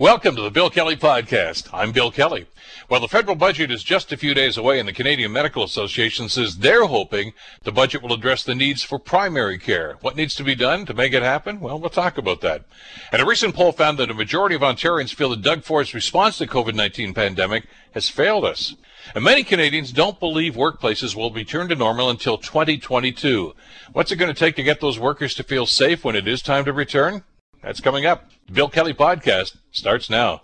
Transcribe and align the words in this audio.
Welcome 0.00 0.34
to 0.34 0.42
the 0.42 0.50
Bill 0.50 0.70
Kelly 0.70 0.96
Podcast. 0.96 1.68
I'm 1.72 1.92
Bill 1.92 2.10
Kelly. 2.10 2.48
Well, 2.90 2.98
the 2.98 3.06
federal 3.06 3.36
budget 3.36 3.70
is 3.70 3.84
just 3.84 4.10
a 4.10 4.16
few 4.16 4.34
days 4.34 4.56
away, 4.56 4.80
and 4.80 4.88
the 4.88 4.92
Canadian 4.92 5.30
Medical 5.30 5.62
Association 5.62 6.28
says 6.28 6.56
they're 6.56 6.86
hoping 6.86 7.32
the 7.62 7.70
budget 7.70 8.02
will 8.02 8.12
address 8.12 8.42
the 8.42 8.56
needs 8.56 8.82
for 8.82 8.98
primary 8.98 9.56
care. 9.56 9.96
What 10.00 10.16
needs 10.16 10.34
to 10.34 10.42
be 10.42 10.56
done 10.56 10.84
to 10.86 10.94
make 10.94 11.12
it 11.12 11.22
happen? 11.22 11.60
Well, 11.60 11.78
we'll 11.78 11.90
talk 11.90 12.18
about 12.18 12.40
that. 12.40 12.64
And 13.12 13.22
a 13.22 13.24
recent 13.24 13.54
poll 13.54 13.70
found 13.70 13.98
that 13.98 14.10
a 14.10 14.14
majority 14.14 14.56
of 14.56 14.62
Ontarians 14.62 15.14
feel 15.14 15.30
that 15.30 15.42
Doug 15.42 15.62
Ford's 15.62 15.94
response 15.94 16.38
to 16.38 16.46
the 16.46 16.52
COVID-19 16.52 17.14
pandemic 17.14 17.68
has 17.92 18.08
failed 18.08 18.44
us. 18.44 18.74
And 19.14 19.22
many 19.22 19.44
Canadians 19.44 19.92
don't 19.92 20.18
believe 20.18 20.56
workplaces 20.56 21.14
will 21.14 21.30
return 21.30 21.68
to 21.68 21.76
normal 21.76 22.10
until 22.10 22.36
2022. 22.36 23.54
What's 23.92 24.10
it 24.10 24.16
going 24.16 24.34
to 24.34 24.36
take 24.36 24.56
to 24.56 24.64
get 24.64 24.80
those 24.80 24.98
workers 24.98 25.34
to 25.34 25.44
feel 25.44 25.66
safe 25.66 26.02
when 26.02 26.16
it 26.16 26.26
is 26.26 26.42
time 26.42 26.64
to 26.64 26.72
return? 26.72 27.22
That's 27.64 27.80
coming 27.80 28.04
up. 28.04 28.30
Bill 28.52 28.68
Kelly 28.68 28.92
Podcast 28.92 29.56
starts 29.72 30.10
now. 30.10 30.42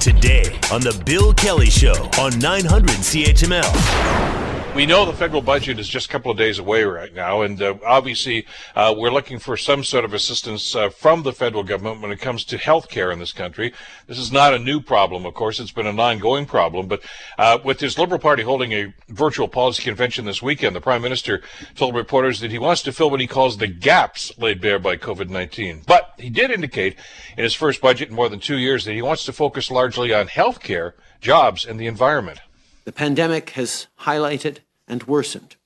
Today 0.00 0.58
on 0.72 0.80
The 0.80 1.00
Bill 1.06 1.32
Kelly 1.32 1.70
Show 1.70 1.94
on 2.18 2.36
900 2.40 2.96
CHML. 2.96 4.45
We 4.76 4.84
know 4.84 5.06
the 5.06 5.14
federal 5.14 5.40
budget 5.40 5.78
is 5.78 5.88
just 5.88 6.04
a 6.04 6.08
couple 6.10 6.30
of 6.30 6.36
days 6.36 6.58
away 6.58 6.84
right 6.84 7.14
now, 7.14 7.40
and 7.40 7.62
uh, 7.62 7.76
obviously 7.86 8.46
uh, 8.74 8.94
we're 8.94 9.10
looking 9.10 9.38
for 9.38 9.56
some 9.56 9.82
sort 9.82 10.04
of 10.04 10.12
assistance 10.12 10.76
uh, 10.76 10.90
from 10.90 11.22
the 11.22 11.32
federal 11.32 11.62
government 11.62 12.02
when 12.02 12.10
it 12.12 12.20
comes 12.20 12.44
to 12.44 12.58
health 12.58 12.90
care 12.90 13.10
in 13.10 13.18
this 13.18 13.32
country. 13.32 13.72
This 14.06 14.18
is 14.18 14.30
not 14.30 14.52
a 14.52 14.58
new 14.58 14.82
problem, 14.82 15.24
of 15.24 15.32
course. 15.32 15.60
It's 15.60 15.72
been 15.72 15.86
an 15.86 15.98
ongoing 15.98 16.44
problem, 16.44 16.88
but 16.88 17.02
uh, 17.38 17.58
with 17.64 17.80
his 17.80 17.98
Liberal 17.98 18.18
Party 18.18 18.42
holding 18.42 18.72
a 18.72 18.92
virtual 19.08 19.48
policy 19.48 19.82
convention 19.82 20.26
this 20.26 20.42
weekend, 20.42 20.76
the 20.76 20.82
Prime 20.82 21.00
Minister 21.00 21.40
told 21.74 21.94
reporters 21.94 22.40
that 22.40 22.50
he 22.50 22.58
wants 22.58 22.82
to 22.82 22.92
fill 22.92 23.10
what 23.10 23.20
he 23.20 23.26
calls 23.26 23.56
the 23.56 23.68
gaps 23.68 24.30
laid 24.36 24.60
bare 24.60 24.78
by 24.78 24.98
COVID-19. 24.98 25.86
But 25.86 26.12
he 26.18 26.28
did 26.28 26.50
indicate 26.50 26.96
in 27.38 27.44
his 27.44 27.54
first 27.54 27.80
budget 27.80 28.10
in 28.10 28.14
more 28.14 28.28
than 28.28 28.40
two 28.40 28.58
years 28.58 28.84
that 28.84 28.92
he 28.92 29.00
wants 29.00 29.24
to 29.24 29.32
focus 29.32 29.70
largely 29.70 30.12
on 30.12 30.26
health 30.26 30.60
care, 30.60 30.94
jobs, 31.22 31.64
and 31.64 31.80
the 31.80 31.86
environment. 31.86 32.40
The 32.84 32.92
pandemic 32.92 33.50
has 33.50 33.88
highlighted 34.02 34.58
and 34.88 35.02
worsened 35.04 35.56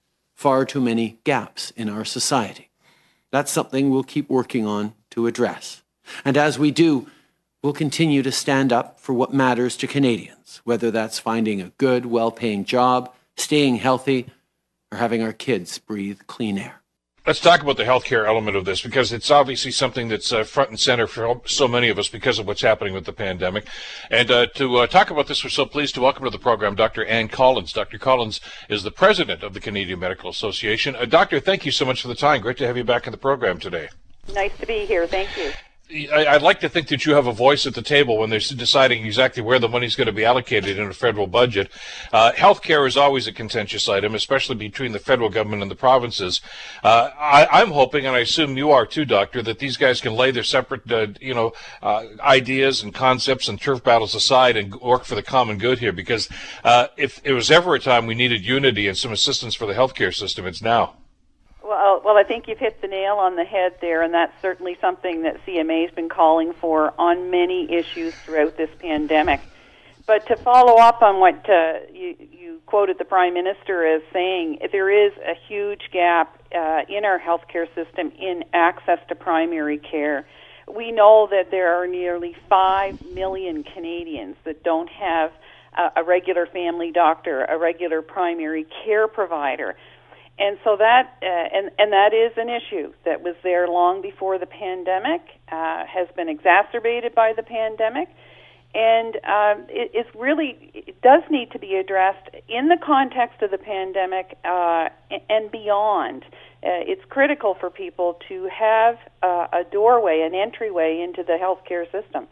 far 0.41 0.65
too 0.65 0.81
many 0.81 1.19
gaps 1.25 1.71
in 1.73 1.91
our 1.91 2.03
society. 2.03 2.71
That's 3.31 3.53
something 3.53 3.91
we'll 3.91 4.03
keep 4.03 4.31
working 4.31 4.67
on 4.67 4.95
to 5.11 5.27
address. 5.27 5.83
And 6.25 6.39
as 6.39 6.59
we 6.59 6.71
do, 6.71 7.09
we'll 7.63 7.75
continue 7.75 8.23
to 8.23 8.33
stand 8.33 8.73
up 8.73 8.99
for 8.99 9.13
what 9.13 9.35
matters 9.35 9.77
to 9.77 9.87
Canadians, 9.87 10.63
whether 10.65 10.91
that's 10.91 11.19
finding 11.19 11.61
a 11.61 11.73
good, 11.77 12.07
well 12.07 12.31
paying 12.31 12.65
job, 12.65 13.13
staying 13.37 13.77
healthy, 13.77 14.29
or 14.91 14.97
having 14.97 15.23
our 15.23 15.35
kids 15.35 15.79
breathe 15.79 16.21
clean 16.27 16.57
air. 16.57 16.80
Let's 17.31 17.39
talk 17.39 17.63
about 17.63 17.77
the 17.77 17.85
healthcare 17.85 18.27
element 18.27 18.57
of 18.57 18.65
this 18.65 18.83
because 18.83 19.13
it's 19.13 19.31
obviously 19.31 19.71
something 19.71 20.09
that's 20.09 20.33
uh, 20.33 20.43
front 20.43 20.71
and 20.71 20.81
center 20.81 21.07
for 21.07 21.41
so 21.47 21.69
many 21.69 21.89
of 21.89 21.97
us 21.97 22.09
because 22.09 22.41
of 22.41 22.47
what's 22.49 22.61
happening 22.61 22.93
with 22.93 23.05
the 23.05 23.13
pandemic. 23.13 23.69
And 24.11 24.29
uh, 24.33 24.47
to 24.57 24.79
uh, 24.79 24.89
talk 24.89 25.13
about 25.13 25.29
this, 25.29 25.45
we're 25.45 25.51
so 25.51 25.65
pleased 25.65 25.95
to 25.95 26.01
welcome 26.01 26.25
to 26.25 26.31
the 26.31 26.41
program 26.41 26.75
Dr. 26.75 27.05
Ann 27.05 27.29
Collins. 27.29 27.73
Dr. 27.73 27.99
Collins 27.99 28.41
is 28.69 28.83
the 28.83 28.91
president 28.91 29.45
of 29.45 29.55
the 29.55 29.61
Canadian 29.61 30.01
Medical 30.01 30.29
Association. 30.29 30.97
Uh, 30.97 31.05
doctor, 31.05 31.39
thank 31.39 31.65
you 31.65 31.71
so 31.71 31.85
much 31.85 32.03
for 32.03 32.09
the 32.09 32.17
time. 32.17 32.41
Great 32.41 32.57
to 32.57 32.67
have 32.67 32.77
you 32.77 32.83
back 32.83 33.07
in 33.07 33.13
the 33.13 33.17
program 33.17 33.61
today. 33.61 33.91
Nice 34.35 34.59
to 34.59 34.67
be 34.67 34.85
here. 34.85 35.07
Thank 35.07 35.37
you. 35.37 35.53
I'd 35.93 36.43
like 36.43 36.61
to 36.61 36.69
think 36.69 36.89
that 36.89 37.05
you 37.05 37.15
have 37.15 37.27
a 37.27 37.33
voice 37.33 37.67
at 37.67 37.75
the 37.75 37.83
table 37.83 38.19
when 38.19 38.31
they're 38.31 38.39
deciding 38.39 39.05
exactly 39.05 39.43
where 39.43 39.59
the 39.59 39.69
money's 39.69 39.97
going 39.97 40.07
to 40.07 40.13
be 40.13 40.25
allocated 40.25 40.79
in 40.79 40.87
a 40.87 40.93
federal 40.93 41.27
budget. 41.27 41.71
Uh, 42.13 42.33
healthcare 42.33 42.87
is 42.87 42.97
always 42.97 43.27
a 43.27 43.33
contentious 43.33 43.89
item, 43.89 44.15
especially 44.15 44.55
between 44.55 44.93
the 44.93 44.99
federal 44.99 45.29
government 45.29 45.63
and 45.63 45.71
the 45.71 45.77
provinces. 45.77 46.41
Uh, 46.85 47.11
I, 47.19 47.61
am 47.61 47.73
hoping, 47.73 48.07
and 48.07 48.15
I 48.15 48.21
assume 48.21 48.57
you 48.57 48.71
are 48.71 48.87
too, 48.87 49.05
Doctor, 49.05 49.43
that 49.43 49.59
these 49.59 49.77
guys 49.77 50.01
can 50.01 50.15
lay 50.15 50.31
their 50.31 50.45
separate, 50.45 50.91
uh, 50.91 51.09
you 51.21 51.35
know, 51.35 51.53
uh, 51.83 52.05
ideas 52.21 52.83
and 52.83 52.95
concepts 52.95 53.49
and 53.49 53.61
turf 53.61 53.83
battles 53.83 54.15
aside 54.15 54.57
and 54.57 54.75
work 54.77 55.05
for 55.05 55.17
the 55.17 55.23
common 55.23 55.59
good 55.59 55.81
here. 55.81 55.93
Because 55.93 56.29
uh, 56.63 56.87
if 56.97 57.21
it 57.25 57.33
was 57.33 57.51
ever 57.51 57.75
a 57.75 57.81
time 57.81 58.07
we 58.07 58.15
needed 58.15 58.47
unity 58.47 58.87
and 58.87 58.97
some 58.97 59.13
assistance 59.13 59.55
for 59.55 59.67
the 59.67 59.75
healthcare 59.75 60.15
system, 60.15 60.47
it's 60.47 60.63
now. 60.63 61.00
Well, 61.71 62.03
well, 62.05 62.17
I 62.17 62.25
think 62.25 62.49
you've 62.49 62.59
hit 62.59 62.81
the 62.83 62.89
nail 62.89 63.15
on 63.15 63.37
the 63.37 63.45
head 63.45 63.77
there, 63.81 64.03
and 64.03 64.13
that's 64.13 64.33
certainly 64.43 64.77
something 64.81 65.23
that 65.23 65.37
CMA 65.47 65.87
has 65.87 65.95
been 65.95 66.09
calling 66.09 66.53
for 66.53 66.93
on 66.99 67.31
many 67.31 67.73
issues 67.73 68.13
throughout 68.25 68.57
this 68.57 68.71
pandemic. 68.81 69.41
But 70.05 70.27
to 70.27 70.37
follow 70.37 70.79
up 70.81 71.01
on 71.01 71.21
what 71.21 71.49
uh, 71.49 71.75
you, 71.95 72.17
you 72.19 72.61
quoted 72.67 72.99
the 72.99 73.05
Prime 73.05 73.35
Minister 73.35 73.87
as 73.87 74.03
saying, 74.13 74.59
there 74.73 74.91
is 74.91 75.13
a 75.19 75.37
huge 75.47 75.83
gap 75.93 76.43
uh, 76.53 76.81
in 76.89 77.05
our 77.05 77.21
healthcare 77.21 77.73
system 77.73 78.11
in 78.19 78.43
access 78.53 78.99
to 79.07 79.15
primary 79.15 79.79
care. 79.79 80.27
We 80.67 80.91
know 80.91 81.29
that 81.31 81.53
there 81.53 81.81
are 81.81 81.87
nearly 81.87 82.35
5 82.49 83.13
million 83.15 83.63
Canadians 83.63 84.35
that 84.43 84.65
don't 84.65 84.89
have 84.89 85.31
a, 85.79 86.01
a 86.01 86.03
regular 86.03 86.47
family 86.47 86.91
doctor, 86.91 87.45
a 87.45 87.57
regular 87.57 88.03
primary 88.03 88.67
care 88.85 89.07
provider 89.07 89.77
and 90.41 90.59
so 90.65 90.77
that 90.77 91.19
uh, 91.23 91.27
and 91.27 91.71
and 91.79 91.93
that 91.93 92.13
is 92.13 92.33
an 92.37 92.49
issue 92.49 92.93
that 93.05 93.23
was 93.23 93.37
there 93.43 93.69
long 93.69 94.03
before 94.03 94.39
the 94.39 94.47
pandemic 94.47 95.21
uh, 95.53 95.85
has 95.87 96.09
been 96.17 96.29
exacerbated 96.29 97.15
by 97.15 97.33
the 97.37 97.43
pandemic 97.43 98.09
and 98.75 99.17
um, 99.17 99.67
it, 99.69 100.07
really 100.15 100.71
it 100.75 101.01
does 101.03 101.23
need 101.31 101.51
to 101.53 101.59
be 101.59 101.75
addressed 101.75 102.29
in 102.49 102.69
the 102.69 102.77
context 102.85 103.43
of 103.43 103.51
the 103.51 103.59
pandemic 103.59 104.39
uh, 104.45 104.89
and 105.29 105.51
beyond. 105.51 106.25
Uh, 106.63 106.87
it's 106.87 107.03
critical 107.09 107.57
for 107.59 107.71
people 107.71 108.19
to 108.29 108.49
have 108.53 108.97
uh, 109.23 109.47
a 109.53 109.65
doorway, 109.73 110.21
an 110.21 110.35
entryway 110.35 111.01
into 111.03 111.25
the 111.25 111.37
healthcare 111.41 111.85
system. 111.91 112.29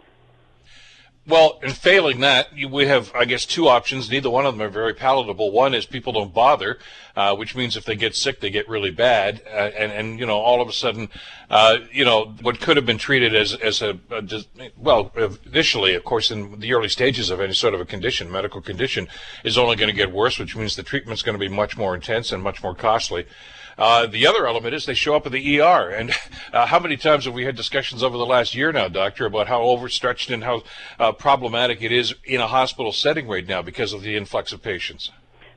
Well, 1.29 1.61
in 1.63 1.73
failing 1.73 2.21
that, 2.21 2.49
we 2.71 2.87
have, 2.87 3.13
I 3.15 3.27
guess, 3.27 3.45
two 3.45 3.69
options. 3.69 4.11
Neither 4.11 4.31
one 4.31 4.47
of 4.47 4.57
them 4.57 4.67
are 4.67 4.71
very 4.71 4.95
palatable. 4.95 5.51
One 5.51 5.75
is 5.75 5.85
people 5.85 6.15
don't 6.15 6.33
bother, 6.33 6.79
uh, 7.17 7.37
which 7.37 7.55
means 7.55 7.77
if 7.77 7.85
they 7.85 7.97
get 7.97 8.17
sick, 8.17 8.41
they 8.41 8.49
get 8.49 8.67
really 8.67 8.91
bad, 8.91 9.43
uh, 9.47 9.71
and 9.77 9.93
and 9.93 10.19
you 10.19 10.25
know, 10.25 10.39
all 10.39 10.63
of 10.63 10.69
a 10.71 10.73
sudden, 10.73 11.11
uh, 11.51 11.81
you 11.93 12.07
know, 12.07 12.35
what 12.41 12.61
could 12.61 12.79
have 12.79 12.87
been 12.87 12.97
treated 12.97 13.35
as 13.35 13.53
as 13.57 13.83
a, 13.83 13.99
a 14.11 14.43
well, 14.79 15.13
initially, 15.45 15.95
of 15.95 16.05
course, 16.05 16.31
in 16.31 16.61
the 16.61 16.73
early 16.73 16.89
stages 16.89 17.29
of 17.29 17.41
any 17.41 17.53
sort 17.53 17.75
of 17.75 17.81
a 17.83 17.85
condition, 17.85 18.33
medical 18.33 18.63
condition, 18.63 19.07
is 19.45 19.59
only 19.59 19.77
going 19.77 19.91
to 19.91 19.97
get 19.97 20.11
worse, 20.11 20.39
which 20.39 20.57
means 20.57 20.77
the 20.77 20.83
treatment's 20.83 21.23
going 21.23 21.35
to 21.35 21.39
be 21.39 21.55
much 21.55 21.77
more 21.77 21.95
intense 21.95 22.33
and 22.33 22.43
much 22.43 22.63
more 22.63 22.75
costly. 22.75 23.27
Uh, 23.79 24.07
the 24.07 24.27
other 24.27 24.47
element 24.47 24.75
is 24.75 24.87
they 24.87 24.95
show 24.95 25.15
up 25.15 25.27
in 25.27 25.33
the 25.33 25.61
ER. 25.61 25.91
And 25.91 26.13
uh, 26.53 26.67
how 26.67 26.81
many 26.81 26.97
times 26.97 27.25
have 27.25 27.35
we 27.35 27.45
had 27.45 27.57
discussions 27.57 28.03
over 28.03 28.19
the 28.19 28.27
last 28.27 28.55
year 28.55 28.73
now, 28.73 28.89
doctor, 28.89 29.27
about 29.27 29.47
how 29.47 29.63
overstretched 29.63 30.31
and 30.31 30.45
how 30.45 30.63
uh, 30.99 31.13
problematic 31.13 31.83
it 31.83 31.93
is 31.93 32.15
in 32.25 32.41
a 32.41 32.49
hospital 32.49 32.93
setting 32.93 33.29
right 33.29 33.47
now 33.47 33.63
because 33.63 33.93
of 33.93 34.03
the 34.03 34.17
influx 34.17 34.53
of 34.53 34.63
patients? 34.63 35.11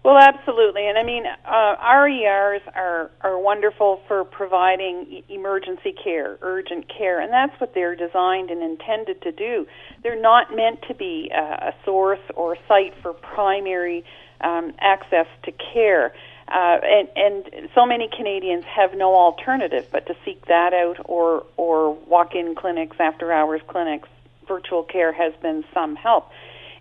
Well, 0.03 0.17
absolutely, 0.17 0.87
and 0.87 0.97
I 0.97 1.03
mean, 1.03 1.25
uh, 1.27 1.75
our 1.77 2.09
ERs 2.09 2.61
are 2.73 3.11
are 3.21 3.37
wonderful 3.37 4.01
for 4.07 4.23
providing 4.23 5.05
e- 5.07 5.23
emergency 5.29 5.93
care, 6.03 6.39
urgent 6.41 6.89
care, 6.89 7.19
and 7.19 7.31
that's 7.31 7.53
what 7.61 7.75
they're 7.75 7.95
designed 7.95 8.49
and 8.49 8.63
intended 8.63 9.21
to 9.21 9.31
do. 9.31 9.67
They're 10.01 10.19
not 10.19 10.55
meant 10.55 10.81
to 10.87 10.95
be 10.95 11.29
a, 11.31 11.39
a 11.39 11.75
source 11.85 12.19
or 12.35 12.57
site 12.67 12.95
for 13.03 13.13
primary 13.13 14.03
um, 14.43 14.73
access 14.79 15.27
to 15.43 15.51
care. 15.51 16.13
Uh, 16.51 16.79
and, 16.83 17.07
and 17.15 17.69
so 17.73 17.85
many 17.85 18.09
Canadians 18.09 18.65
have 18.65 18.93
no 18.93 19.15
alternative 19.15 19.87
but 19.89 20.05
to 20.07 20.15
seek 20.25 20.45
that 20.47 20.73
out 20.73 20.97
or, 21.05 21.45
or 21.55 21.93
walk 21.93 22.35
in 22.35 22.55
clinics, 22.55 22.97
after 22.99 23.31
hours 23.31 23.61
clinics. 23.67 24.09
Virtual 24.47 24.83
care 24.83 25.13
has 25.13 25.33
been 25.41 25.63
some 25.73 25.95
help. 25.95 26.29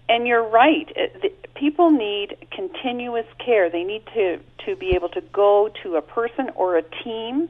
And 0.08 0.26
you're 0.26 0.42
right, 0.42 0.88
the, 1.22 1.32
people 1.54 1.91
need 1.91 2.36
continuous 2.50 3.26
care. 3.38 3.70
They 3.70 3.84
need 3.84 4.04
to, 4.14 4.41
to 4.66 4.75
be 4.75 4.97
able 4.97 5.10
to 5.10 5.20
go 5.20 5.70
to 5.84 5.94
a 5.94 6.02
person 6.02 6.50
or 6.56 6.76
a 6.76 6.82
team 7.04 7.48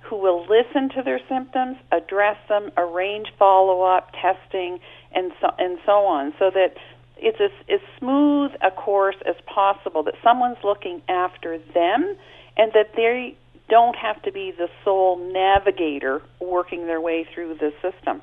who 0.00 0.16
will 0.16 0.46
listen 0.46 0.88
to 0.96 1.02
their 1.02 1.20
symptoms, 1.28 1.76
address 1.92 2.38
them, 2.48 2.70
arrange 2.78 3.28
follow 3.38 3.82
up, 3.82 4.12
testing, 4.12 4.80
and 5.12 5.32
so, 5.38 5.52
and 5.58 5.78
so 5.84 6.06
on, 6.06 6.32
so 6.38 6.50
that 6.50 6.76
it's 7.18 7.38
as, 7.40 7.50
as 7.68 7.80
smooth 7.98 8.52
a 8.62 8.70
course 8.70 9.16
as 9.26 9.36
possible, 9.46 10.02
that 10.04 10.14
someone's 10.22 10.58
looking 10.64 11.02
after 11.08 11.58
them, 11.58 12.16
and 12.56 12.72
that 12.72 12.90
they 12.96 13.36
don't 13.68 13.96
have 13.96 14.22
to 14.22 14.32
be 14.32 14.52
the 14.56 14.68
sole 14.84 15.18
navigator 15.32 16.22
working 16.40 16.86
their 16.86 17.00
way 17.00 17.26
through 17.34 17.54
the 17.54 17.72
system 17.82 18.22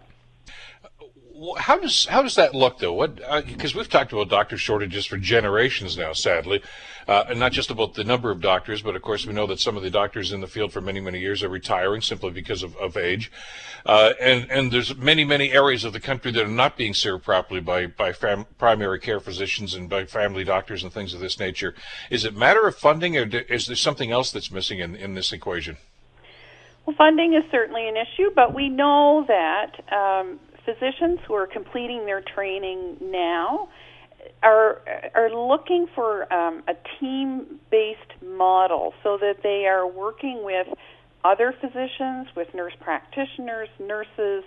how 1.57 1.77
does 1.77 2.05
how 2.05 2.21
does 2.21 2.35
that 2.35 2.55
look 2.55 2.79
though? 2.79 2.93
What 2.93 3.15
because 3.45 3.75
uh, 3.75 3.79
we've 3.79 3.89
talked 3.89 4.13
about 4.13 4.29
doctor 4.29 4.57
shortages 4.57 5.05
for 5.05 5.17
generations 5.17 5.97
now, 5.97 6.13
sadly, 6.13 6.61
uh, 7.07 7.25
and 7.29 7.39
not 7.39 7.51
just 7.51 7.69
about 7.69 7.93
the 7.93 8.03
number 8.03 8.31
of 8.31 8.41
doctors, 8.41 8.81
but 8.81 8.95
of 8.95 9.01
course 9.01 9.25
we 9.25 9.33
know 9.33 9.47
that 9.47 9.59
some 9.59 9.75
of 9.75 9.83
the 9.83 9.89
doctors 9.89 10.31
in 10.31 10.41
the 10.41 10.47
field 10.47 10.71
for 10.71 10.81
many 10.81 10.99
many 10.99 11.19
years 11.19 11.43
are 11.43 11.49
retiring 11.49 12.01
simply 12.01 12.31
because 12.31 12.63
of, 12.63 12.75
of 12.77 12.95
age, 12.95 13.31
uh, 13.85 14.13
and 14.21 14.49
and 14.49 14.71
there's 14.71 14.95
many 14.95 15.25
many 15.25 15.51
areas 15.51 15.83
of 15.83 15.93
the 15.93 15.99
country 15.99 16.31
that 16.31 16.43
are 16.43 16.47
not 16.47 16.77
being 16.77 16.93
served 16.93 17.23
properly 17.23 17.59
by 17.59 17.87
by 17.87 18.13
fam- 18.13 18.45
primary 18.57 18.99
care 18.99 19.19
physicians 19.19 19.73
and 19.73 19.89
by 19.89 20.05
family 20.05 20.43
doctors 20.43 20.83
and 20.83 20.93
things 20.93 21.13
of 21.13 21.19
this 21.19 21.39
nature. 21.39 21.75
Is 22.09 22.23
it 22.23 22.35
matter 22.35 22.67
of 22.67 22.75
funding, 22.75 23.17
or 23.17 23.25
is 23.49 23.67
there 23.67 23.75
something 23.75 24.11
else 24.11 24.31
that's 24.31 24.51
missing 24.51 24.79
in 24.79 24.95
in 24.95 25.15
this 25.15 25.33
equation? 25.33 25.77
Well, 26.85 26.95
funding 26.95 27.33
is 27.33 27.43
certainly 27.49 27.87
an 27.87 27.97
issue, 27.97 28.29
but 28.35 28.53
we 28.53 28.69
know 28.69 29.25
that 29.27 29.91
um, 29.91 30.39
physicians 30.65 31.19
who 31.27 31.35
are 31.35 31.47
completing 31.47 32.06
their 32.06 32.21
training 32.21 32.97
now 33.01 33.69
are 34.44 34.81
are 35.13 35.29
looking 35.29 35.88
for 35.94 36.31
um, 36.33 36.63
a 36.67 36.75
team-based 37.00 38.23
model 38.23 38.94
so 39.03 39.17
that 39.17 39.38
they 39.44 39.65
are 39.65 39.88
working 39.88 40.44
with 40.44 40.67
other 41.23 41.53
physicians, 41.59 42.27
with 42.35 42.53
nurse 42.53 42.73
practitioners, 42.79 43.69
nurses, 43.79 44.44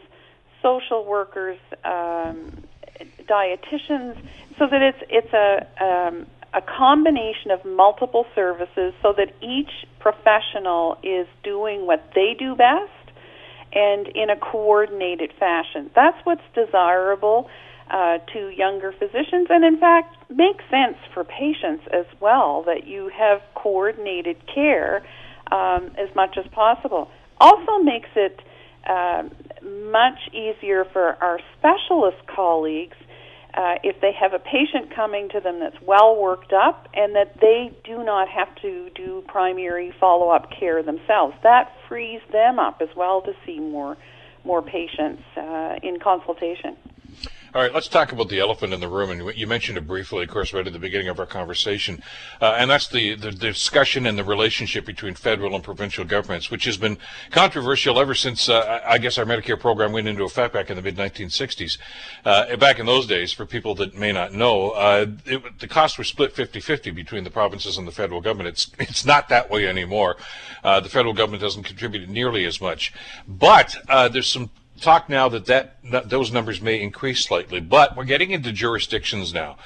social 0.62 1.04
workers, 1.04 1.58
um, 1.84 2.52
dietitians, 3.28 4.16
so 4.58 4.66
that 4.66 4.82
it's 4.82 5.02
it's 5.08 5.32
a 5.32 5.84
um, 5.84 6.26
a 6.54 6.62
combination 6.62 7.50
of 7.50 7.64
multiple 7.64 8.26
services, 8.34 8.94
so 9.02 9.12
that 9.12 9.34
each 9.42 9.86
professional 9.98 10.96
is 11.02 11.26
doing 11.42 11.86
what 11.86 12.10
they 12.14 12.34
do 12.38 12.54
best 12.54 12.97
and 13.72 14.08
in 14.08 14.30
a 14.30 14.36
coordinated 14.36 15.32
fashion. 15.38 15.90
That's 15.94 16.16
what's 16.24 16.42
desirable 16.54 17.48
uh, 17.90 18.18
to 18.32 18.50
younger 18.50 18.92
physicians, 18.92 19.48
and 19.50 19.64
in 19.64 19.78
fact, 19.78 20.14
makes 20.30 20.64
sense 20.70 20.96
for 21.14 21.24
patients 21.24 21.84
as 21.92 22.06
well 22.20 22.62
that 22.66 22.86
you 22.86 23.10
have 23.16 23.40
coordinated 23.54 24.36
care 24.52 25.02
um, 25.50 25.90
as 25.96 26.14
much 26.14 26.36
as 26.36 26.46
possible. 26.52 27.08
Also 27.40 27.78
makes 27.82 28.10
it 28.14 28.40
uh, 28.86 29.22
much 29.90 30.18
easier 30.32 30.84
for 30.92 31.14
our 31.22 31.40
specialist 31.58 32.18
colleagues 32.26 32.96
uh, 33.58 33.74
if 33.82 34.00
they 34.00 34.12
have 34.12 34.32
a 34.34 34.38
patient 34.38 34.94
coming 34.94 35.28
to 35.30 35.40
them 35.40 35.58
that's 35.58 35.80
well 35.82 36.14
worked 36.14 36.52
up 36.52 36.86
and 36.94 37.16
that 37.16 37.40
they 37.40 37.76
do 37.82 38.04
not 38.04 38.28
have 38.28 38.54
to 38.62 38.88
do 38.94 39.24
primary 39.26 39.92
follow 39.98 40.30
up 40.30 40.48
care 40.58 40.80
themselves. 40.80 41.34
That 41.42 41.72
frees 41.88 42.20
them 42.30 42.60
up 42.60 42.80
as 42.80 42.88
well 42.96 43.20
to 43.22 43.32
see 43.44 43.58
more 43.58 43.96
more 44.44 44.62
patients 44.62 45.22
uh, 45.36 45.74
in 45.82 45.98
consultation. 45.98 46.76
All 47.54 47.62
right, 47.62 47.72
let's 47.72 47.88
talk 47.88 48.12
about 48.12 48.28
the 48.28 48.40
elephant 48.40 48.74
in 48.74 48.80
the 48.80 48.88
room. 48.88 49.10
And 49.10 49.34
you 49.34 49.46
mentioned 49.46 49.78
it 49.78 49.86
briefly, 49.86 50.24
of 50.24 50.28
course, 50.28 50.52
right 50.52 50.66
at 50.66 50.72
the 50.74 50.78
beginning 50.78 51.08
of 51.08 51.18
our 51.18 51.24
conversation. 51.24 52.02
Uh, 52.42 52.56
and 52.58 52.70
that's 52.70 52.88
the, 52.88 53.14
the, 53.14 53.32
discussion 53.32 54.04
and 54.04 54.18
the 54.18 54.24
relationship 54.24 54.84
between 54.84 55.14
federal 55.14 55.54
and 55.54 55.64
provincial 55.64 56.04
governments, 56.04 56.50
which 56.50 56.64
has 56.66 56.76
been 56.76 56.98
controversial 57.30 57.98
ever 57.98 58.14
since, 58.14 58.50
uh, 58.50 58.82
I 58.86 58.98
guess, 58.98 59.16
our 59.16 59.24
Medicare 59.24 59.58
program 59.58 59.92
went 59.92 60.06
into 60.06 60.24
effect 60.24 60.52
back 60.52 60.68
in 60.68 60.76
the 60.76 60.82
mid 60.82 60.96
1960s. 60.96 61.78
Uh, 62.22 62.54
back 62.56 62.78
in 62.78 62.84
those 62.84 63.06
days, 63.06 63.32
for 63.32 63.46
people 63.46 63.74
that 63.76 63.94
may 63.94 64.12
not 64.12 64.34
know, 64.34 64.72
uh, 64.72 65.06
it, 65.24 65.58
the 65.58 65.68
costs 65.68 65.96
were 65.96 66.04
split 66.04 66.34
50 66.34 66.60
50 66.60 66.90
between 66.90 67.24
the 67.24 67.30
provinces 67.30 67.78
and 67.78 67.88
the 67.88 67.92
federal 67.92 68.20
government. 68.20 68.50
It's, 68.50 68.70
it's 68.78 69.06
not 69.06 69.30
that 69.30 69.48
way 69.48 69.66
anymore. 69.66 70.16
Uh, 70.62 70.80
the 70.80 70.90
federal 70.90 71.14
government 71.14 71.40
doesn't 71.40 71.62
contribute 71.62 72.10
nearly 72.10 72.44
as 72.44 72.60
much. 72.60 72.92
But 73.26 73.74
uh, 73.88 74.08
there's 74.08 74.28
some 74.28 74.50
talk 74.80 75.08
now 75.08 75.28
that, 75.28 75.46
that, 75.46 76.08
those 76.08 76.32
numbers 76.32 76.60
may 76.60 76.80
increase 76.80 77.20
slightly, 77.20 77.60
but 77.60 77.96
we're 77.96 78.04
getting 78.04 78.30
into 78.30 78.52
jurisdictions 78.52 79.34
now. 79.34 79.56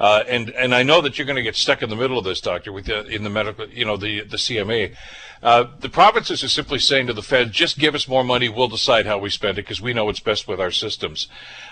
Uh, 0.00 0.24
and 0.28 0.50
and 0.50 0.74
I 0.74 0.82
know 0.82 1.00
that 1.02 1.16
you're 1.16 1.26
going 1.26 1.36
to 1.36 1.42
get 1.42 1.54
stuck 1.54 1.80
in 1.82 1.88
the 1.88 1.94
middle 1.96 2.18
of 2.18 2.24
this, 2.24 2.40
doctor, 2.40 2.72
with 2.72 2.86
the, 2.86 3.06
in 3.06 3.22
the 3.22 3.30
medical, 3.30 3.68
you 3.68 3.84
know, 3.84 3.96
the 3.96 4.22
the 4.22 4.36
CMA. 4.36 4.96
Uh, 5.42 5.66
the 5.80 5.88
provinces 5.88 6.44
are 6.44 6.48
simply 6.48 6.78
saying 6.78 7.08
to 7.08 7.12
the 7.12 7.22
Fed, 7.22 7.50
just 7.50 7.76
give 7.76 7.96
us 7.96 8.06
more 8.06 8.22
money, 8.22 8.48
we'll 8.48 8.68
decide 8.68 9.06
how 9.06 9.18
we 9.18 9.28
spend 9.28 9.58
it 9.58 9.62
because 9.62 9.80
we 9.80 9.92
know 9.92 10.04
what's 10.04 10.20
best 10.20 10.46
with 10.46 10.60
our 10.60 10.70
systems. 10.70 11.26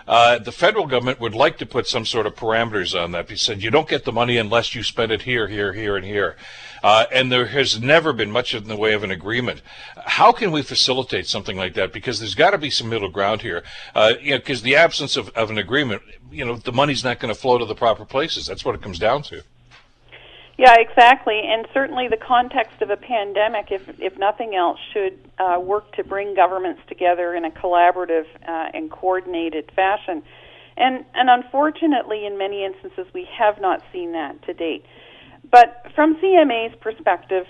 Uh, 0.09 0.39
the 0.39 0.51
federal 0.51 0.89
government 0.89 1.21
would 1.21 1.37
like 1.37 1.57
to 1.59 1.67
put 1.67 1.87
some 1.87 2.05
sort 2.05 2.27
of 2.27 2.35
parameters 2.35 3.01
on 3.01 3.13
that. 3.13 3.31
He 3.31 3.37
said, 3.37 3.63
you 3.63 3.71
don't 3.71 3.89
get 3.89 4.05
the 4.05 4.13
money 4.13 4.39
unless 4.39 4.75
you 4.75 4.83
spend 4.83 5.13
it 5.13 5.23
here, 5.23 5.47
here, 5.47 5.73
here, 5.73 5.97
and 5.97 6.05
here. 6.05 6.37
Uh, 6.83 7.05
and 7.13 7.31
there 7.31 7.47
has 7.47 7.81
never 7.81 8.13
been 8.13 8.33
much 8.33 8.55
in 8.55 8.65
the 8.65 8.77
way 8.77 8.93
of 8.93 9.05
an 9.05 9.13
agreement. 9.13 9.63
How 10.05 10.33
can 10.33 10.53
we 10.53 10.63
facilitate 10.63 11.27
something 11.27 11.57
like 11.57 11.75
that? 11.75 11.93
Because 11.93 12.21
there's 12.21 12.35
got 12.35 12.51
to 12.51 12.59
be 12.59 12.71
some 12.71 12.89
middle 12.89 13.09
ground 13.09 13.43
here. 13.43 13.63
Uh, 13.95 14.15
you 14.21 14.33
know, 14.33 14.39
because 14.39 14.63
the 14.63 14.77
absence 14.77 15.17
of, 15.17 15.29
of 15.31 15.51
an 15.51 15.59
agreement, 15.59 16.03
you 16.31 16.45
know, 16.45 16.57
the 16.57 16.73
money's 16.73 17.05
not 17.05 17.21
going 17.21 17.33
to 17.33 17.41
flow 17.41 17.59
to 17.59 17.65
the 17.65 17.75
proper 17.75 18.05
places. 18.05 18.47
That's 18.47 18.65
what 18.65 18.75
it 18.75 18.83
comes 18.83 18.99
down 18.99 19.23
to. 19.25 19.43
Yeah, 20.59 20.75
exactly. 20.79 21.41
And 21.43 21.67
certainly 21.73 22.09
the 22.09 22.19
context 22.19 22.83
of 22.83 22.91
a 22.91 22.97
pandemic, 22.97 23.69
if, 23.71 23.99
if 23.99 24.19
nothing 24.19 24.55
else, 24.55 24.79
should 24.93 25.19
uh, 25.39 25.59
work 25.59 25.91
to 25.97 26.05
bring 26.05 26.35
governments 26.35 26.83
together 26.87 27.35
in 27.35 27.47
a 27.47 27.51
collaborative 27.51 28.27
uh, 28.47 28.69
and 28.75 28.91
coordinated 28.91 29.73
fashion. 29.75 30.23
And, 30.77 31.07
and 31.15 31.31
unfortunately, 31.31 32.27
in 32.27 32.37
many 32.37 32.63
instances, 32.63 33.07
we 33.15 33.27
have 33.39 33.61
not 33.61 33.83
seen 33.91 34.13
that 34.13 34.43
to 34.43 34.53
date. 34.53 34.85
But 35.51 35.87
from 35.97 36.17
CMA's 36.17 36.77
perspective, 36.81 37.47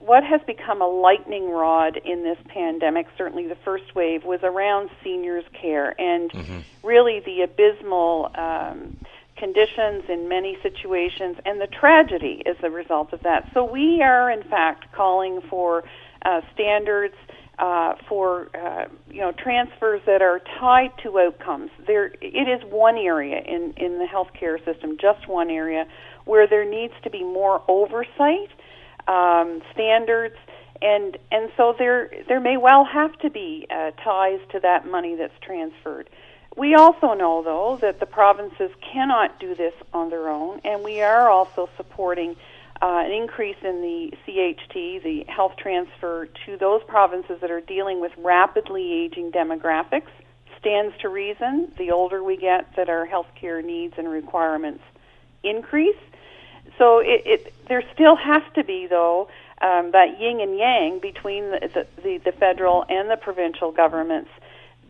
what 0.00 0.24
has 0.24 0.40
become 0.46 0.80
a 0.80 0.86
lightning 0.86 1.50
rod 1.50 1.98
in 2.02 2.22
this 2.22 2.38
pandemic, 2.48 3.06
certainly 3.18 3.46
the 3.46 3.58
first 3.64 3.94
wave, 3.94 4.24
was 4.24 4.40
around 4.42 4.90
seniors' 5.04 5.44
care 5.60 5.94
and 6.00 6.30
mm-hmm. 6.30 6.60
really 6.82 7.20
the 7.20 7.42
abysmal 7.42 8.30
um, 8.34 8.96
conditions 9.36 10.04
in 10.08 10.28
many 10.28 10.56
situations 10.62 11.36
and 11.44 11.60
the 11.60 11.66
tragedy 11.66 12.42
as 12.46 12.56
a 12.62 12.70
result 12.70 13.12
of 13.12 13.22
that. 13.24 13.50
So 13.52 13.64
we 13.64 14.00
are, 14.00 14.30
in 14.30 14.44
fact, 14.44 14.90
calling 14.92 15.40
for 15.50 15.84
uh, 16.24 16.40
standards. 16.54 17.14
Uh, 17.58 17.94
for 18.08 18.48
uh, 18.56 18.86
you 19.10 19.20
know 19.20 19.30
transfers 19.30 20.00
that 20.06 20.22
are 20.22 20.40
tied 20.58 20.90
to 21.02 21.18
outcomes. 21.18 21.70
There, 21.86 22.06
it 22.20 22.48
is 22.48 22.64
one 22.72 22.96
area 22.96 23.40
in 23.40 23.74
in 23.76 23.98
the 23.98 24.06
healthcare 24.06 24.56
system, 24.64 24.96
just 24.98 25.28
one 25.28 25.50
area 25.50 25.86
where 26.24 26.46
there 26.46 26.68
needs 26.68 26.94
to 27.02 27.10
be 27.10 27.22
more 27.22 27.62
oversight, 27.68 28.50
um, 29.08 29.62
standards, 29.72 30.36
and 30.80 31.16
and 31.30 31.50
so 31.56 31.74
there 31.78 32.10
there 32.28 32.40
may 32.40 32.56
well 32.56 32.84
have 32.84 33.16
to 33.20 33.30
be 33.30 33.66
uh, 33.70 33.90
ties 34.02 34.40
to 34.50 34.60
that 34.60 34.86
money 34.86 35.14
that's 35.14 35.38
transferred. 35.40 36.08
We 36.56 36.74
also 36.74 37.14
know, 37.14 37.42
though, 37.42 37.78
that 37.80 37.98
the 37.98 38.06
provinces 38.06 38.70
cannot 38.92 39.40
do 39.40 39.54
this 39.54 39.72
on 39.94 40.10
their 40.10 40.28
own, 40.28 40.60
and 40.64 40.84
we 40.84 41.00
are 41.00 41.30
also 41.30 41.68
supporting 41.76 42.36
uh, 42.82 43.02
an 43.06 43.12
increase 43.12 43.56
in 43.62 43.80
the 43.80 44.12
CHT, 44.26 45.02
the 45.02 45.24
health 45.28 45.52
transfer, 45.56 46.28
to 46.44 46.56
those 46.58 46.82
provinces 46.82 47.40
that 47.40 47.50
are 47.50 47.60
dealing 47.60 48.00
with 48.00 48.12
rapidly 48.18 48.92
aging 48.92 49.30
demographics. 49.30 50.10
Stands 50.58 50.94
to 51.00 51.08
reason, 51.08 51.72
the 51.78 51.90
older 51.90 52.22
we 52.22 52.36
get, 52.36 52.76
that 52.76 52.88
our 52.88 53.06
healthcare 53.06 53.64
needs 53.64 53.94
and 53.96 54.08
requirements 54.08 54.82
increase. 55.42 55.96
So 56.78 56.98
it, 56.98 57.22
it 57.24 57.54
there 57.68 57.82
still 57.92 58.16
has 58.16 58.42
to 58.54 58.64
be 58.64 58.86
though 58.86 59.28
um, 59.60 59.92
that 59.92 60.20
yin 60.20 60.40
and 60.40 60.58
yang 60.58 60.98
between 60.98 61.50
the, 61.50 61.86
the, 62.02 62.18
the 62.18 62.32
federal 62.32 62.84
and 62.88 63.08
the 63.10 63.16
provincial 63.16 63.70
governments. 63.70 64.30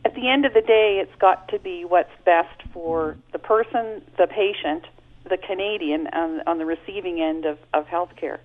At 0.04 0.14
the 0.14 0.28
end 0.28 0.46
of 0.46 0.54
the 0.54 0.62
day, 0.62 0.98
it's 1.00 1.14
got 1.20 1.48
to 1.48 1.58
be 1.58 1.84
what's 1.84 2.10
best 2.24 2.60
for 2.72 3.16
the 3.32 3.38
person, 3.38 4.02
the 4.18 4.26
patient, 4.26 4.84
the 5.28 5.36
Canadian 5.36 6.08
on, 6.08 6.40
on 6.46 6.58
the 6.58 6.64
receiving 6.64 7.20
end 7.20 7.44
of, 7.44 7.58
of 7.72 7.86
healthcare. 7.86 8.38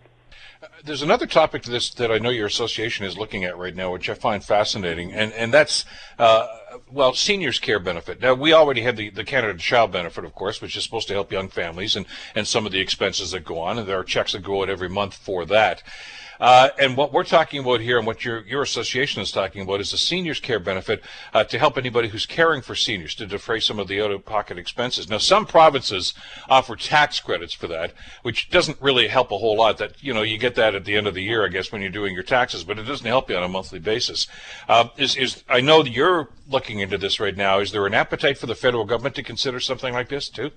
There's 0.83 1.01
another 1.01 1.27
topic 1.27 1.63
to 1.63 1.71
this 1.71 1.89
that 1.95 2.11
I 2.11 2.17
know 2.17 2.29
your 2.29 2.47
association 2.47 3.05
is 3.05 3.17
looking 3.17 3.43
at 3.43 3.57
right 3.57 3.75
now, 3.75 3.91
which 3.91 4.09
I 4.09 4.13
find 4.13 4.43
fascinating, 4.43 5.13
and 5.13 5.31
and 5.33 5.53
that's 5.53 5.85
uh, 6.17 6.47
well, 6.91 7.13
seniors 7.13 7.59
care 7.59 7.79
benefit. 7.79 8.21
Now 8.21 8.33
we 8.33 8.53
already 8.53 8.81
have 8.81 8.95
the, 8.95 9.09
the 9.09 9.23
Canada 9.23 9.57
Child 9.59 9.91
Benefit, 9.91 10.25
of 10.25 10.33
course, 10.33 10.61
which 10.61 10.75
is 10.75 10.83
supposed 10.83 11.07
to 11.09 11.13
help 11.13 11.31
young 11.31 11.49
families 11.49 11.95
and 11.95 12.05
and 12.35 12.47
some 12.47 12.65
of 12.65 12.71
the 12.71 12.79
expenses 12.79 13.31
that 13.31 13.43
go 13.45 13.59
on, 13.59 13.77
and 13.77 13.87
there 13.87 13.99
are 13.99 14.03
checks 14.03 14.31
that 14.31 14.43
go 14.43 14.63
out 14.63 14.69
every 14.69 14.89
month 14.89 15.15
for 15.15 15.45
that. 15.45 15.83
Uh, 16.39 16.69
and 16.79 16.95
what 16.95 17.11
we're 17.11 17.23
talking 17.23 17.59
about 17.59 17.81
here 17.81 17.97
and 17.97 18.05
what 18.05 18.23
your, 18.23 18.45
your 18.45 18.61
association 18.61 19.21
is 19.21 19.31
talking 19.31 19.61
about 19.61 19.81
is 19.81 19.91
the 19.91 19.97
seniors 19.97 20.39
care 20.39 20.59
benefit 20.59 21.03
uh, 21.33 21.43
to 21.43 21.57
help 21.57 21.77
anybody 21.77 22.07
who's 22.07 22.25
caring 22.25 22.61
for 22.61 22.75
seniors 22.75 23.15
to 23.15 23.25
defray 23.25 23.59
some 23.59 23.79
of 23.79 23.87
the 23.87 24.01
out-of-pocket 24.01 24.57
expenses. 24.57 25.09
Now, 25.09 25.17
some 25.17 25.45
provinces 25.45 26.13
offer 26.49 26.75
tax 26.75 27.19
credits 27.19 27.53
for 27.53 27.67
that, 27.67 27.93
which 28.21 28.49
doesn't 28.49 28.81
really 28.81 29.07
help 29.07 29.31
a 29.31 29.37
whole 29.37 29.57
lot. 29.57 29.77
That, 29.77 30.03
you 30.03 30.13
know, 30.13 30.21
you 30.21 30.37
get 30.37 30.55
that 30.55 30.75
at 30.75 30.85
the 30.85 30.95
end 30.95 31.07
of 31.07 31.13
the 31.13 31.23
year, 31.23 31.45
I 31.45 31.49
guess, 31.49 31.71
when 31.71 31.81
you're 31.81 31.91
doing 31.91 32.13
your 32.13 32.23
taxes, 32.23 32.63
but 32.63 32.77
it 32.77 32.83
doesn't 32.83 33.05
help 33.07 33.29
you 33.29 33.35
on 33.35 33.43
a 33.43 33.49
monthly 33.49 33.79
basis. 33.79 34.27
Uh, 34.67 34.89
is, 34.97 35.15
is, 35.15 35.43
I 35.49 35.61
know 35.61 35.83
that 35.83 35.91
you're 35.91 36.29
looking 36.49 36.79
into 36.79 36.97
this 36.97 37.19
right 37.19 37.35
now. 37.35 37.59
Is 37.59 37.71
there 37.71 37.85
an 37.85 37.93
appetite 37.93 38.37
for 38.37 38.45
the 38.45 38.55
federal 38.55 38.85
government 38.85 39.15
to 39.15 39.23
consider 39.23 39.59
something 39.59 39.93
like 39.93 40.09
this, 40.09 40.29
too? 40.29 40.51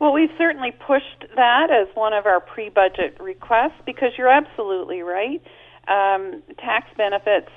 Well, 0.00 0.14
we've 0.14 0.32
certainly 0.38 0.72
pushed 0.72 1.26
that 1.36 1.70
as 1.70 1.94
one 1.94 2.14
of 2.14 2.24
our 2.24 2.40
pre 2.40 2.70
budget 2.70 3.18
requests 3.20 3.80
because 3.84 4.12
you're 4.16 4.30
absolutely 4.30 5.02
right. 5.02 5.42
Um, 5.86 6.42
tax 6.58 6.88
benefits 6.96 7.50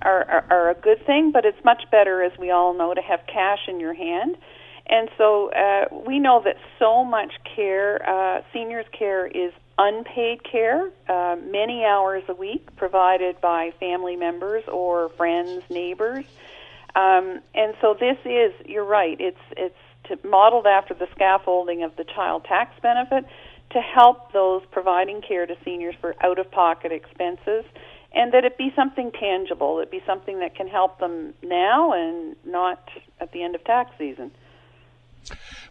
are, 0.00 0.24
are, 0.24 0.46
are, 0.50 0.70
a 0.70 0.74
good 0.74 1.04
thing, 1.04 1.32
but 1.32 1.44
it's 1.44 1.62
much 1.64 1.84
better, 1.90 2.22
as 2.22 2.36
we 2.38 2.50
all 2.50 2.72
know, 2.72 2.94
to 2.94 3.02
have 3.02 3.20
cash 3.26 3.68
in 3.68 3.78
your 3.78 3.92
hand. 3.92 4.38
And 4.86 5.10
so 5.18 5.52
uh, 5.52 5.84
we 6.06 6.18
know 6.18 6.40
that 6.44 6.56
so 6.78 7.04
much 7.04 7.32
care, 7.54 8.08
uh, 8.08 8.42
seniors' 8.52 8.86
care, 8.98 9.26
is 9.26 9.52
unpaid 9.78 10.44
care, 10.44 10.90
uh, 11.08 11.36
many 11.50 11.84
hours 11.84 12.22
a 12.28 12.34
week 12.34 12.74
provided 12.76 13.40
by 13.40 13.72
family 13.78 14.16
members 14.16 14.64
or 14.66 15.10
friends, 15.10 15.62
neighbors. 15.68 16.24
Um, 16.94 17.40
and 17.54 17.74
so 17.80 17.94
this 17.98 18.18
is, 18.24 18.52
you're 18.66 18.84
right, 18.84 19.18
it's, 19.20 19.38
it's 19.56 19.76
to, 20.04 20.18
modeled 20.26 20.66
after 20.66 20.94
the 20.94 21.06
scaffolding 21.14 21.82
of 21.82 21.94
the 21.96 22.04
child 22.04 22.44
tax 22.44 22.72
benefit 22.82 23.24
to 23.70 23.80
help 23.80 24.32
those 24.32 24.62
providing 24.70 25.22
care 25.26 25.46
to 25.46 25.54
seniors 25.64 25.94
for 26.00 26.14
out 26.20 26.38
of 26.38 26.50
pocket 26.50 26.92
expenses. 26.92 27.64
and 28.14 28.32
that 28.34 28.44
it 28.44 28.58
be 28.58 28.70
something 28.76 29.10
tangible, 29.12 29.80
it 29.80 29.90
be 29.90 30.02
something 30.06 30.38
that 30.40 30.54
can 30.54 30.68
help 30.68 30.98
them 30.98 31.32
now 31.42 31.92
and 31.94 32.36
not 32.44 32.90
at 33.20 33.32
the 33.32 33.42
end 33.42 33.54
of 33.54 33.64
tax 33.64 33.90
season. 33.96 34.30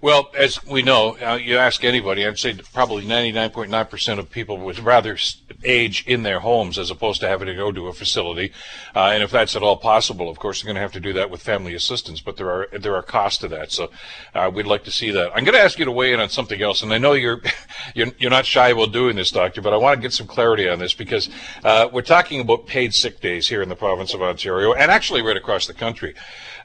Well, 0.02 0.32
as 0.36 0.66
we 0.66 0.82
know, 0.82 1.16
uh, 1.18 1.36
you 1.36 1.58
ask 1.58 1.84
anybody, 1.84 2.26
I'd 2.26 2.40
say 2.40 2.56
probably 2.74 3.04
99.9% 3.04 4.18
of 4.18 4.32
people 4.32 4.58
would 4.58 4.80
rather 4.80 5.16
age 5.64 6.04
in 6.08 6.24
their 6.24 6.40
homes 6.40 6.80
as 6.80 6.90
opposed 6.90 7.22
to 7.22 7.28
having 7.28 7.46
to 7.46 7.54
go 7.54 7.72
to 7.72 7.88
a 7.88 7.94
facility. 7.94 8.52
Uh, 8.96 9.12
and 9.14 9.22
if 9.22 9.30
that's 9.30 9.56
at 9.56 9.62
all 9.62 9.78
possible, 9.78 10.28
of 10.28 10.40
course, 10.40 10.62
you're 10.64 10.68
going 10.68 10.76
to 10.76 10.82
have 10.82 10.92
to 10.94 11.00
do 11.00 11.14
that 11.14 11.30
with 11.30 11.44
family 11.44 11.76
assistance, 11.76 12.20
but 12.20 12.36
there 12.38 12.50
are 12.50 12.68
there 12.80 12.96
are 12.96 13.04
costs 13.04 13.38
to 13.40 13.48
that. 13.50 13.72
So 13.72 13.92
uh, 14.34 14.50
we'd 14.52 14.66
like 14.66 14.84
to 14.86 14.92
see 14.92 15.12
that. 15.12 15.32
I'm 15.36 15.44
going 15.44 15.54
to 15.54 15.62
ask 15.62 15.78
you 15.78 15.86
to 15.86 15.92
weigh 15.92 16.14
in 16.14 16.20
on 16.20 16.30
something 16.30 16.60
else, 16.60 16.82
and 16.82 16.92
I 16.92 16.98
know 16.98 17.14
you're 17.14 17.42
you're, 17.96 18.08
you're 18.18 18.32
not 18.32 18.48
shy 18.48 18.70
about 18.70 18.92
doing 18.92 19.16
this, 19.16 19.30
doctor, 19.30 19.62
but 19.62 19.72
I 19.74 19.78
want 19.78 19.98
to 19.98 20.02
get 20.02 20.14
some 20.14 20.26
clarity 20.26 20.68
on 20.68 20.80
this 20.80 20.96
because 20.96 21.30
uh, 21.64 21.90
we're 21.92 22.02
talking 22.02 22.42
about 22.42 22.66
paid 22.66 22.96
sick 22.96 23.22
days 23.22 23.48
here 23.48 23.62
in 23.62 23.70
the 23.70 23.76
province 23.76 24.16
of 24.16 24.24
Ontario, 24.24 24.74
and 24.74 24.90
actually 24.90 25.22
right 25.22 25.38
across 25.38 25.68
the 25.68 25.74
country. 25.74 26.16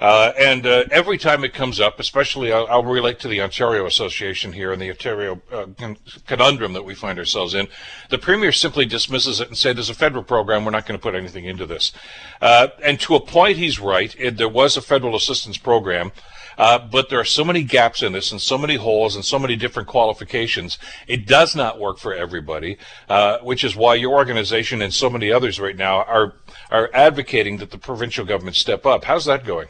Uh, 0.01 0.33
and 0.39 0.67
uh, 0.67 0.85
every 0.91 1.19
time 1.19 1.45
it 1.45 1.55
comes 1.55 1.81
up, 1.81 1.99
especially 1.99 2.53
I'll, 2.77 2.85
relate 2.85 3.19
to 3.21 3.29
the 3.29 3.41
Ontario 3.41 3.87
Association 3.87 4.53
here 4.53 4.73
and 4.73 4.81
the 4.81 4.91
Ontario 4.91 5.41
uh, 5.53 5.67
conundrum 6.27 6.73
that 6.75 6.85
we 6.85 6.95
find 6.95 7.19
ourselves 7.19 7.55
in. 7.55 7.69
The 8.11 8.19
Premier 8.19 8.53
simply 8.53 8.85
dismisses 8.85 9.41
it 9.41 9.49
and 9.49 9.57
says 9.57 9.75
there's 9.75 9.91
a 9.91 9.95
federal 9.95 10.23
program, 10.23 10.65
we're 10.65 10.71
not 10.71 10.87
going 10.87 10.99
to 10.99 11.03
put 11.03 11.15
anything 11.15 11.47
into 11.47 11.67
this. 11.67 11.93
Uh, 12.41 12.69
and 12.85 13.01
to 13.01 13.15
a 13.15 13.21
point, 13.21 13.57
he's 13.57 13.81
right. 13.81 14.15
It, 14.19 14.37
there 14.37 14.49
was 14.49 14.77
a 14.77 14.83
federal 14.83 15.17
assistance 15.17 15.57
program. 15.57 16.13
Uh, 16.59 16.79
but 16.79 17.11
there 17.11 17.21
are 17.21 17.25
so 17.25 17.45
many 17.45 17.63
gaps 17.63 18.03
in 18.03 18.13
this 18.13 18.33
and 18.33 18.41
so 18.41 18.57
many 18.57 18.77
holes 18.77 19.15
and 19.15 19.25
so 19.25 19.39
many 19.39 19.57
different 19.57 19.89
qualifications. 19.89 20.79
It 21.07 21.27
does 21.27 21.55
not 21.55 21.79
work 21.79 21.99
for 21.99 22.15
everybody, 22.15 22.79
uh, 23.09 23.39
which 23.39 23.63
is 23.63 23.77
why 23.77 23.97
your 23.97 24.15
organization 24.15 24.81
and 24.81 24.93
so 24.93 25.11
many 25.11 25.31
others 25.31 25.61
right 25.61 25.77
now 25.77 26.03
are 26.05 26.35
are 26.71 26.91
advocating 26.95 27.59
that 27.59 27.71
the 27.71 27.79
provincial 27.79 28.25
government 28.25 28.57
step 28.57 28.87
up. 28.87 29.05
How's 29.05 29.27
that 29.27 29.45
going? 29.45 29.69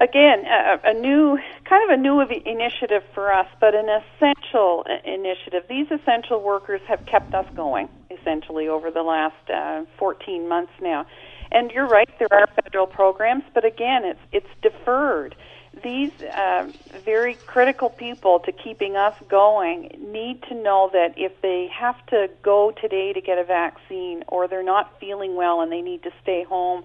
Again, 0.00 0.44
a, 0.46 0.90
a, 0.90 0.94
new 0.94 1.38
kind 1.64 1.90
of 1.90 1.98
a 1.98 2.00
new 2.00 2.20
initiative 2.20 3.02
for 3.14 3.32
us, 3.32 3.46
but 3.60 3.74
an 3.74 3.88
essential 3.88 4.84
initiative. 5.04 5.64
These 5.68 5.90
essential 5.90 6.42
workers 6.42 6.80
have 6.88 7.04
kept 7.06 7.34
us 7.34 7.46
going 7.54 7.88
essentially 8.10 8.68
over 8.68 8.90
the 8.90 9.02
last 9.02 9.50
uh, 9.52 9.84
14 9.98 10.48
months 10.48 10.72
now. 10.80 11.06
And 11.50 11.70
you're 11.70 11.86
right, 11.86 12.08
there 12.18 12.28
are 12.30 12.46
federal 12.62 12.86
programs, 12.86 13.44
but 13.54 13.64
again, 13.64 14.04
it's 14.04 14.20
it's 14.32 14.48
deferred. 14.60 15.34
These 15.82 16.10
uh, 16.22 16.70
very 17.04 17.34
critical 17.34 17.88
people 17.88 18.40
to 18.40 18.52
keeping 18.52 18.96
us 18.96 19.14
going 19.28 19.90
need 19.98 20.42
to 20.48 20.54
know 20.54 20.90
that 20.92 21.14
if 21.16 21.40
they 21.40 21.68
have 21.68 22.04
to 22.06 22.28
go 22.42 22.72
today 22.72 23.12
to 23.12 23.20
get 23.20 23.38
a 23.38 23.44
vaccine, 23.44 24.24
or 24.28 24.48
they're 24.48 24.62
not 24.62 24.98
feeling 25.00 25.36
well 25.36 25.60
and 25.60 25.70
they 25.70 25.82
need 25.82 26.02
to 26.02 26.10
stay 26.22 26.42
home 26.42 26.84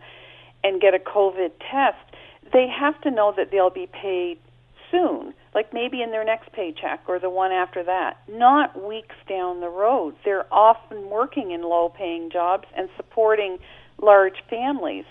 and 0.63 0.79
get 0.79 0.93
a 0.93 0.99
COVID 0.99 1.51
test, 1.71 1.97
they 2.53 2.67
have 2.67 2.99
to 3.01 3.11
know 3.11 3.33
that 3.35 3.49
they'll 3.51 3.69
be 3.69 3.87
paid 3.87 4.37
soon, 4.91 5.33
like 5.55 5.73
maybe 5.73 6.01
in 6.01 6.11
their 6.11 6.23
next 6.23 6.51
paycheck 6.53 7.01
or 7.07 7.19
the 7.19 7.29
one 7.29 7.51
after 7.51 7.83
that, 7.83 8.17
not 8.29 8.87
weeks 8.87 9.15
down 9.27 9.59
the 9.59 9.69
road. 9.69 10.15
They're 10.23 10.51
often 10.53 11.09
working 11.09 11.51
in 11.51 11.63
low 11.63 11.89
paying 11.89 12.29
jobs 12.31 12.65
and 12.77 12.89
supporting 12.95 13.57
large 14.01 14.37
families. 14.49 15.05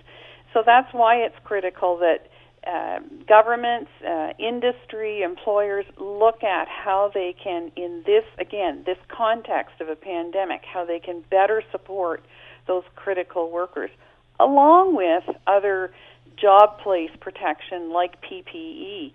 So 0.54 0.62
that's 0.64 0.92
why 0.92 1.16
it's 1.16 1.34
critical 1.44 1.98
that 1.98 2.28
uh, 2.64 3.00
governments, 3.26 3.90
uh, 4.08 4.28
industry, 4.38 5.22
employers 5.22 5.84
look 5.98 6.44
at 6.44 6.68
how 6.68 7.10
they 7.12 7.34
can, 7.42 7.72
in 7.74 8.04
this, 8.06 8.24
again, 8.38 8.84
this 8.86 8.98
context 9.08 9.80
of 9.80 9.88
a 9.88 9.96
pandemic, 9.96 10.60
how 10.64 10.84
they 10.84 11.00
can 11.00 11.24
better 11.28 11.62
support 11.72 12.22
those 12.68 12.84
critical 12.94 13.50
workers, 13.50 13.90
along 14.38 14.94
with 14.94 15.24
other 15.48 15.90
job 16.36 16.78
place 16.80 17.10
protection 17.20 17.92
like 17.92 18.20
PPE. 18.22 19.12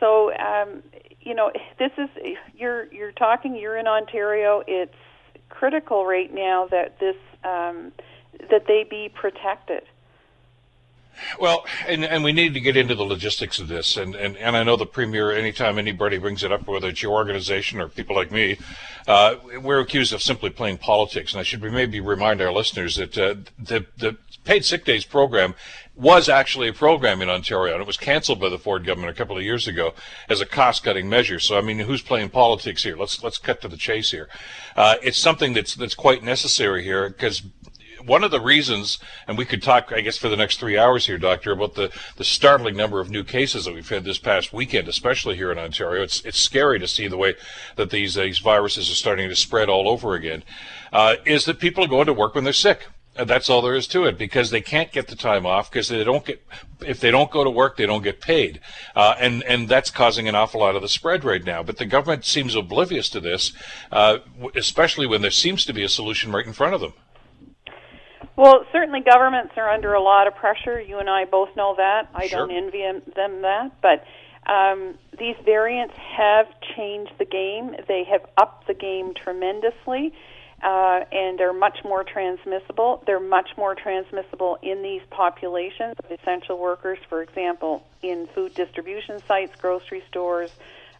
So, 0.00 0.32
um, 0.34 0.82
you 1.20 1.34
know, 1.34 1.50
this 1.78 1.92
is 1.98 2.08
you're 2.54 2.92
you're 2.92 3.12
talking. 3.12 3.56
You're 3.56 3.76
in 3.76 3.86
Ontario. 3.86 4.62
It's 4.66 4.94
critical 5.48 6.06
right 6.06 6.32
now 6.32 6.66
that 6.70 6.98
this 7.00 7.16
um, 7.44 7.92
that 8.50 8.66
they 8.66 8.84
be 8.88 9.10
protected. 9.14 9.82
Well, 11.38 11.64
and, 11.86 12.04
and 12.04 12.24
we 12.24 12.32
need 12.32 12.54
to 12.54 12.60
get 12.60 12.76
into 12.76 12.94
the 12.94 13.04
logistics 13.04 13.58
of 13.58 13.68
this. 13.68 13.96
And, 13.96 14.14
and, 14.14 14.36
and 14.36 14.56
I 14.56 14.62
know 14.62 14.76
the 14.76 14.86
Premier, 14.86 15.30
anytime 15.30 15.78
anybody 15.78 16.18
brings 16.18 16.42
it 16.42 16.52
up, 16.52 16.66
whether 16.66 16.88
it's 16.88 17.02
your 17.02 17.12
organization 17.12 17.80
or 17.80 17.88
people 17.88 18.16
like 18.16 18.30
me, 18.30 18.58
uh, 19.06 19.36
we're 19.60 19.80
accused 19.80 20.12
of 20.12 20.22
simply 20.22 20.50
playing 20.50 20.78
politics. 20.78 21.32
And 21.32 21.40
I 21.40 21.42
should 21.42 21.62
maybe 21.62 22.00
remind 22.00 22.40
our 22.40 22.52
listeners 22.52 22.96
that 22.96 23.16
uh, 23.16 23.36
the, 23.58 23.86
the 23.96 24.16
paid 24.44 24.64
sick 24.64 24.84
days 24.84 25.04
program 25.04 25.54
was 25.96 26.28
actually 26.28 26.68
a 26.68 26.72
program 26.72 27.22
in 27.22 27.30
Ontario, 27.30 27.72
and 27.72 27.80
it 27.80 27.86
was 27.86 27.96
canceled 27.96 28.38
by 28.38 28.50
the 28.50 28.58
Ford 28.58 28.84
government 28.84 29.10
a 29.10 29.14
couple 29.14 29.36
of 29.36 29.42
years 29.42 29.66
ago 29.66 29.94
as 30.28 30.42
a 30.42 30.46
cost-cutting 30.46 31.08
measure. 31.08 31.40
So, 31.40 31.56
I 31.56 31.62
mean, 31.62 31.78
who's 31.78 32.02
playing 32.02 32.28
politics 32.30 32.82
here? 32.82 32.96
Let's 32.96 33.22
let's 33.22 33.38
cut 33.38 33.62
to 33.62 33.68
the 33.68 33.78
chase 33.78 34.10
here. 34.10 34.28
Uh, 34.76 34.96
it's 35.02 35.18
something 35.18 35.54
that's 35.54 35.74
that's 35.74 35.94
quite 35.94 36.22
necessary 36.22 36.84
here 36.84 37.08
because 37.08 37.42
one 38.06 38.24
of 38.24 38.30
the 38.30 38.40
reasons, 38.40 38.98
and 39.26 39.36
we 39.36 39.44
could 39.44 39.62
talk, 39.62 39.92
I 39.92 40.00
guess, 40.00 40.16
for 40.16 40.28
the 40.28 40.36
next 40.36 40.58
three 40.58 40.78
hours 40.78 41.06
here, 41.06 41.18
Doctor, 41.18 41.52
about 41.52 41.74
the, 41.74 41.90
the 42.16 42.24
startling 42.24 42.76
number 42.76 43.00
of 43.00 43.10
new 43.10 43.24
cases 43.24 43.64
that 43.64 43.74
we've 43.74 43.88
had 43.88 44.04
this 44.04 44.18
past 44.18 44.52
weekend, 44.52 44.88
especially 44.88 45.36
here 45.36 45.52
in 45.52 45.58
Ontario. 45.58 46.02
It's 46.02 46.24
it's 46.24 46.38
scary 46.38 46.78
to 46.78 46.88
see 46.88 47.08
the 47.08 47.16
way 47.16 47.34
that 47.76 47.90
these 47.90 48.14
these 48.14 48.38
viruses 48.38 48.90
are 48.90 48.94
starting 48.94 49.28
to 49.28 49.36
spread 49.36 49.68
all 49.68 49.88
over 49.88 50.14
again. 50.14 50.44
Uh, 50.92 51.16
is 51.24 51.44
that 51.44 51.58
people 51.58 51.84
are 51.84 51.88
going 51.88 52.06
to 52.06 52.12
work 52.12 52.34
when 52.34 52.44
they're 52.44 52.52
sick? 52.52 52.86
that's 53.24 53.48
all 53.48 53.62
there 53.62 53.74
is 53.74 53.86
to 53.86 54.04
it 54.04 54.18
because 54.18 54.50
they 54.50 54.60
can't 54.60 54.92
get 54.92 55.08
the 55.08 55.16
time 55.16 55.46
off 55.46 55.70
because 55.70 55.88
they 55.88 56.04
don't 56.04 56.24
get 56.24 56.42
if 56.84 57.00
they 57.00 57.10
don't 57.10 57.30
go 57.30 57.42
to 57.42 57.50
work 57.50 57.76
they 57.76 57.86
don't 57.86 58.02
get 58.02 58.20
paid 58.20 58.60
uh, 58.94 59.14
and 59.18 59.42
and 59.44 59.68
that's 59.68 59.90
causing 59.90 60.28
an 60.28 60.34
awful 60.34 60.60
lot 60.60 60.76
of 60.76 60.82
the 60.82 60.88
spread 60.88 61.24
right 61.24 61.44
now 61.44 61.62
but 61.62 61.78
the 61.78 61.86
government 61.86 62.24
seems 62.24 62.54
oblivious 62.54 63.08
to 63.08 63.20
this 63.20 63.52
uh, 63.90 64.18
especially 64.54 65.06
when 65.06 65.22
there 65.22 65.30
seems 65.30 65.64
to 65.64 65.72
be 65.72 65.82
a 65.82 65.88
solution 65.88 66.30
right 66.30 66.46
in 66.46 66.52
front 66.52 66.74
of 66.74 66.80
them 66.80 66.92
well 68.34 68.66
certainly 68.72 69.00
governments 69.00 69.54
are 69.56 69.70
under 69.70 69.94
a 69.94 70.02
lot 70.02 70.26
of 70.26 70.34
pressure 70.34 70.80
you 70.80 70.98
and 70.98 71.08
I 71.08 71.24
both 71.24 71.54
know 71.56 71.74
that 71.76 72.08
I 72.14 72.26
sure. 72.26 72.40
don't 72.40 72.50
envy 72.50 72.82
them 73.14 73.42
that 73.42 73.72
but 73.80 74.04
um, 74.50 74.96
these 75.18 75.36
variants 75.44 75.94
have 75.96 76.46
changed 76.76 77.12
the 77.18 77.24
game 77.24 77.76
they 77.88 78.04
have 78.04 78.24
upped 78.36 78.66
the 78.66 78.74
game 78.74 79.14
tremendously 79.14 80.12
uh, 80.62 81.04
and 81.12 81.38
they're 81.38 81.52
much 81.52 81.78
more 81.84 82.02
transmissible. 82.02 83.02
They're 83.06 83.20
much 83.20 83.50
more 83.56 83.74
transmissible 83.74 84.58
in 84.62 84.82
these 84.82 85.02
populations 85.10 85.96
of 86.02 86.10
essential 86.10 86.58
workers, 86.58 86.98
for 87.08 87.22
example, 87.22 87.86
in 88.02 88.26
food 88.34 88.54
distribution 88.54 89.20
sites, 89.26 89.54
grocery 89.60 90.02
stores, 90.08 90.50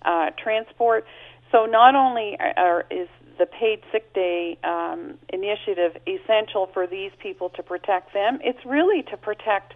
uh, 0.03 0.31
transport. 0.37 1.07
So 1.53 1.65
not 1.65 1.95
only 1.95 2.37
are, 2.39 2.85
is 2.91 3.09
the 3.39 3.47
paid 3.47 3.81
sick 3.93 4.13
day 4.15 4.59
um, 4.65 5.19
initiative 5.29 5.97
essential 6.07 6.69
for 6.73 6.87
these 6.87 7.11
people 7.19 7.51
to 7.51 7.63
protect 7.63 8.13
them, 8.15 8.39
it's 8.43 8.65
really 8.65 9.03
to 9.11 9.17
protect 9.17 9.75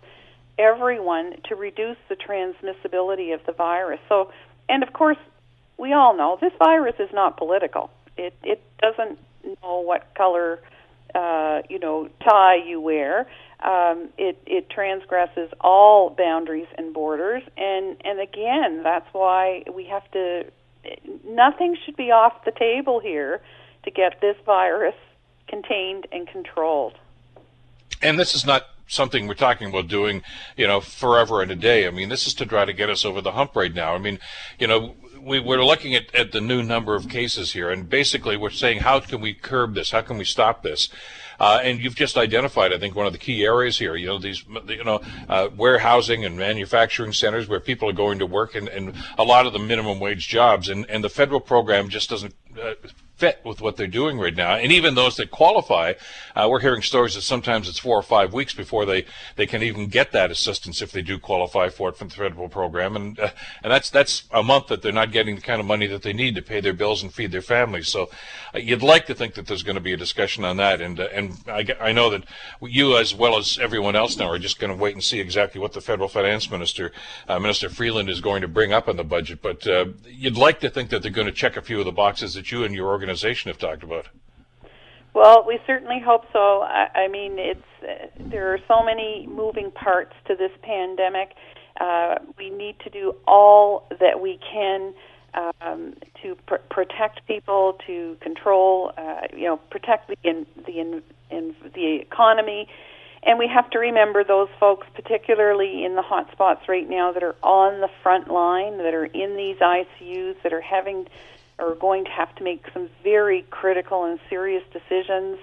everyone 0.58 1.34
to 1.48 1.54
reduce 1.54 1.96
the 2.08 2.16
transmissibility 2.16 3.34
of 3.34 3.40
the 3.46 3.52
virus. 3.52 4.00
So, 4.08 4.30
and 4.68 4.82
of 4.82 4.92
course, 4.92 5.16
we 5.78 5.92
all 5.92 6.16
know 6.16 6.38
this 6.40 6.52
virus 6.58 6.96
is 6.98 7.08
not 7.12 7.36
political. 7.36 7.90
It 8.16 8.34
it 8.42 8.62
doesn't 8.80 9.18
know 9.62 9.80
what 9.80 10.14
color 10.14 10.60
uh, 11.14 11.62
you 11.68 11.78
know 11.78 12.08
tie 12.22 12.56
you 12.56 12.80
wear. 12.80 13.26
Um, 13.62 14.10
it 14.16 14.40
it 14.46 14.70
transgresses 14.70 15.50
all 15.60 16.10
boundaries 16.10 16.68
and 16.76 16.94
borders, 16.94 17.42
and 17.56 17.96
and 18.04 18.20
again, 18.20 18.82
that's 18.82 19.06
why 19.12 19.64
we 19.72 19.84
have 19.86 20.08
to. 20.12 20.44
Nothing 21.24 21.76
should 21.84 21.96
be 21.96 22.10
off 22.10 22.44
the 22.44 22.52
table 22.52 23.00
here 23.00 23.40
to 23.84 23.90
get 23.90 24.20
this 24.20 24.36
virus 24.44 24.94
contained 25.48 26.06
and 26.12 26.26
controlled. 26.28 26.94
And 28.02 28.18
this 28.18 28.34
is 28.34 28.46
not 28.46 28.66
something 28.90 29.26
we're 29.26 29.34
talking 29.34 29.68
about 29.68 29.88
doing, 29.88 30.22
you 30.56 30.66
know, 30.66 30.80
forever 30.80 31.40
and 31.40 31.50
a 31.50 31.56
day. 31.56 31.86
I 31.86 31.90
mean, 31.90 32.08
this 32.08 32.26
is 32.26 32.34
to 32.34 32.46
try 32.46 32.64
to 32.64 32.72
get 32.72 32.90
us 32.90 33.04
over 33.04 33.20
the 33.20 33.32
hump 33.32 33.56
right 33.56 33.72
now. 33.72 33.94
I 33.94 33.98
mean, 33.98 34.18
you 34.58 34.66
know, 34.66 34.96
we, 35.20 35.38
we're 35.38 35.64
looking 35.64 35.94
at, 35.94 36.14
at 36.14 36.32
the 36.32 36.40
new 36.40 36.62
number 36.62 36.94
of 36.94 37.08
cases 37.08 37.52
here, 37.52 37.70
and 37.70 37.88
basically 37.88 38.36
we're 38.36 38.50
saying 38.50 38.80
how 38.80 39.00
can 39.00 39.20
we 39.20 39.32
curb 39.32 39.74
this? 39.74 39.90
How 39.90 40.00
can 40.00 40.18
we 40.18 40.24
stop 40.24 40.62
this? 40.62 40.88
Uh, 41.38 41.58
and 41.62 41.80
you've 41.80 41.94
just 41.94 42.18
identified, 42.18 42.70
I 42.70 42.78
think, 42.78 42.94
one 42.94 43.06
of 43.06 43.12
the 43.12 43.18
key 43.18 43.44
areas 43.44 43.78
here. 43.78 43.96
You 43.96 44.08
know, 44.08 44.18
these, 44.18 44.44
you 44.68 44.84
know, 44.84 45.00
uh, 45.26 45.48
warehousing 45.56 46.26
and 46.26 46.36
manufacturing 46.36 47.14
centers 47.14 47.48
where 47.48 47.60
people 47.60 47.88
are 47.88 47.94
going 47.94 48.18
to 48.18 48.26
work, 48.26 48.54
and, 48.54 48.68
and 48.68 48.94
a 49.16 49.24
lot 49.24 49.46
of 49.46 49.54
the 49.54 49.58
minimum 49.58 50.00
wage 50.00 50.28
jobs, 50.28 50.68
and, 50.68 50.84
and 50.90 51.02
the 51.02 51.08
federal 51.08 51.40
program 51.40 51.88
just 51.88 52.10
doesn't 52.10 52.34
uh, 52.62 52.74
fit 53.20 53.40
with 53.44 53.60
what 53.60 53.76
they're 53.76 53.86
doing 53.86 54.18
right 54.18 54.34
now. 54.34 54.54
And 54.54 54.72
even 54.72 54.94
those 54.94 55.16
that 55.16 55.30
qualify, 55.30 55.92
uh, 56.34 56.48
we're 56.50 56.60
hearing 56.60 56.80
stories 56.80 57.14
that 57.14 57.20
sometimes 57.20 57.68
it's 57.68 57.78
four 57.78 57.96
or 57.96 58.02
five 58.02 58.32
weeks 58.32 58.54
before 58.54 58.86
they, 58.86 59.04
they 59.36 59.46
can 59.46 59.62
even 59.62 59.88
get 59.88 60.12
that 60.12 60.30
assistance 60.30 60.80
if 60.80 60.90
they 60.90 61.02
do 61.02 61.18
qualify 61.18 61.68
for 61.68 61.90
it 61.90 61.96
from 61.96 62.08
the 62.08 62.14
federal 62.14 62.48
program. 62.48 62.96
And, 62.96 63.20
uh, 63.20 63.28
and 63.62 63.70
that's, 63.70 63.90
that's 63.90 64.24
a 64.30 64.42
month 64.42 64.68
that 64.68 64.80
they're 64.80 64.90
not 64.90 65.12
getting 65.12 65.36
the 65.36 65.42
kind 65.42 65.60
of 65.60 65.66
money 65.66 65.86
that 65.88 66.00
they 66.00 66.14
need 66.14 66.34
to 66.36 66.42
pay 66.42 66.60
their 66.60 66.72
bills 66.72 67.02
and 67.02 67.12
feed 67.12 67.30
their 67.30 67.42
families. 67.42 67.88
So 67.88 68.08
uh, 68.54 68.58
you'd 68.58 68.82
like 68.82 69.04
to 69.06 69.14
think 69.14 69.34
that 69.34 69.46
there's 69.46 69.62
going 69.62 69.76
to 69.76 69.82
be 69.82 69.92
a 69.92 69.98
discussion 69.98 70.42
on 70.42 70.56
that. 70.56 70.80
And, 70.80 70.98
uh, 70.98 71.08
and 71.12 71.36
I, 71.46 71.66
I 71.78 71.92
know 71.92 72.08
that 72.08 72.24
you, 72.62 72.96
as 72.96 73.14
well 73.14 73.36
as 73.36 73.58
everyone 73.58 73.96
else 73.96 74.16
now, 74.16 74.30
are 74.30 74.38
just 74.38 74.58
going 74.58 74.70
to 74.70 74.82
wait 74.82 74.94
and 74.94 75.04
see 75.04 75.20
exactly 75.20 75.60
what 75.60 75.74
the 75.74 75.82
federal 75.82 76.08
finance 76.08 76.50
minister, 76.50 76.90
uh, 77.28 77.38
Minister 77.38 77.68
Freeland, 77.68 78.08
is 78.08 78.22
going 78.22 78.40
to 78.40 78.48
bring 78.48 78.72
up 78.72 78.88
in 78.88 78.96
the 78.96 79.04
budget. 79.04 79.42
But 79.42 79.66
uh, 79.66 79.86
you'd 80.08 80.38
like 80.38 80.60
to 80.60 80.70
think 80.70 80.88
that 80.88 81.02
they're 81.02 81.10
going 81.10 81.26
to 81.26 81.32
check 81.32 81.58
a 81.58 81.62
few 81.62 81.80
of 81.80 81.84
the 81.84 81.92
boxes 81.92 82.32
that 82.34 82.50
you 82.50 82.64
and 82.64 82.74
your 82.74 82.88
organization 82.88 83.09
have 83.18 83.58
talked 83.58 83.82
about. 83.82 84.08
Well, 85.12 85.44
we 85.46 85.58
certainly 85.66 86.00
hope 86.00 86.24
so. 86.32 86.62
I, 86.62 86.88
I 86.94 87.08
mean, 87.08 87.38
it's 87.38 87.60
uh, 87.82 88.06
there 88.18 88.52
are 88.54 88.58
so 88.68 88.82
many 88.84 89.26
moving 89.26 89.70
parts 89.70 90.12
to 90.28 90.36
this 90.36 90.52
pandemic. 90.62 91.34
Uh, 91.80 92.16
we 92.38 92.50
need 92.50 92.78
to 92.80 92.90
do 92.90 93.14
all 93.26 93.88
that 93.98 94.20
we 94.20 94.38
can 94.52 94.94
um, 95.34 95.94
to 96.22 96.36
pr- 96.46 96.56
protect 96.70 97.26
people, 97.26 97.78
to 97.86 98.16
control, 98.20 98.92
uh, 98.96 99.22
you 99.36 99.44
know, 99.44 99.56
protect 99.56 100.08
the 100.08 100.16
in, 100.22 100.46
the 100.66 100.78
in, 100.80 101.02
in 101.30 101.54
the 101.74 101.96
economy, 101.96 102.68
and 103.22 103.38
we 103.38 103.48
have 103.48 103.68
to 103.70 103.78
remember 103.78 104.24
those 104.24 104.48
folks, 104.58 104.86
particularly 104.94 105.84
in 105.84 105.94
the 105.94 106.02
hot 106.02 106.30
spots 106.32 106.68
right 106.68 106.88
now, 106.88 107.12
that 107.12 107.22
are 107.22 107.36
on 107.42 107.80
the 107.80 107.90
front 108.02 108.28
line, 108.28 108.78
that 108.78 108.94
are 108.94 109.04
in 109.04 109.36
these 109.36 109.56
ICUs, 109.56 110.36
that 110.42 110.52
are 110.52 110.60
having 110.60 111.06
are 111.60 111.74
going 111.74 112.04
to 112.04 112.10
have 112.10 112.34
to 112.36 112.44
make 112.44 112.64
some 112.72 112.88
very 113.02 113.44
critical 113.50 114.04
and 114.04 114.18
serious 114.28 114.62
decisions. 114.72 115.38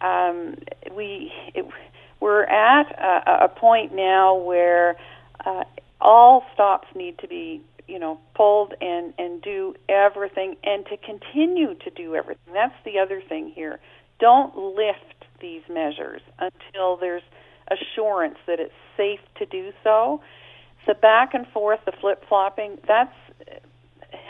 Um, 0.00 0.56
we 0.94 1.32
it, 1.54 1.66
we're 2.20 2.44
at 2.44 2.90
a, 2.92 3.44
a 3.44 3.48
point 3.48 3.94
now 3.94 4.34
where 4.34 4.96
uh, 5.44 5.64
all 6.00 6.44
stops 6.52 6.88
need 6.94 7.18
to 7.18 7.28
be 7.28 7.62
you 7.86 7.98
know 7.98 8.18
pulled 8.34 8.74
and 8.80 9.12
and 9.18 9.42
do 9.42 9.74
everything 9.88 10.56
and 10.64 10.84
to 10.86 10.96
continue 10.96 11.74
to 11.74 11.90
do 11.90 12.14
everything. 12.14 12.52
That's 12.52 12.74
the 12.84 12.98
other 12.98 13.22
thing 13.28 13.52
here. 13.54 13.80
Don't 14.20 14.56
lift 14.56 15.26
these 15.40 15.62
measures 15.68 16.22
until 16.38 16.96
there's 16.96 17.22
assurance 17.68 18.36
that 18.46 18.60
it's 18.60 18.72
safe 18.96 19.20
to 19.38 19.46
do 19.46 19.72
so. 19.82 20.20
The 20.86 20.94
back 20.94 21.32
and 21.32 21.46
forth, 21.48 21.80
the 21.86 21.92
flip 22.00 22.24
flopping, 22.28 22.78
that's 22.86 23.14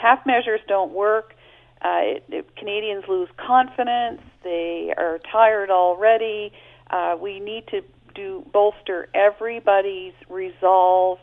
half 0.00 0.24
measures 0.26 0.60
don't 0.68 0.92
work. 0.92 1.34
Uh, 1.82 2.00
it, 2.02 2.24
it, 2.28 2.56
Canadians 2.56 3.04
lose 3.08 3.28
confidence. 3.36 4.20
They 4.42 4.92
are 4.96 5.20
tired 5.30 5.70
already. 5.70 6.52
Uh, 6.90 7.16
we 7.20 7.40
need 7.40 7.66
to 7.68 7.82
do 8.14 8.46
bolster 8.52 9.08
everybody's 9.14 10.14
resolve 10.28 11.18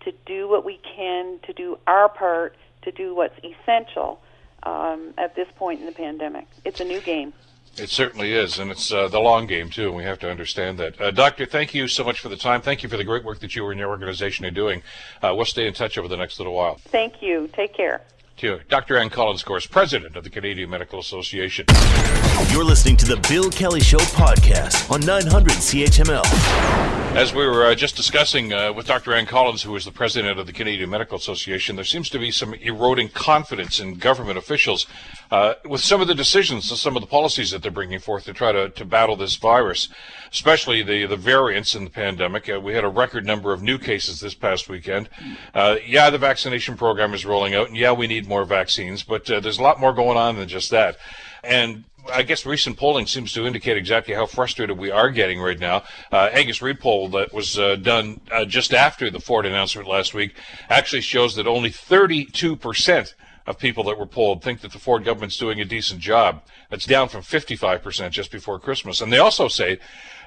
to 0.00 0.12
do 0.26 0.48
what 0.48 0.64
we 0.64 0.80
can, 0.96 1.38
to 1.46 1.52
do 1.52 1.78
our 1.86 2.08
part, 2.08 2.56
to 2.82 2.90
do 2.90 3.14
what's 3.14 3.38
essential 3.44 4.20
um, 4.64 5.14
at 5.18 5.36
this 5.36 5.48
point 5.56 5.80
in 5.80 5.86
the 5.86 5.92
pandemic. 5.92 6.46
It's 6.64 6.80
a 6.80 6.84
new 6.84 7.00
game. 7.00 7.32
It 7.78 7.88
certainly 7.88 8.32
is, 8.32 8.58
and 8.58 8.70
it's 8.70 8.92
uh, 8.92 9.08
the 9.08 9.18
long 9.18 9.46
game 9.46 9.70
too. 9.70 9.88
And 9.88 9.96
we 9.96 10.04
have 10.04 10.18
to 10.20 10.30
understand 10.30 10.78
that. 10.78 11.00
Uh, 11.00 11.10
Doctor, 11.10 11.46
thank 11.46 11.74
you 11.74 11.88
so 11.88 12.04
much 12.04 12.20
for 12.20 12.28
the 12.28 12.36
time. 12.36 12.60
Thank 12.60 12.82
you 12.82 12.88
for 12.88 12.98
the 12.98 13.04
great 13.04 13.24
work 13.24 13.40
that 13.40 13.56
you 13.56 13.68
and 13.70 13.80
your 13.80 13.88
organization 13.88 14.44
are 14.44 14.50
doing. 14.50 14.82
Uh, 15.22 15.32
we'll 15.34 15.46
stay 15.46 15.66
in 15.66 15.72
touch 15.72 15.96
over 15.96 16.06
the 16.06 16.16
next 16.16 16.38
little 16.38 16.54
while. 16.54 16.76
Thank 16.88 17.22
you. 17.22 17.48
Take 17.54 17.74
care 17.74 18.02
to 18.38 18.60
Dr. 18.68 18.96
Ann 18.96 19.10
Collins, 19.10 19.42
of 19.42 19.46
course, 19.46 19.66
president 19.66 20.16
of 20.16 20.24
the 20.24 20.30
Canadian 20.30 20.70
Medical 20.70 20.98
Association. 20.98 21.66
You're 22.50 22.64
listening 22.64 22.96
to 22.98 23.06
the 23.06 23.16
Bill 23.28 23.50
Kelly 23.50 23.80
Show 23.80 23.98
podcast 23.98 24.90
on 24.90 25.00
900 25.00 25.52
CHML. 25.52 27.02
As 27.14 27.34
we 27.34 27.46
were 27.46 27.66
uh, 27.66 27.74
just 27.74 27.94
discussing 27.94 28.54
uh, 28.54 28.72
with 28.72 28.86
Dr. 28.86 29.12
Ann 29.12 29.26
Collins, 29.26 29.62
who 29.62 29.76
is 29.76 29.84
the 29.84 29.92
president 29.92 30.38
of 30.40 30.46
the 30.46 30.52
Canadian 30.52 30.88
Medical 30.88 31.18
Association, 31.18 31.76
there 31.76 31.84
seems 31.84 32.08
to 32.08 32.18
be 32.18 32.30
some 32.30 32.54
eroding 32.54 33.10
confidence 33.10 33.80
in 33.80 33.96
government 33.96 34.38
officials 34.38 34.86
uh, 35.30 35.54
with 35.66 35.82
some 35.82 36.00
of 36.00 36.08
the 36.08 36.14
decisions 36.14 36.70
and 36.70 36.78
some 36.78 36.96
of 36.96 37.02
the 37.02 37.06
policies 37.06 37.50
that 37.50 37.60
they're 37.60 37.70
bringing 37.70 37.98
forth 37.98 38.24
to 38.24 38.32
try 38.32 38.50
to, 38.50 38.70
to 38.70 38.86
battle 38.86 39.14
this 39.14 39.36
virus, 39.36 39.90
especially 40.32 40.82
the, 40.82 41.04
the 41.04 41.16
variants 41.16 41.74
in 41.74 41.84
the 41.84 41.90
pandemic. 41.90 42.48
Uh, 42.48 42.58
we 42.58 42.72
had 42.72 42.82
a 42.82 42.88
record 42.88 43.26
number 43.26 43.52
of 43.52 43.62
new 43.62 43.76
cases 43.76 44.20
this 44.20 44.34
past 44.34 44.70
weekend. 44.70 45.10
Uh, 45.52 45.76
yeah, 45.86 46.08
the 46.08 46.16
vaccination 46.16 46.78
program 46.78 47.12
is 47.12 47.26
rolling 47.26 47.54
out, 47.54 47.68
and 47.68 47.76
yeah, 47.76 47.92
we 47.92 48.06
need 48.06 48.21
more 48.26 48.44
vaccines, 48.44 49.02
but 49.02 49.30
uh, 49.30 49.40
there's 49.40 49.58
a 49.58 49.62
lot 49.62 49.80
more 49.80 49.92
going 49.92 50.16
on 50.16 50.36
than 50.36 50.48
just 50.48 50.70
that. 50.70 50.96
And 51.44 51.84
I 52.12 52.22
guess 52.22 52.44
recent 52.44 52.76
polling 52.76 53.06
seems 53.06 53.32
to 53.34 53.46
indicate 53.46 53.76
exactly 53.76 54.14
how 54.14 54.26
frustrated 54.26 54.76
we 54.78 54.90
are 54.90 55.10
getting 55.10 55.40
right 55.40 55.58
now. 55.58 55.84
Uh, 56.10 56.30
Angus 56.32 56.60
Reid 56.60 56.80
poll 56.80 57.08
that 57.10 57.32
was 57.32 57.58
uh, 57.58 57.76
done 57.76 58.20
uh, 58.30 58.44
just 58.44 58.74
after 58.74 59.10
the 59.10 59.20
Ford 59.20 59.46
announcement 59.46 59.88
last 59.88 60.14
week 60.14 60.34
actually 60.68 61.02
shows 61.02 61.36
that 61.36 61.46
only 61.46 61.70
32% 61.70 63.14
of 63.46 63.58
people 63.58 63.84
that 63.84 63.98
were 63.98 64.06
polled 64.06 64.42
think 64.42 64.60
that 64.60 64.72
the 64.72 64.78
Ford 64.78 65.04
government's 65.04 65.36
doing 65.36 65.60
a 65.60 65.64
decent 65.64 66.00
job. 66.00 66.42
That's 66.70 66.86
down 66.86 67.08
from 67.08 67.22
55% 67.22 68.10
just 68.10 68.30
before 68.30 68.58
Christmas. 68.58 69.00
And 69.00 69.12
they 69.12 69.18
also 69.18 69.48
say 69.48 69.78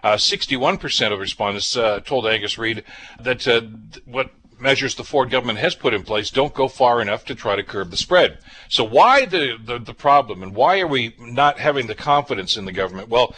61% 0.03 1.09
uh, 1.09 1.13
of 1.13 1.19
respondents 1.19 1.75
uh, 1.75 1.99
told 2.01 2.27
Angus 2.27 2.57
Reid 2.57 2.83
that 3.19 3.47
uh, 3.47 3.61
what 4.05 4.31
measures 4.59 4.95
the 4.95 5.03
Ford 5.03 5.29
government 5.29 5.59
has 5.59 5.75
put 5.75 5.93
in 5.93 6.03
place 6.03 6.29
don't 6.29 6.53
go 6.53 6.67
far 6.67 7.01
enough 7.01 7.25
to 7.25 7.35
try 7.35 7.55
to 7.55 7.63
curb 7.63 7.91
the 7.91 7.97
spread. 7.97 8.39
So 8.69 8.83
why 8.83 9.25
the, 9.25 9.57
the, 9.63 9.79
the 9.79 9.93
problem 9.93 10.43
and 10.43 10.55
why 10.55 10.79
are 10.79 10.87
we 10.87 11.15
not 11.19 11.59
having 11.59 11.87
the 11.87 11.95
confidence 11.95 12.57
in 12.57 12.65
the 12.65 12.71
government? 12.71 13.09
Well, 13.09 13.35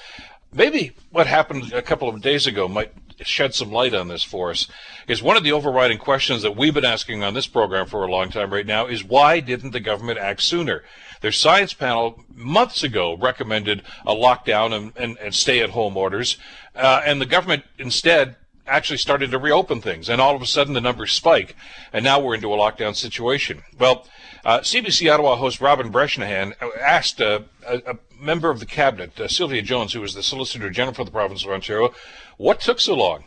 maybe 0.53 0.93
what 1.11 1.27
happened 1.27 1.73
a 1.73 1.81
couple 1.81 2.09
of 2.09 2.21
days 2.21 2.47
ago 2.47 2.67
might 2.67 2.93
shed 3.23 3.55
some 3.55 3.71
light 3.71 3.93
on 3.93 4.07
this 4.07 4.23
for 4.23 4.51
us 4.51 4.67
is 5.07 5.23
one 5.23 5.37
of 5.37 5.43
the 5.43 5.51
overriding 5.51 5.97
questions 5.97 6.43
that 6.43 6.55
we've 6.55 6.73
been 6.73 6.85
asking 6.85 7.23
on 7.23 7.33
this 7.33 7.47
program 7.47 7.87
for 7.87 8.03
a 8.03 8.11
long 8.11 8.29
time 8.29 8.53
right 8.53 8.65
now 8.65 8.85
is 8.85 9.03
why 9.03 9.39
didn't 9.39 9.71
the 9.71 9.79
government 9.79 10.19
act 10.19 10.41
sooner? 10.41 10.83
Their 11.21 11.31
science 11.31 11.73
panel 11.73 12.23
months 12.33 12.83
ago 12.83 13.17
recommended 13.17 13.81
a 14.05 14.13
lockdown 14.13 14.71
and, 14.71 14.93
and, 14.95 15.17
and 15.17 15.33
stay 15.33 15.61
at 15.61 15.71
home 15.71 15.97
orders, 15.97 16.37
uh, 16.75 17.01
and 17.05 17.19
the 17.19 17.25
government 17.25 17.63
instead 17.79 18.35
actually 18.67 18.97
started 18.97 19.31
to 19.31 19.37
reopen 19.37 19.81
things, 19.81 20.09
and 20.09 20.21
all 20.21 20.35
of 20.35 20.41
a 20.41 20.45
sudden 20.45 20.73
the 20.73 20.81
numbers 20.81 21.11
spike, 21.11 21.55
and 21.93 22.03
now 22.03 22.19
we're 22.19 22.35
into 22.35 22.53
a 22.53 22.57
lockdown 22.57 22.95
situation. 22.95 23.63
Well, 23.79 24.05
uh, 24.45 24.59
CBC 24.59 25.11
Ottawa 25.11 25.35
host 25.35 25.59
Robyn 25.59 25.89
Bresnahan 25.89 26.53
asked 26.79 27.21
uh, 27.21 27.41
a, 27.67 27.77
a, 27.77 27.97
member 28.19 28.49
of 28.49 28.59
the 28.59 28.65
cabinet, 28.65 29.19
uh, 29.19 29.27
Sylvia 29.27 29.61
Jones, 29.61 29.93
who 29.93 30.01
was 30.01 30.13
the 30.13 30.23
Solicitor 30.23 30.69
General 30.69 30.95
for 30.95 31.03
the 31.03 31.11
province 31.11 31.43
of 31.45 31.51
Ontario, 31.51 31.93
what 32.37 32.59
took 32.59 32.79
so 32.79 32.95
long? 32.95 33.25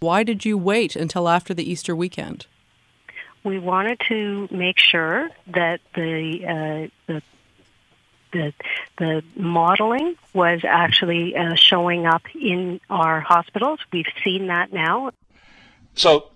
Why 0.00 0.22
did 0.22 0.44
you 0.44 0.56
wait 0.56 0.96
until 0.96 1.28
after 1.28 1.52
the 1.52 1.70
Easter 1.70 1.94
weekend? 1.94 2.46
We 3.44 3.58
wanted 3.58 4.00
to 4.08 4.48
make 4.50 4.78
sure 4.78 5.28
that 5.46 5.80
the 5.94 6.40
uh, 6.44 7.12
the 7.12 7.22
the 8.32 8.52
the 8.98 9.22
modeling 9.36 10.16
was 10.32 10.60
actually 10.64 11.36
uh, 11.36 11.54
showing 11.54 12.06
up 12.06 12.22
in 12.34 12.80
our 12.88 13.20
hospitals. 13.20 13.80
We've 13.92 14.06
seen 14.22 14.46
that 14.48 14.72
now. 14.72 15.12
So, 15.94 16.30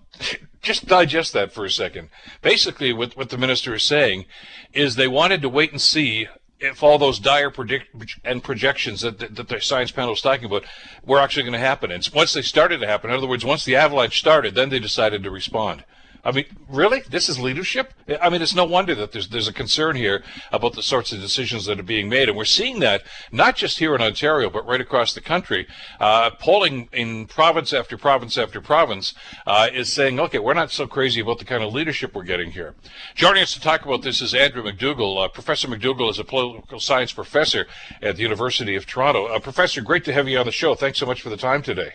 just 0.61 0.87
digest 0.87 1.33
that 1.33 1.53
for 1.53 1.65
a 1.65 1.71
second. 1.71 2.09
Basically, 2.41 2.93
what 2.93 3.15
what 3.15 3.29
the 3.29 3.37
minister 3.37 3.73
is 3.75 3.83
saying 3.83 4.25
is 4.73 4.95
they 4.95 5.07
wanted 5.07 5.41
to 5.41 5.49
wait 5.49 5.71
and 5.71 5.81
see 5.81 6.27
if 6.59 6.81
all 6.83 6.97
those 6.97 7.19
dire 7.19 7.51
predict 7.51 7.87
and 8.23 8.43
projections 8.43 9.01
that, 9.01 9.19
that, 9.19 9.35
that 9.35 9.47
the 9.49 9.61
science 9.61 9.91
panel 9.91 10.11
was 10.11 10.21
talking 10.21 10.45
about 10.45 10.63
were 11.03 11.19
actually 11.19 11.43
going 11.43 11.53
to 11.53 11.59
happen. 11.59 11.91
And 11.91 12.07
once 12.13 12.33
they 12.33 12.41
started 12.41 12.79
to 12.79 12.87
happen, 12.87 13.09
in 13.09 13.15
other 13.15 13.27
words, 13.27 13.43
once 13.45 13.65
the 13.65 13.75
avalanche 13.75 14.19
started, 14.19 14.55
then 14.55 14.69
they 14.69 14.79
decided 14.79 15.23
to 15.23 15.31
respond. 15.31 15.83
I 16.25 16.31
mean, 16.31 16.45
really? 16.67 17.03
This 17.07 17.29
is 17.29 17.39
leadership? 17.39 17.93
I 18.19 18.29
mean, 18.31 18.41
it's 18.41 18.55
no 18.55 18.65
wonder 18.65 18.95
that 18.95 19.11
there's 19.11 19.29
there's 19.29 19.47
a 19.47 19.53
concern 19.53 19.95
here 19.95 20.23
about 20.51 20.73
the 20.73 20.81
sorts 20.81 21.11
of 21.11 21.21
decisions 21.21 21.65
that 21.65 21.79
are 21.79 21.83
being 21.83 22.09
made, 22.09 22.29
and 22.29 22.37
we're 22.37 22.45
seeing 22.45 22.79
that 22.79 23.03
not 23.31 23.55
just 23.55 23.77
here 23.77 23.93
in 23.93 24.01
Ontario, 24.01 24.49
but 24.49 24.65
right 24.65 24.81
across 24.81 25.13
the 25.13 25.21
country. 25.21 25.67
Uh, 25.99 26.31
polling 26.31 26.89
in 26.91 27.27
province 27.27 27.73
after 27.73 27.95
province 27.95 28.39
after 28.39 28.59
province 28.59 29.13
uh, 29.45 29.67
is 29.71 29.93
saying, 29.93 30.19
okay, 30.19 30.39
we're 30.39 30.55
not 30.55 30.71
so 30.71 30.87
crazy 30.87 31.21
about 31.21 31.37
the 31.37 31.45
kind 31.45 31.63
of 31.63 31.71
leadership 31.71 32.15
we're 32.15 32.23
getting 32.23 32.51
here. 32.51 32.73
Joining 33.13 33.43
us 33.43 33.53
to 33.53 33.61
talk 33.61 33.85
about 33.85 34.01
this 34.01 34.19
is 34.19 34.33
Andrew 34.33 34.63
McDougall. 34.63 35.23
Uh, 35.23 35.27
professor 35.27 35.67
McDougall 35.67 36.09
is 36.09 36.17
a 36.17 36.23
political 36.23 36.79
science 36.79 37.13
professor 37.13 37.67
at 38.01 38.15
the 38.15 38.23
University 38.23 38.75
of 38.75 38.87
Toronto. 38.87 39.27
Uh, 39.27 39.39
professor, 39.39 39.79
great 39.81 40.03
to 40.05 40.13
have 40.13 40.27
you 40.27 40.39
on 40.39 40.47
the 40.47 40.51
show. 40.51 40.73
Thanks 40.73 40.97
so 40.97 41.05
much 41.05 41.21
for 41.21 41.29
the 41.29 41.37
time 41.37 41.61
today. 41.61 41.93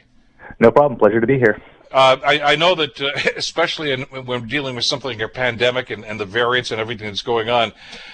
No 0.60 0.70
problem. 0.70 1.00
Pleasure 1.00 1.20
to 1.20 1.26
be 1.26 1.38
here. 1.38 1.60
Uh, 1.92 2.16
I, 2.24 2.52
I, 2.52 2.56
know 2.56 2.76
that, 2.76 3.00
uh, 3.00 3.08
especially 3.36 3.90
in, 3.90 4.02
when 4.02 4.46
dealing 4.46 4.76
with 4.76 4.84
something 4.84 5.10
like 5.10 5.20
a 5.20 5.28
pandemic 5.28 5.90
and, 5.90 6.04
and, 6.04 6.20
the 6.20 6.24
variants 6.24 6.70
and 6.70 6.80
everything 6.80 7.08
that's 7.08 7.22
going 7.22 7.50
on, 7.50 7.72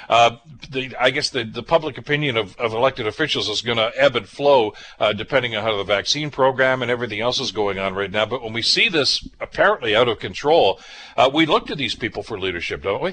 uh, 0.09 0.37
the, 0.71 0.97
I 0.99 1.11
guess 1.11 1.29
the, 1.29 1.45
the 1.45 1.63
public 1.63 1.99
opinion 1.99 2.39
of, 2.39 2.57
of 2.57 2.73
elected 2.73 3.07
officials 3.07 3.51
is 3.51 3.61
going 3.61 3.77
to 3.77 3.93
ebb 3.95 4.17
and 4.17 4.27
flow 4.27 4.73
uh, 4.99 5.13
depending 5.13 5.55
on 5.57 5.63
how 5.63 5.77
the 5.77 5.85
vaccine 5.85 6.31
program 6.31 6.81
and 6.81 6.91
everything 6.91 7.21
else 7.21 7.39
is 7.39 7.53
going 7.53 7.79
on 7.79 7.95
right 7.95 8.11
now. 8.11 8.25
But 8.25 8.43
when 8.43 8.55
we 8.55 8.63
see 8.63 8.89
this 8.89 9.29
apparently 9.41 9.95
out 9.95 10.09
of 10.09 10.21
control, 10.21 10.81
uh, 11.19 11.31
we 11.33 11.45
look 11.45 11.67
to 11.67 11.75
these 11.75 11.95
people 11.95 12.23
for 12.23 12.41
leadership, 12.41 12.83
don't 12.83 13.03
we? 13.03 13.13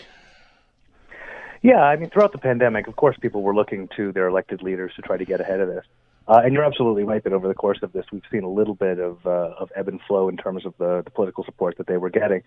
Yeah, 1.61 1.81
I 1.81 1.97
mean, 1.97 2.09
throughout 2.09 2.31
the 2.31 2.37
pandemic, 2.37 2.87
of 2.87 2.95
course, 2.95 3.17
people 3.19 3.41
were 3.41 3.55
looking 3.55 3.89
to 3.97 4.13
their 4.13 4.27
elected 4.27 4.61
leaders 4.61 4.93
to 4.95 5.01
try 5.01 5.17
to 5.17 5.25
get 5.25 5.41
ahead 5.41 5.59
of 5.59 5.67
this. 5.67 5.85
Uh, 6.27 6.41
and 6.43 6.53
you're 6.53 6.63
absolutely 6.63 7.03
right 7.03 7.23
that 7.23 7.33
over 7.33 7.47
the 7.47 7.53
course 7.53 7.79
of 7.81 7.91
this, 7.91 8.05
we've 8.11 8.23
seen 8.31 8.43
a 8.43 8.49
little 8.49 8.75
bit 8.75 8.97
of, 8.99 9.25
uh, 9.25 9.53
of 9.59 9.71
ebb 9.75 9.89
and 9.89 9.99
flow 10.07 10.29
in 10.29 10.37
terms 10.37 10.65
of 10.65 10.73
the, 10.77 11.01
the 11.03 11.11
political 11.11 11.43
support 11.43 11.77
that 11.77 11.87
they 11.87 11.97
were 11.97 12.09
getting. 12.09 12.41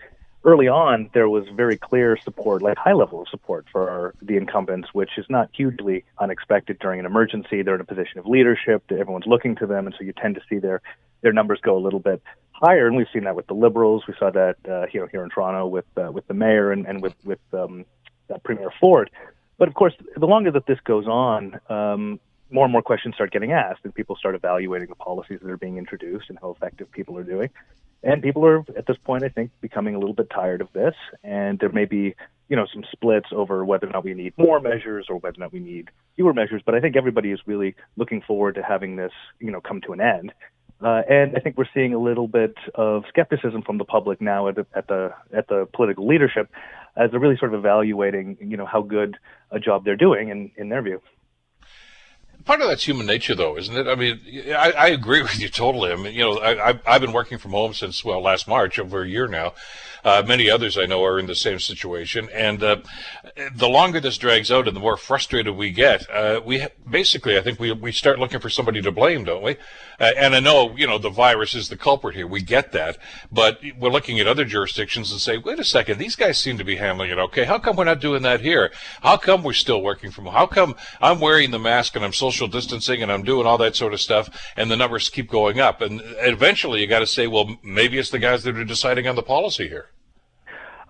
Early 0.45 0.69
on, 0.69 1.11
there 1.13 1.29
was 1.29 1.45
very 1.55 1.77
clear 1.77 2.17
support, 2.17 2.63
like 2.63 2.79
high 2.79 2.93
level 2.93 3.21
of 3.21 3.29
support 3.29 3.67
for 3.71 3.91
our, 3.91 4.15
the 4.23 4.37
incumbents, 4.37 4.89
which 4.95 5.11
is 5.19 5.27
not 5.29 5.51
hugely 5.53 6.05
unexpected 6.19 6.79
during 6.79 7.01
an 7.01 7.07
emergency. 7.07 7.63
They're 7.63 7.75
in 7.75 7.81
a 7.81 7.85
position 7.85 8.19
of 8.19 8.27
leadership. 8.27 8.85
Everyone's 8.91 9.27
looking 9.27 9.57
to 9.57 9.67
them, 9.67 9.87
and 9.87 9.95
so 9.99 10.05
you 10.05 10.13
tend 10.13 10.37
to 10.37 10.41
see 10.49 10.59
their 10.59 10.81
their 11.23 11.33
numbers 11.33 11.59
go 11.63 11.77
a 11.77 11.81
little 11.81 11.99
bit 11.99 12.23
higher. 12.53 12.87
And 12.87 12.97
we've 12.97 13.09
seen 13.13 13.25
that 13.25 13.35
with 13.35 13.49
the 13.49 13.55
Liberals. 13.55 14.05
We 14.07 14.15
saw 14.19 14.31
that 14.31 14.57
uh, 14.69 14.87
you 14.93 15.01
know 15.01 15.07
here 15.07 15.25
in 15.25 15.31
Toronto 15.31 15.67
with 15.67 15.87
uh, 15.97 16.13
with 16.13 16.29
the 16.29 16.35
mayor 16.35 16.71
and, 16.71 16.87
and 16.87 17.03
with 17.03 17.15
with 17.25 17.41
um, 17.53 17.85
uh, 18.33 18.39
Premier 18.45 18.71
Ford. 18.81 19.11
But 19.59 19.69
of 19.69 19.75
course, 19.75 19.95
the 20.17 20.27
longer 20.27 20.51
that 20.53 20.67
this 20.67 20.79
goes 20.81 21.07
on, 21.07 21.59
um, 21.69 22.21
more 22.51 22.65
and 22.65 22.73
more 22.73 22.83
questions 22.83 23.15
start 23.15 23.33
getting 23.33 23.53
asked, 23.53 23.81
and 23.85 23.95
people 23.95 24.17
start 24.17 24.35
evaluating 24.35 24.89
the 24.89 24.95
policies 24.95 25.41
that 25.43 25.51
are 25.51 25.57
being 25.57 25.79
introduced 25.79 26.29
and 26.29 26.39
how 26.41 26.51
effective 26.51 26.91
people 26.91 27.17
are 27.19 27.25
doing. 27.25 27.51
And 28.03 28.23
people 28.23 28.45
are, 28.47 28.65
at 28.77 28.87
this 28.87 28.97
point, 29.05 29.25
I 29.25 29.29
think, 29.29 29.51
becoming 29.61 29.95
a 29.95 29.99
little 29.99 30.15
bit 30.15 30.31
tired 30.31 30.61
of 30.61 30.73
this. 30.73 30.95
And 31.25 31.59
there 31.59 31.71
may 31.71 31.87
be, 31.87 32.15
you 32.49 32.57
know, 32.57 32.67
some 32.73 32.85
splits 32.93 33.29
over 33.33 33.65
whether 33.65 33.89
or 33.89 33.91
not 33.91 34.05
we 34.05 34.15
need 34.15 34.35
more 34.37 34.61
measures 34.61 35.07
or 35.09 35.17
whether 35.17 35.39
or 35.39 35.45
not 35.45 35.53
we 35.53 35.61
need 35.61 35.91
fewer 36.15 36.33
measures. 36.33 36.63
But 36.65 36.75
I 36.75 36.81
think 36.81 36.97
everybody 36.97 37.33
is 37.33 37.41
really 37.47 37.75
looking 37.97 38.23
forward 38.23 38.55
to 38.57 38.63
having 38.63 38.97
this, 38.97 39.13
you 39.41 39.51
know, 39.51 39.61
come 39.61 39.81
to 39.83 39.93
an 39.93 40.01
end. 40.01 40.33
Uh, 40.81 41.03
and 41.09 41.35
I 41.35 41.41
think 41.41 41.57
we're 41.57 41.65
seeing 41.73 41.95
a 41.95 41.99
little 41.99 42.29
bit 42.29 42.55
of 42.75 43.05
skepticism 43.09 43.63
from 43.63 43.79
the 43.79 43.85
public 43.85 44.21
now 44.21 44.47
at 44.49 44.57
the, 44.57 44.67
at 44.75 44.87
the 44.89 45.15
at 45.33 45.49
the 45.49 45.67
political 45.73 46.07
leadership, 46.07 46.51
as 46.97 47.11
they're 47.11 47.19
really 47.19 47.39
sort 47.39 47.55
of 47.55 47.59
evaluating, 47.59 48.37
you 48.41 48.59
know, 48.59 48.67
how 48.67 48.83
good 48.83 49.17
a 49.51 49.59
job 49.59 49.87
they're 49.87 49.97
doing 49.97 50.29
in, 50.29 50.51
in 50.59 50.69
their 50.69 50.83
view 50.83 51.01
part 52.47 52.61
of 52.63 52.69
that's 52.69 52.87
human 52.87 53.07
nature, 53.07 53.35
though, 53.35 53.59
isn't 53.59 53.77
it? 53.77 53.87
I 53.87 53.95
mean, 53.95 54.21
I, 54.49 54.73
I 54.73 54.87
agree 54.89 55.23
with 55.29 55.39
you 55.39 55.49
totally. 55.49 55.93
I 55.93 55.97
mean, 55.97 56.15
you 56.15 56.23
know, 56.23 56.39
I, 56.39 56.79
I've 56.87 57.01
been 57.01 57.13
working 57.13 57.39
from 57.39 57.51
home 57.51 57.75
since 57.75 58.05
well 58.05 58.23
last 58.23 58.49
March, 58.49 58.79
over 58.79 59.03
a 59.03 59.09
year 59.09 59.27
now. 59.27 59.53
Uh, 60.05 60.23
many 60.25 60.49
others 60.49 60.79
I 60.79 60.87
know 60.87 61.05
are 61.05 61.19
in 61.19 61.27
the 61.27 61.35
same 61.35 61.59
situation, 61.59 62.29
and 62.33 62.63
uh, 62.63 62.77
the 63.53 63.69
longer 63.69 63.99
this 63.99 64.17
drags 64.19 64.53
out, 64.53 64.69
and 64.69 64.77
the 64.77 64.81
more 64.81 64.97
frustrated 64.97 65.57
we 65.57 65.73
get, 65.73 66.09
uh, 66.09 66.41
we 66.45 66.61
ha- 66.61 66.69
basically, 66.89 67.37
I 67.37 67.43
think 67.43 67.59
we 67.59 67.73
we 67.73 67.91
start 67.91 68.21
looking 68.21 68.39
for 68.39 68.49
somebody 68.49 68.81
to 68.83 68.93
blame, 68.93 69.25
don't 69.25 69.43
we? 69.43 69.57
Uh, 69.99 70.13
and 70.17 70.37
I 70.37 70.41
know, 70.41 70.77
you 70.77 70.87
know, 70.87 70.99
the 70.99 71.11
virus 71.11 71.57
is 71.57 71.69
the 71.69 71.77
culprit 71.77 72.15
here. 72.15 72.27
We 72.27 72.43
get 72.43 72.71
that, 72.73 72.99
but 73.33 73.61
we're 73.79 73.91
looking 73.91 74.21
at 74.21 74.29
other 74.29 74.45
jurisdictions 74.45 75.11
and 75.11 75.21
say, 75.21 75.39
wait 75.39 75.59
a 75.59 75.65
second, 75.65 75.99
these 75.99 76.17
guys 76.17 76.39
seem 76.39 76.59
to 76.59 76.65
be 76.65 76.77
handling 76.77 77.11
it 77.11 77.19
okay. 77.19 77.45
How 77.45 77.59
come 77.59 77.77
we're 77.77 77.85
not 77.85 78.01
doing 78.01 78.23
that 78.23 78.43
here? 78.43 78.71
How 79.03 79.17
come 79.17 79.43
we're 79.43 79.55
still 79.55 79.83
working 79.83 80.11
from? 80.11 80.27
Home? 80.27 80.35
How 80.35 80.47
come 80.47 80.77
I'm 81.01 81.19
wearing 81.19 81.51
the 81.51 81.59
mask 81.59 81.97
and 81.97 82.05
I'm 82.05 82.13
social 82.13 82.36
distancing 82.45 83.03
and 83.03 83.11
I'm 83.11 83.23
doing 83.23 83.47
all 83.47 83.57
that 83.59 83.75
sort 83.75 83.95
of 83.95 84.01
stuff, 84.03 84.29
and 84.57 84.71
the 84.71 84.77
numbers 84.77 85.09
keep 85.09 85.31
going 85.31 85.61
up? 85.61 85.81
And 85.81 86.03
eventually, 86.19 86.83
you 86.83 86.87
got 86.87 87.01
to 87.01 87.07
say, 87.07 87.27
well, 87.27 87.57
maybe 87.63 87.99
it's 87.99 88.11
the 88.11 88.19
guys 88.19 88.45
that 88.45 88.57
are 88.57 88.65
deciding 88.65 89.09
on 89.09 89.17
the 89.17 89.23
policy 89.23 89.69
here. 89.69 89.89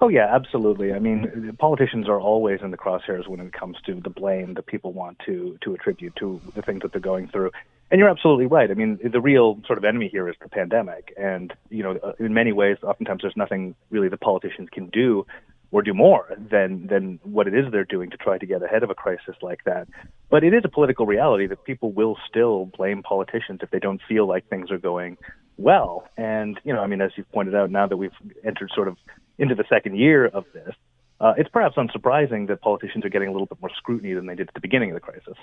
Oh 0.01 0.09
yeah, 0.09 0.27
absolutely. 0.35 0.93
I 0.93 0.99
mean, 0.99 1.57
politicians 1.59 2.07
are 2.09 2.21
always 2.21 2.61
in 2.63 2.71
the 2.71 2.77
crosshairs 2.77 3.29
when 3.29 3.41
it 3.41 3.53
comes 3.53 3.79
to 3.87 3.95
the 3.95 4.11
blame 4.11 4.55
that 4.55 4.67
people 4.67 4.93
want 4.93 5.19
to 5.27 5.57
to 5.63 5.73
attribute 5.73 6.17
to 6.17 6.41
the 6.55 6.63
things 6.63 6.83
that 6.83 6.93
they're 6.93 7.01
going 7.01 7.29
through. 7.29 7.51
And 7.91 7.99
you're 8.01 8.09
absolutely 8.09 8.47
right. 8.47 8.71
I 8.71 8.75
mean, 8.75 8.99
the 9.03 9.21
real 9.21 9.61
sort 9.65 9.79
of 9.79 9.85
enemy 9.85 10.09
here 10.09 10.29
is 10.29 10.35
the 10.43 10.49
pandemic, 10.49 11.15
and 11.17 11.55
you 11.71 11.83
know, 11.83 11.93
uh, 12.03 12.13
in 12.19 12.35
many 12.35 12.53
ways, 12.53 12.77
oftentimes 12.83 13.23
there's 13.23 13.37
nothing 13.37 13.75
really 13.91 14.09
the 14.09 14.19
politicians 14.19 14.69
can 14.71 14.89
do 14.89 15.25
or 15.71 15.83
do 15.83 15.93
more 15.93 16.27
than 16.51 16.87
than 16.87 17.19
what 17.23 17.47
it 17.47 17.55
is 17.55 17.71
they're 17.71 17.85
doing 17.85 18.11
to 18.11 18.17
try 18.17 18.39
to 18.39 18.47
get 18.47 18.63
ahead 18.63 18.83
of 18.83 18.91
a 18.91 18.95
crisis 18.95 19.35
like 19.43 19.65
that. 19.65 19.89
But 20.31 20.45
it 20.45 20.55
is 20.55 20.63
a 20.65 20.69
political 20.69 21.07
reality 21.07 21.47
that 21.47 21.65
people 21.65 21.93
will 21.93 22.17
still 22.29 22.67
blame 22.77 23.03
politicians 23.03 23.61
if 23.63 23.71
they 23.71 23.79
don't 23.79 24.01
feel 24.09 24.27
like 24.27 24.49
things 24.49 24.71
are 24.71 24.79
going 24.79 25.17
well. 25.57 26.09
And 26.17 26.61
you 26.65 26.73
know, 26.73 26.81
I 26.81 26.87
mean, 26.87 27.01
as 27.01 27.13
you've 27.17 27.31
pointed 27.33 27.55
out, 27.55 27.71
now 27.71 27.87
that 27.87 27.97
we've 27.97 28.11
entered 28.45 28.71
sort 28.75 28.89
of 28.89 28.97
into 29.39 29.55
the 29.55 29.65
second 29.69 29.97
year 29.97 30.27
of 30.27 30.45
this, 30.53 30.75
uh, 31.21 31.35
it's 31.37 31.49
perhaps 31.49 31.77
unsurprising 31.77 32.49
that 32.49 32.61
politicians 32.61 33.05
are 33.05 33.09
getting 33.09 33.29
a 33.29 33.33
little 33.33 33.47
bit 33.47 33.59
more 33.61 33.71
scrutiny 33.77 34.13
than 34.15 34.27
they 34.27 34.35
did 34.35 34.49
at 34.49 34.55
the 34.55 34.61
beginning 34.61 34.91
of 34.91 34.95
the 34.95 35.01
crisis. 35.01 35.37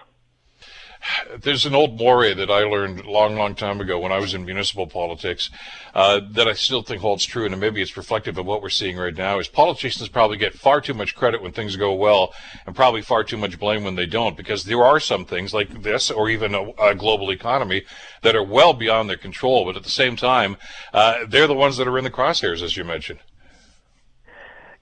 There's 1.38 1.66
an 1.66 1.76
old 1.76 1.98
moray 1.98 2.34
that 2.34 2.50
I 2.50 2.63
learned 2.63 3.02
a 3.02 3.12
long, 3.12 3.36
long 3.36 3.56
time 3.56 3.82
ago 3.82 4.00
when 4.00 4.12
I 4.12 4.20
was 4.20 4.34
in 4.34 4.46
municipal 4.46 4.88
politics 4.88 5.50
uh, 5.94 6.22
that 6.32 6.48
I 6.48 6.54
still 6.54 6.82
think 6.82 7.02
holds 7.02 7.26
true, 7.26 7.46
and 7.46 7.60
maybe 7.60 7.82
it's 7.82 7.98
reflective 7.98 8.38
of 8.38 8.46
what 8.46 8.62
we're 8.62 8.70
seeing 8.70 8.98
right 8.98 9.16
now. 9.16 9.39
Is 9.39 9.48
politicians 9.48 10.08
probably 10.10 10.38
get 10.38 10.54
far 10.54 10.80
too 10.80 10.94
much 10.94 11.16
credit 11.16 11.42
when 11.42 11.52
things 11.52 11.76
go 11.76 11.94
well, 11.94 12.34
and 12.66 12.76
probably 12.76 13.02
far 13.02 13.24
too 13.24 13.38
much 13.38 13.60
blame 13.60 13.84
when 13.84 13.96
they 13.96 14.06
don't, 14.06 14.38
because 14.38 14.63
there 14.63 14.84
are 14.84 15.00
some 15.00 15.26
things 15.26 15.54
like 15.54 15.84
this, 15.84 16.10
or 16.10 16.30
even 16.30 16.56
a, 16.56 16.70
a 16.82 16.96
global 16.96 17.32
economy, 17.32 17.84
that 18.22 18.36
are 18.36 18.44
well 18.44 18.74
beyond 18.74 19.10
their 19.10 19.18
control. 19.18 19.66
But 19.66 19.76
at 19.76 19.84
the 19.84 19.89
same 19.89 20.16
time, 20.16 20.58
uh, 20.94 21.26
they're 21.28 21.48
the 21.48 21.54
ones 21.54 21.78
that 21.78 21.88
are 21.88 21.98
in 21.98 22.04
the 22.04 22.12
crosshairs, 22.12 22.62
as 22.62 22.78
you 22.78 22.84
mentioned. 22.84 23.20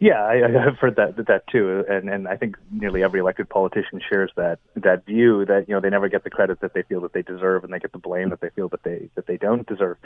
Yeah, 0.01 0.19
I, 0.23 0.67
I've 0.67 0.79
heard 0.79 0.95
that 0.95 1.15
that 1.27 1.43
too, 1.51 1.85
and 1.87 2.09
and 2.09 2.27
I 2.27 2.35
think 2.35 2.57
nearly 2.71 3.03
every 3.03 3.19
elected 3.19 3.47
politician 3.47 4.01
shares 4.09 4.31
that 4.35 4.57
that 4.75 5.05
view 5.05 5.45
that 5.45 5.69
you 5.69 5.75
know 5.75 5.79
they 5.79 5.91
never 5.91 6.09
get 6.09 6.23
the 6.23 6.31
credit 6.31 6.59
that 6.61 6.73
they 6.73 6.81
feel 6.81 7.01
that 7.01 7.13
they 7.13 7.21
deserve, 7.21 7.63
and 7.63 7.71
they 7.71 7.77
get 7.77 7.91
the 7.91 7.99
blame 7.99 8.31
that 8.31 8.41
they 8.41 8.49
feel 8.49 8.67
that 8.69 8.81
they 8.81 9.11
that 9.13 9.27
they 9.27 9.37
don't 9.37 9.67
deserve. 9.67 9.97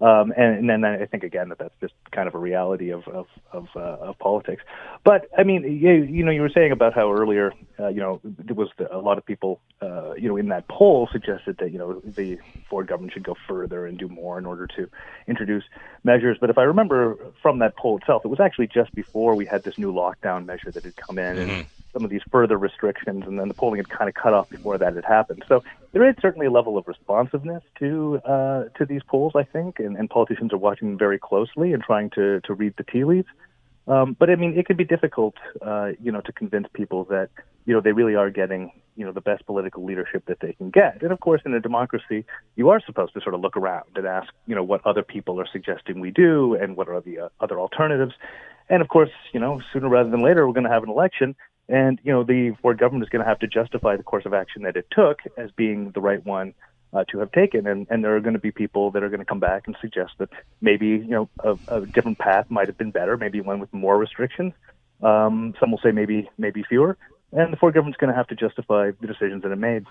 Um, 0.00 0.32
and, 0.36 0.58
and 0.58 0.70
then 0.70 0.84
I 0.84 1.06
think 1.06 1.24
again 1.24 1.48
that 1.48 1.58
that's 1.58 1.74
just 1.80 1.94
kind 2.12 2.28
of 2.28 2.34
a 2.34 2.38
reality 2.38 2.90
of 2.90 3.06
of 3.08 3.26
of, 3.52 3.66
uh, 3.74 3.80
of 3.80 4.18
politics. 4.18 4.62
But 5.02 5.28
I 5.36 5.42
mean, 5.42 5.64
you, 5.64 5.92
you 5.92 6.24
know, 6.24 6.30
you 6.30 6.40
were 6.40 6.50
saying 6.50 6.70
about 6.70 6.94
how 6.94 7.12
earlier, 7.12 7.52
uh, 7.80 7.88
you 7.88 8.00
know, 8.00 8.20
there 8.22 8.54
was 8.54 8.68
the, 8.76 8.94
a 8.94 8.98
lot 8.98 9.18
of 9.18 9.26
people, 9.26 9.60
uh, 9.82 10.12
you 10.14 10.28
know, 10.28 10.36
in 10.36 10.48
that 10.48 10.68
poll 10.68 11.08
suggested 11.10 11.58
that 11.58 11.72
you 11.72 11.78
know 11.78 12.00
the 12.04 12.38
Ford 12.70 12.86
government 12.86 13.12
should 13.12 13.24
go 13.24 13.36
further 13.48 13.86
and 13.86 13.98
do 13.98 14.08
more 14.08 14.38
in 14.38 14.46
order 14.46 14.68
to 14.68 14.88
introduce 15.26 15.64
measures. 16.04 16.38
But 16.40 16.50
if 16.50 16.58
I 16.58 16.62
remember 16.62 17.16
from 17.42 17.58
that 17.58 17.76
poll 17.76 17.98
itself, 17.98 18.24
it 18.24 18.28
was 18.28 18.40
actually 18.40 18.68
just 18.68 18.94
before 18.94 19.34
we 19.34 19.46
had 19.46 19.64
this 19.64 19.78
new 19.78 19.92
lockdown 19.92 20.46
measure 20.46 20.70
that 20.70 20.84
had 20.84 20.94
come 20.96 21.18
in. 21.18 21.36
Mm-hmm. 21.36 21.50
And, 21.50 21.66
some 21.92 22.04
of 22.04 22.10
these 22.10 22.22
further 22.30 22.56
restrictions, 22.56 23.24
and 23.26 23.38
then 23.38 23.48
the 23.48 23.54
polling 23.54 23.78
had 23.78 23.88
kind 23.88 24.08
of 24.08 24.14
cut 24.14 24.34
off 24.34 24.50
before 24.50 24.78
that 24.78 24.94
had 24.94 25.04
happened. 25.04 25.44
So 25.48 25.62
there 25.92 26.08
is 26.08 26.14
certainly 26.20 26.46
a 26.46 26.50
level 26.50 26.76
of 26.76 26.86
responsiveness 26.86 27.62
to 27.78 28.20
uh, 28.24 28.64
to 28.76 28.84
these 28.84 29.02
polls, 29.06 29.32
I 29.34 29.44
think, 29.44 29.78
and, 29.78 29.96
and 29.96 30.08
politicians 30.08 30.52
are 30.52 30.58
watching 30.58 30.98
very 30.98 31.18
closely 31.18 31.72
and 31.72 31.82
trying 31.82 32.10
to 32.10 32.40
to 32.42 32.54
read 32.54 32.74
the 32.76 32.84
tea 32.84 33.04
leaves. 33.04 33.28
Um, 33.88 34.14
but 34.18 34.28
I 34.28 34.36
mean, 34.36 34.58
it 34.58 34.66
can 34.66 34.76
be 34.76 34.84
difficult, 34.84 35.34
uh, 35.62 35.92
you 36.00 36.12
know, 36.12 36.20
to 36.20 36.32
convince 36.32 36.68
people 36.74 37.04
that 37.04 37.30
you 37.64 37.72
know 37.72 37.80
they 37.80 37.92
really 37.92 38.14
are 38.14 38.30
getting 38.30 38.70
you 38.96 39.06
know 39.06 39.12
the 39.12 39.22
best 39.22 39.46
political 39.46 39.82
leadership 39.84 40.26
that 40.26 40.40
they 40.40 40.52
can 40.52 40.68
get. 40.68 41.02
And 41.02 41.10
of 41.10 41.20
course, 41.20 41.40
in 41.46 41.54
a 41.54 41.60
democracy, 41.60 42.24
you 42.54 42.68
are 42.68 42.80
supposed 42.84 43.14
to 43.14 43.20
sort 43.22 43.34
of 43.34 43.40
look 43.40 43.56
around 43.56 43.90
and 43.96 44.06
ask, 44.06 44.30
you 44.46 44.54
know, 44.54 44.62
what 44.62 44.84
other 44.84 45.02
people 45.02 45.40
are 45.40 45.46
suggesting 45.50 46.00
we 46.00 46.10
do, 46.10 46.54
and 46.54 46.76
what 46.76 46.88
are 46.88 47.00
the 47.00 47.18
uh, 47.18 47.28
other 47.40 47.58
alternatives. 47.58 48.12
And 48.68 48.82
of 48.82 48.88
course, 48.88 49.10
you 49.32 49.40
know, 49.40 49.62
sooner 49.72 49.88
rather 49.88 50.10
than 50.10 50.22
later, 50.22 50.46
we're 50.46 50.52
going 50.52 50.64
to 50.64 50.70
have 50.70 50.82
an 50.82 50.90
election, 50.90 51.34
and, 51.68 51.98
you 52.02 52.12
know, 52.12 52.24
the 52.24 52.56
Ford 52.62 52.78
government 52.78 53.04
is 53.04 53.10
going 53.10 53.22
to 53.22 53.28
have 53.28 53.38
to 53.40 53.46
justify 53.46 53.96
the 53.96 54.02
course 54.02 54.26
of 54.26 54.32
action 54.32 54.62
that 54.62 54.76
it 54.76 54.86
took 54.90 55.20
as 55.36 55.50
being 55.52 55.90
the 55.90 56.00
right 56.00 56.24
one 56.24 56.54
uh, 56.92 57.04
to 57.10 57.18
have 57.18 57.30
taken. 57.32 57.66
And, 57.66 57.86
and 57.90 58.02
there 58.02 58.16
are 58.16 58.20
going 58.20 58.34
to 58.34 58.40
be 58.40 58.50
people 58.50 58.90
that 58.92 59.02
are 59.02 59.08
going 59.08 59.20
to 59.20 59.26
come 59.26 59.40
back 59.40 59.66
and 59.66 59.76
suggest 59.80 60.12
that 60.18 60.30
maybe, 60.60 60.86
you 60.86 61.08
know, 61.08 61.28
a, 61.40 61.58
a 61.68 61.86
different 61.86 62.18
path 62.18 62.46
might 62.50 62.66
have 62.66 62.78
been 62.78 62.90
better, 62.90 63.16
maybe 63.16 63.40
one 63.40 63.60
with 63.60 63.72
more 63.72 63.98
restrictions. 63.98 64.54
Um, 65.02 65.54
some 65.60 65.70
will 65.70 65.78
say 65.78 65.92
maybe, 65.92 66.28
maybe 66.38 66.62
fewer. 66.62 66.96
And 67.32 67.52
the 67.52 67.56
Ford 67.58 67.74
government's 67.74 67.98
going 67.98 68.10
to 68.10 68.16
have 68.16 68.28
to 68.28 68.34
justify 68.34 68.90
the 69.00 69.06
decisions 69.06 69.42
that 69.42 69.52
it 69.52 69.56
made. 69.56 69.84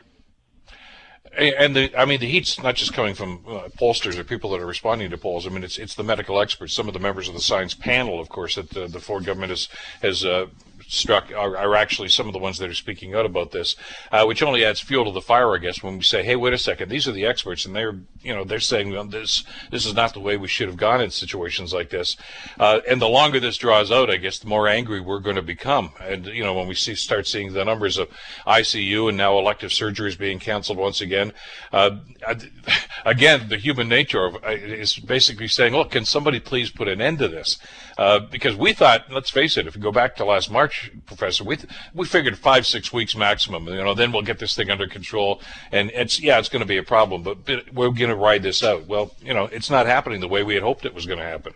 And 1.38 1.76
the, 1.76 1.96
I 1.96 2.06
mean, 2.06 2.20
the 2.20 2.26
heat's 2.26 2.62
not 2.64 2.76
just 2.76 2.94
coming 2.94 3.14
from 3.14 3.44
uh, 3.48 3.68
pollsters 3.78 4.18
or 4.18 4.24
people 4.24 4.52
that 4.52 4.62
are 4.62 4.66
responding 4.66 5.12
to 5.12 5.18
polls. 5.18 5.46
I 5.46 5.50
mean, 5.50 5.64
it's 5.64 5.78
it's 5.78 5.94
the 5.94 6.04
medical 6.04 6.40
experts, 6.40 6.74
some 6.74 6.88
of 6.88 6.94
the 6.94 7.02
members 7.02 7.28
of 7.28 7.34
the 7.34 7.42
science 7.42 7.74
panel, 7.74 8.20
of 8.20 8.30
course, 8.30 8.56
that 8.56 8.70
the, 8.70 8.88
the 8.88 9.02
Ford 9.02 9.26
government 9.26 9.50
has 9.50 9.68
has 10.02 10.24
uh, 10.24 10.48
struck 10.88 11.32
are, 11.36 11.58
are, 11.58 11.76
actually 11.76 12.08
some 12.08 12.28
of 12.28 12.34
the 12.34 12.40
ones 12.40 12.58
that 12.58 12.70
are 12.70 12.74
speaking 12.74 13.14
out 13.14 13.26
about 13.26 13.52
this, 13.52 13.76
uh, 14.12 14.24
which 14.26 14.42
only 14.42 14.64
adds 14.64 14.80
fuel 14.80 15.06
to 15.06 15.12
the 15.12 15.22
fire, 15.22 15.54
I 15.54 15.60
guess, 15.60 15.84
when 15.84 15.98
we 15.98 16.04
say, 16.04 16.24
hey, 16.24 16.36
wait 16.36 16.54
a 16.54 16.58
second, 16.58 16.90
these 16.90 17.08
are 17.08 17.12
the 17.12 17.26
experts, 17.26 17.66
and 17.66 17.76
they're, 17.76 18.00
you 18.22 18.34
know, 18.34 18.44
they're 18.44 18.60
saying 18.60 18.92
well, 18.92 19.04
this 19.04 19.44
this 19.70 19.86
is 19.86 19.94
not 19.94 20.14
the 20.14 20.20
way 20.20 20.38
we 20.38 20.48
should 20.48 20.68
have 20.68 20.78
gone 20.78 21.02
in 21.02 21.12
situations 21.12 21.74
like 21.74 21.90
this. 21.90 22.16
Uh, 22.60 22.80
and 22.90 23.02
the 23.02 23.08
longer 23.08 23.40
this 23.40 23.58
draws 23.58 23.92
out, 23.92 24.10
I 24.10 24.18
guess, 24.18 24.40
the 24.40 24.48
more 24.48 24.68
angry 24.68 25.02
we're 25.02 25.20
going 25.20 25.36
to 25.36 25.42
become. 25.42 25.92
And 26.02 26.26
you 26.28 26.44
know, 26.44 26.54
when 26.54 26.68
we 26.68 26.76
see 26.76 26.96
start 26.96 27.28
seeing 27.28 27.54
the 27.54 27.66
numbers 27.66 27.98
of 27.98 28.10
ICU 28.46 29.10
and 29.10 29.18
now 29.18 29.38
elective 29.38 29.72
surgeries 29.72 30.18
being 30.18 30.40
canceled 30.40 30.78
once 30.78 31.02
again, 31.02 31.34
uh, 31.72 31.98
again, 33.06 33.50
the 33.50 33.58
human 33.58 33.90
nature 33.90 34.26
of 34.26 34.36
uh, 34.36 34.50
is 34.50 34.96
basically 34.96 35.48
saying, 35.48 35.74
look, 35.74 35.92
can 35.92 36.06
somebody 36.06 36.40
please 36.40 36.70
put 36.70 36.88
an 36.88 37.02
end 37.02 37.20
to 37.20 37.28
this? 37.28 37.58
Uh, 37.98 38.20
because 38.20 38.56
we 38.56 38.74
thought, 38.74 39.12
let's 39.12 39.30
face 39.30 39.58
it, 39.58 39.66
if 39.66 39.76
we 39.76 39.82
go 39.82 39.92
back 39.92 40.16
to 40.16 40.24
last 40.24 40.52
March, 40.52 40.92
Professor, 41.08 41.44
we 41.44 41.56
th- 41.56 41.72
we 41.96 42.06
figured 42.06 42.38
five 42.38 42.66
six 42.68 42.94
weeks 42.94 43.16
maximum. 43.16 43.68
You 43.68 43.84
know, 43.84 43.96
then 43.96 44.12
we'll 44.12 44.22
get 44.22 44.38
this 44.38 44.54
thing 44.54 44.70
under 44.70 44.88
control. 44.88 45.42
And 45.72 45.90
it's 45.94 46.22
yeah, 46.22 46.38
it's 46.38 46.50
going 46.50 46.62
to 46.62 46.68
be 46.68 46.78
a 46.78 46.84
problem, 46.84 47.24
but, 47.24 47.44
but 47.44 47.74
we're 47.74 47.90
going 47.90 48.10
to 48.10 48.16
ride 48.16 48.44
this 48.44 48.64
out. 48.64 48.86
Well, 48.86 49.16
you 49.22 49.34
know, 49.34 49.46
it's 49.46 49.72
not 49.72 49.88
happening 49.88 50.22
the 50.22 50.28
way 50.28 50.44
we 50.44 50.54
had 50.54 50.64
hoped 50.64 50.86
it 50.86 50.94
was 50.94 51.08
going 51.08 51.20
to 51.20 51.26
happen. 51.26 51.54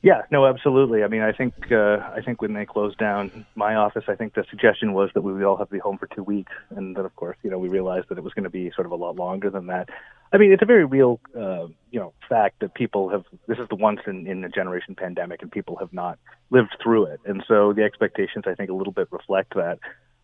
Yeah, 0.00 0.22
no, 0.30 0.46
absolutely. 0.46 1.02
I 1.02 1.08
mean, 1.08 1.22
I 1.22 1.32
think 1.32 1.72
uh, 1.72 1.98
I 2.14 2.22
think 2.24 2.40
when 2.40 2.54
they 2.54 2.64
closed 2.64 2.98
down 2.98 3.44
my 3.56 3.74
office, 3.74 4.04
I 4.06 4.14
think 4.14 4.34
the 4.34 4.44
suggestion 4.48 4.92
was 4.92 5.10
that 5.14 5.22
we 5.22 5.32
would 5.32 5.42
all 5.42 5.56
have 5.56 5.68
to 5.68 5.72
be 5.72 5.80
home 5.80 5.98
for 5.98 6.06
two 6.06 6.22
weeks, 6.22 6.52
and 6.70 6.96
then 6.96 7.04
of 7.04 7.14
course, 7.16 7.36
you 7.42 7.50
know, 7.50 7.58
we 7.58 7.68
realized 7.68 8.08
that 8.08 8.16
it 8.16 8.22
was 8.24 8.32
going 8.32 8.44
to 8.44 8.50
be 8.50 8.70
sort 8.70 8.86
of 8.86 8.92
a 8.92 8.96
lot 8.96 9.16
longer 9.16 9.50
than 9.50 9.66
that. 9.66 9.90
I 10.32 10.36
mean, 10.36 10.52
it's 10.52 10.62
a 10.62 10.66
very 10.66 10.84
real, 10.84 11.20
uh, 11.36 11.66
you 11.90 12.00
know, 12.00 12.12
fact 12.28 12.60
that 12.60 12.74
people 12.74 13.08
have. 13.08 13.24
This 13.46 13.58
is 13.58 13.68
the 13.68 13.76
once 13.76 14.00
in, 14.06 14.26
in 14.26 14.44
a 14.44 14.48
generation 14.48 14.94
pandemic, 14.94 15.42
and 15.42 15.50
people 15.50 15.76
have 15.76 15.92
not 15.92 16.18
lived 16.50 16.76
through 16.82 17.04
it, 17.06 17.20
and 17.24 17.42
so 17.48 17.72
the 17.72 17.82
expectations, 17.82 18.44
I 18.46 18.54
think, 18.54 18.70
a 18.70 18.74
little 18.74 18.92
bit 18.92 19.08
reflect 19.10 19.54
that. 19.54 19.78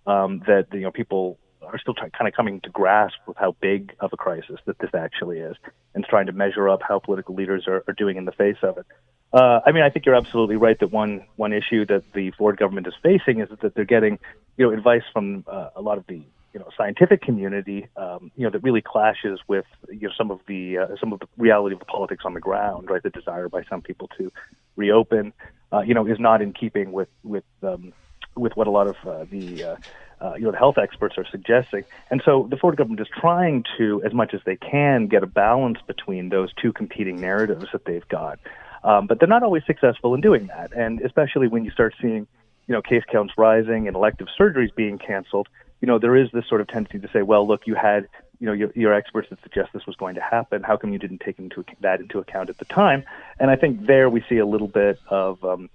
Um, 0.07 0.43
that 0.47 0.67
you 0.73 0.81
know, 0.81 0.91
people 0.91 1.39
are 1.63 1.79
still 1.79 1.95
try, 1.95 2.11
kind 2.11 2.29
of 2.29 2.35
coming 2.35 2.61
to 2.61 2.69
grasp 2.69 3.17
with 3.27 3.39
how 3.39 3.57
big 3.61 3.95
of 4.01 4.13
a 4.13 4.17
crisis 4.17 4.61
that 4.67 4.79
this 4.79 4.91
actually 4.95 5.39
is, 5.39 5.57
and 5.95 6.05
trying 6.05 6.27
to 6.27 6.33
measure 6.33 6.69
up 6.69 6.81
how 6.87 6.99
political 6.99 7.35
leaders 7.35 7.67
are, 7.67 7.83
are 7.89 7.95
doing 7.95 8.17
in 8.17 8.27
the 8.27 8.33
face 8.33 8.59
of 8.63 8.77
it. 8.77 8.87
Uh, 9.33 9.61
I 9.67 9.73
mean, 9.73 9.83
I 9.83 9.91
think 9.91 10.07
you're 10.07 10.15
absolutely 10.15 10.57
right 10.57 10.79
that 10.81 10.93
one 10.93 11.27
one 11.37 11.53
issue 11.53 11.87
that 11.87 12.05
the 12.13 12.31
Ford 12.33 12.57
government 12.57 12.87
is 12.87 12.95
facing 13.03 13.41
is 13.41 13.49
that 13.63 13.75
they're 13.75 13.85
getting, 13.85 14.19
you 14.57 14.67
know, 14.67 14.73
advice 14.73 15.03
from 15.13 15.45
uh, 15.47 15.71
a 15.75 15.81
lot 15.81 15.99
of 15.99 16.07
the 16.07 16.23
you 16.55 16.61
know 16.61 16.69
scientific 16.77 17.21
community, 17.21 17.89
um, 17.97 18.31
you 18.37 18.45
know, 18.45 18.51
that 18.51 18.63
really 18.63 18.81
clashes 18.81 19.41
with 19.49 19.67
you 19.91 20.09
know 20.09 20.15
some 20.17 20.31
of 20.31 20.41
the 20.47 20.79
uh, 20.79 20.87
some 21.01 21.13
of 21.13 21.19
the 21.19 21.27
reality 21.37 21.75
of 21.75 21.81
the 21.81 21.85
politics 21.85 22.23
on 22.25 22.33
the 22.33 22.41
ground, 22.41 22.89
right? 22.89 23.03
The 23.03 23.11
desire 23.11 23.49
by 23.49 23.65
some 23.69 23.83
people 23.83 24.09
to 24.17 24.33
reopen, 24.77 25.33
uh, 25.73 25.81
you 25.81 25.95
know, 25.95 26.07
is 26.07 26.21
not 26.21 26.41
in 26.41 26.53
keeping 26.53 26.93
with 26.93 27.09
with 27.25 27.45
um, 27.63 27.93
with 28.37 28.53
what 28.57 28.69
a 28.69 28.71
lot 28.71 28.87
of 28.87 28.97
uh, 29.07 29.25
the 29.31 29.65
uh, 29.65 29.77
uh, 30.25 30.35
you 30.37 30.45
know 30.45 30.53
the 30.53 30.59
health 30.59 30.79
experts 30.79 31.17
are 31.19 31.27
suggesting. 31.31 31.85
And 32.11 32.23
so 32.25 32.47
the 32.49 32.57
Ford 32.57 32.77
government 32.77 33.01
is 33.01 33.09
trying 33.21 33.65
to, 33.79 34.01
as 34.05 34.15
much 34.15 34.33
as 34.33 34.41
they 34.47 34.57
can, 34.57 35.09
get 35.09 35.23
a 35.23 35.27
balance 35.27 35.79
between 35.87 36.29
those 36.29 36.51
two 36.61 36.73
competing 36.73 37.21
narratives 37.21 37.67
that 37.73 37.85
they've 37.85 38.07
got. 38.09 38.39
Um, 38.85 39.07
but 39.07 39.19
they're 39.19 39.29
not 39.29 39.43
always 39.43 39.63
successful 39.67 40.15
in 40.15 40.21
doing 40.21 40.47
that, 40.49 40.73
and 40.77 41.01
especially 41.01 41.49
when 41.49 41.65
you 41.65 41.71
start 41.71 41.95
seeing, 42.01 42.27
you 42.67 42.75
know, 42.75 42.83
case 42.83 43.03
counts 43.11 43.35
rising 43.37 43.89
and 43.89 43.97
elective 43.97 44.29
surgeries 44.39 44.75
being 44.75 44.99
canceled. 44.99 45.49
You 45.85 45.87
know, 45.87 45.99
there 45.99 46.17
is 46.17 46.31
this 46.33 46.47
sort 46.49 46.63
of 46.63 46.69
tendency 46.69 46.99
to 46.99 47.13
say, 47.13 47.21
well, 47.21 47.47
look, 47.47 47.67
you 47.67 47.75
had, 47.75 48.09
you 48.41 48.47
know, 48.47 48.55
your, 48.55 48.73
your 48.75 48.95
experts 48.95 49.29
that 49.29 49.39
suggest 49.43 49.69
this 49.75 49.85
was 49.87 49.97
going 49.97 50.15
to 50.15 50.21
happen. 50.23 50.63
How 50.63 50.79
come 50.79 50.95
you 50.95 50.99
didn't 50.99 51.21
take 51.21 51.39
into 51.39 51.63
that 51.83 52.01
into 52.01 52.21
account 52.21 52.49
at 52.49 52.57
the 52.57 52.65
time? 52.65 53.05
And 53.39 53.51
I 53.51 53.57
think 53.57 53.85
there 53.87 54.09
we 54.09 54.25
see 54.27 54.39
a 54.39 54.47
little 54.47 54.67
bit 54.67 54.99
of 55.11 55.45
um, 55.45 55.69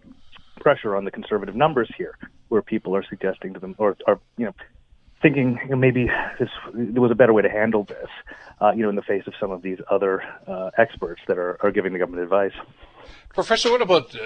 pressure 0.60 0.95
on 0.95 1.06
the 1.06 1.12
conservative 1.12 1.56
numbers 1.56 1.91
here, 1.95 2.17
where 2.48 2.63
people 2.63 2.95
are 2.95 3.06
suggesting 3.08 3.54
to 3.54 3.60
them, 3.60 3.76
or 3.78 3.98
are, 4.08 4.19
you 4.36 4.48
know, 4.48 4.56
thinking 5.22 5.60
you 5.65 5.69
know, 5.69 5.76
maybe 5.76 6.10
this, 6.39 6.50
there 6.74 7.04
was 7.04 7.12
a 7.12 7.15
better 7.15 7.32
way 7.32 7.43
to 7.43 7.50
handle 7.50 7.84
this, 7.84 8.10
uh, 8.62 8.72
you 8.72 8.82
know, 8.82 8.89
in 8.89 8.95
the 8.95 9.04
face 9.04 9.28
of 9.28 9.34
some 9.39 9.52
of 9.52 9.62
these 9.62 9.78
other 9.91 10.24
uh, 10.48 10.72
experts 10.76 11.22
that 11.28 11.38
are, 11.38 11.56
are 11.62 11.69
giving 11.69 11.93
the 11.93 12.00
government 12.00 12.24
advice. 12.24 12.54
Professor, 13.34 13.72
what 13.72 13.82
about 13.82 14.15
uh, 14.15 14.20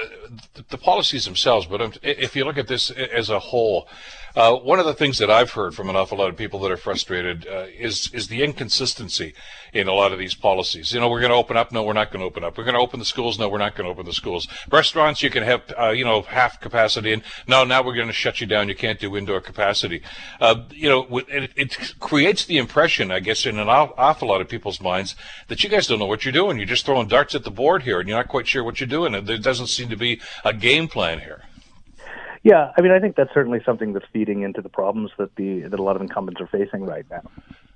the 0.70 0.78
policies 0.78 1.26
themselves? 1.26 1.66
But 1.66 2.00
if 2.02 2.36
you 2.36 2.46
look 2.46 2.58
at 2.58 2.68
this 2.68 2.90
as 2.90 3.30
a 3.30 3.40
whole, 3.40 3.88
uh, 4.36 4.56
one 4.56 4.80
of 4.80 4.86
the 4.86 4.94
things 4.96 5.20
that 5.20 5.30
I've 5.30 5.52
heard 5.52 5.76
from 5.76 5.90
an 5.90 5.96
awful 5.96 6.18
lot 6.18 6.30
of 6.30 6.36
people 6.36 6.60
that 6.62 6.72
are 6.72 6.78
frustrated 6.78 7.48
uh, 7.48 7.68
is 7.78 8.10
is 8.14 8.30
the 8.30 8.42
inconsistency 8.42 9.36
in 9.74 9.88
a 9.88 9.94
lot 9.94 10.12
of 10.12 10.18
these 10.18 10.34
policies. 10.34 10.92
You 10.92 11.00
know, 11.00 11.10
we're 11.10 11.20
going 11.20 11.32
to 11.32 11.36
open 11.38 11.56
up. 11.56 11.72
No, 11.72 11.84
we're 11.84 11.94
not 11.94 12.12
going 12.12 12.22
to 12.22 12.26
open 12.26 12.44
up. 12.44 12.58
We're 12.58 12.64
going 12.64 12.76
to 12.76 12.80
open 12.80 13.00
the 13.00 13.06
schools. 13.06 13.38
No, 13.38 13.48
we're 13.48 13.60
not 13.60 13.76
going 13.76 13.86
to 13.86 13.92
open 13.92 14.06
the 14.06 14.14
schools. 14.14 14.48
Restaurants, 14.72 15.22
you 15.22 15.30
can 15.30 15.44
have 15.44 15.62
uh, 15.80 15.90
you 15.90 16.04
know 16.04 16.24
half 16.24 16.60
capacity, 16.60 17.14
and 17.14 17.22
no, 17.48 17.64
now 17.64 17.84
we're 17.84 17.94
going 17.94 18.08
to 18.08 18.14
shut 18.14 18.42
you 18.42 18.48
down. 18.48 18.70
You 18.70 18.76
can't 18.76 19.00
do 19.00 19.16
indoor 19.16 19.40
capacity. 19.40 20.02
Uh, 20.42 20.64
you 20.72 20.90
know, 20.90 21.20
it, 21.30 21.52
it, 21.56 21.94
creates 22.00 22.46
the 22.46 22.58
impression, 22.58 23.12
I 23.12 23.20
guess, 23.20 23.46
in 23.46 23.60
an 23.60 23.70
awful 23.70 24.30
lot 24.30 24.42
of 24.42 24.50
people's 24.50 24.82
minds 24.82 25.16
that 25.48 25.64
you 25.64 25.70
guys 25.70 25.86
don't 25.86 26.00
know 26.00 26.06
what 26.06 26.26
you're 26.26 26.32
doing. 26.32 26.58
You're 26.58 26.66
just 26.66 26.88
throwing 26.88 27.08
darts 27.08 27.36
at 27.36 27.44
the 27.44 27.52
board 27.52 27.84
here, 27.84 28.00
and 28.00 28.10
you're 28.10 28.18
not 28.18 28.30
quite 28.30 28.48
sure 28.48 28.64
what 28.64 28.80
you're 28.80 28.88
doing. 28.94 29.14
It. 29.16 29.26
There 29.26 29.38
doesn't 29.38 29.68
seem 29.68 29.90
to 29.90 29.98
be 29.98 30.22
a 30.46 30.54
game 30.54 30.88
plan 30.88 31.20
here. 31.20 31.42
Yeah, 32.44 32.72
I 32.78 32.82
mean, 32.82 32.92
I 32.92 33.00
think 33.00 33.16
that's 33.16 33.34
certainly 33.34 33.62
something 33.66 33.94
that's 33.94 34.06
feeding 34.12 34.42
into 34.42 34.62
the 34.62 34.70
problems 34.70 35.12
that 35.18 35.34
the 35.38 35.62
that 35.62 35.80
a 35.80 35.84
lot 35.84 35.96
of 35.96 36.02
incumbents 36.02 36.42
are 36.42 36.48
facing 36.48 36.84
right 36.84 37.06
now. 37.10 37.24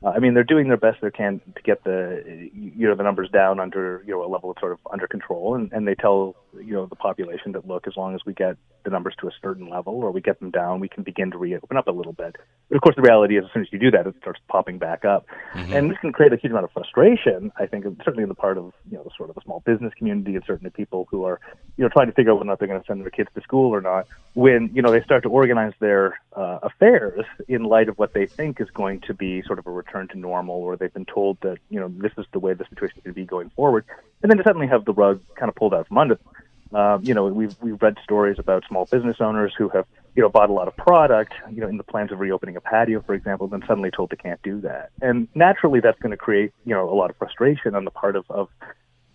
Uh, 0.03 0.10
I 0.10 0.19
mean, 0.19 0.34
they're 0.34 0.43
doing 0.43 0.67
their 0.67 0.77
best 0.77 0.99
they 1.01 1.10
can 1.10 1.39
to 1.56 1.62
get 1.63 1.84
the 1.86 2.49
you 2.53 2.88
know 2.88 2.95
the 2.95 3.03
numbers 3.03 3.30
down 3.30 3.62
under 3.62 4.03
you 4.06 4.12
know 4.13 4.25
a 4.25 4.30
level 4.36 4.51
of 4.51 4.58
sort 4.60 4.73
of 4.73 4.80
under 4.91 5.08
control, 5.08 5.56
and, 5.56 5.71
and 5.71 5.88
they 5.88 5.95
tell 5.95 6.36
you 6.63 6.74
know 6.74 6.86
the 6.86 6.96
population 6.96 7.52
that 7.54 7.67
look, 7.67 7.88
as 7.88 7.96
long 7.96 8.15
as 8.15 8.22
we 8.26 8.34
get 8.34 8.58
the 8.84 8.89
numbers 8.89 9.15
to 9.20 9.28
a 9.28 9.32
certain 9.41 9.70
level 9.70 9.96
or 9.96 10.12
we 10.12 10.22
get 10.22 10.39
them 10.39 10.52
down, 10.52 10.80
we 10.80 10.88
can 10.88 11.04
begin 11.04 11.32
to 11.32 11.38
reopen 11.38 11.78
up 11.78 11.88
a 11.88 11.91
little 11.91 12.13
bit. 12.13 12.36
But 12.70 12.76
of 12.76 12.82
course, 12.82 12.96
the 12.96 13.02
reality 13.02 13.38
is, 13.38 13.46
as 13.46 13.52
soon 13.54 13.63
as 13.63 13.67
you 13.72 13.80
do 13.80 13.91
that, 13.91 14.08
it 14.08 14.15
starts 14.22 14.39
popping 14.48 14.78
back 14.78 15.06
up, 15.06 15.26
mm-hmm. 15.54 15.74
and 15.74 15.91
this 15.91 15.98
can 16.00 16.12
create 16.12 16.34
a 16.34 16.38
huge 16.38 16.52
amount 16.52 16.65
of 16.65 16.72
frustration. 16.72 17.52
I 17.58 17.65
think 17.65 17.86
certainly 18.04 18.24
in 18.24 18.30
the 18.30 18.36
part 18.36 18.58
of 18.58 18.74
you 18.89 18.98
know 18.98 19.04
the 19.04 19.12
sort 19.17 19.30
of 19.30 19.36
the 19.36 19.41
small 19.41 19.62
business 19.62 19.93
community 19.98 20.36
and 20.36 20.43
certainly 20.46 20.70
people 20.70 21.08
who 21.10 21.26
are 21.26 21.39
you 21.78 21.84
know 21.84 21.89
trying 21.89 22.08
to 22.08 22.13
figure 22.13 22.32
out 22.32 22.36
whether 22.36 22.46
or 22.46 22.52
not 22.52 22.60
they're 22.60 22.67
going 22.67 22.82
to 22.82 22.88
send 22.88 23.02
their 23.02 23.10
kids 23.10 23.30
to 23.36 23.41
school 23.41 23.74
or 23.74 23.82
not. 23.82 24.08
When 24.34 24.70
you 24.74 24.82
know 24.82 24.91
they 24.91 25.02
start 25.02 25.24
to 25.24 25.30
organize 25.30 25.74
their 25.80 26.20
uh, 26.36 26.60
affairs 26.63 27.26
in 27.48 27.63
light 27.63 27.89
of 27.89 27.98
what 27.98 28.13
they 28.13 28.26
think 28.26 28.62
is 28.62 28.70
going 28.72 29.02
to 29.02 29.13
be 29.13 29.41
sort 29.43 29.60
of 29.60 29.67
a 29.67 29.72
return 29.72 30.08
to 30.10 30.17
normal, 30.17 30.56
or 30.56 30.78
they've 30.78 30.93
been 30.93 31.06
told 31.06 31.39
that 31.41 31.58
you 31.70 31.80
know 31.80 31.91
this 31.98 32.12
is 32.17 32.26
the 32.34 32.39
way 32.39 32.54
the 32.54 32.65
situation 32.70 32.98
is 32.98 33.04
going 33.04 33.13
to 33.13 33.22
be 33.22 33.26
going 33.26 33.50
forward, 33.52 33.86
and 34.22 34.32
then 34.32 34.38
to 34.38 34.43
suddenly 34.43 34.67
have 34.67 34.86
the 34.86 34.93
rug 34.93 35.22
kind 35.36 35.50
of 35.50 35.56
pulled 35.56 35.74
out 35.74 35.88
from 35.88 35.98
under 35.98 36.15
them. 36.15 36.26
Um, 36.73 37.03
you 37.03 37.13
know, 37.13 37.25
we've 37.25 37.56
we've 37.62 37.82
read 37.82 37.97
stories 38.03 38.38
about 38.39 38.63
small 38.67 38.86
business 38.86 39.17
owners 39.19 39.53
who 39.58 39.69
have 39.69 39.86
you 40.15 40.21
know 40.21 40.30
bought 40.30 40.49
a 40.49 40.53
lot 40.53 40.67
of 40.67 40.75
product, 40.75 41.34
you 41.51 41.62
know, 41.62 41.67
in 41.67 41.77
the 41.77 41.84
plans 41.84 42.12
of 42.12 42.19
reopening 42.19 42.56
a 42.56 42.62
patio, 42.62 43.01
for 43.01 43.13
example, 43.13 43.47
then 43.47 43.63
suddenly 43.67 43.91
told 43.91 44.10
they 44.10 44.17
can't 44.17 44.41
do 44.41 44.62
that, 44.62 44.89
and 45.01 45.27
naturally 45.36 45.80
that's 45.80 45.99
going 45.99 46.12
to 46.12 46.17
create 46.17 46.51
you 46.65 46.73
know 46.73 46.89
a 46.89 46.95
lot 46.95 47.10
of 47.10 47.17
frustration 47.17 47.75
on 47.75 47.86
the 47.86 47.91
part 47.91 48.15
of 48.15 48.25
of 48.30 48.49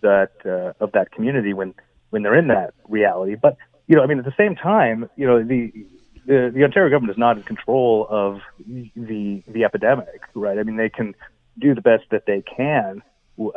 that 0.01 0.31
uh, 0.45 0.73
of 0.83 0.91
that 0.93 1.11
community 1.11 1.53
when 1.53 1.73
when 2.09 2.23
they're 2.23 2.37
in 2.37 2.47
that 2.47 2.73
reality. 2.87 3.35
But 3.35 3.57
you 3.87 3.95
know, 3.95 4.03
I 4.03 4.05
mean, 4.05 4.19
at 4.19 4.25
the 4.25 4.35
same 4.37 4.55
time, 4.55 5.09
you 5.15 5.27
know, 5.27 5.43
the 5.43 5.71
the, 6.25 6.51
the 6.53 6.63
Ontario 6.63 6.89
government 6.89 7.11
is 7.11 7.17
not 7.17 7.37
in 7.37 7.43
control 7.43 8.07
of 8.09 8.41
the 8.67 9.43
the 9.47 9.63
epidemic, 9.63 10.21
right? 10.33 10.57
I 10.57 10.63
mean, 10.63 10.77
they 10.77 10.89
can 10.89 11.15
do 11.59 11.75
the 11.75 11.81
best 11.81 12.03
that 12.11 12.25
they 12.25 12.41
can 12.41 13.01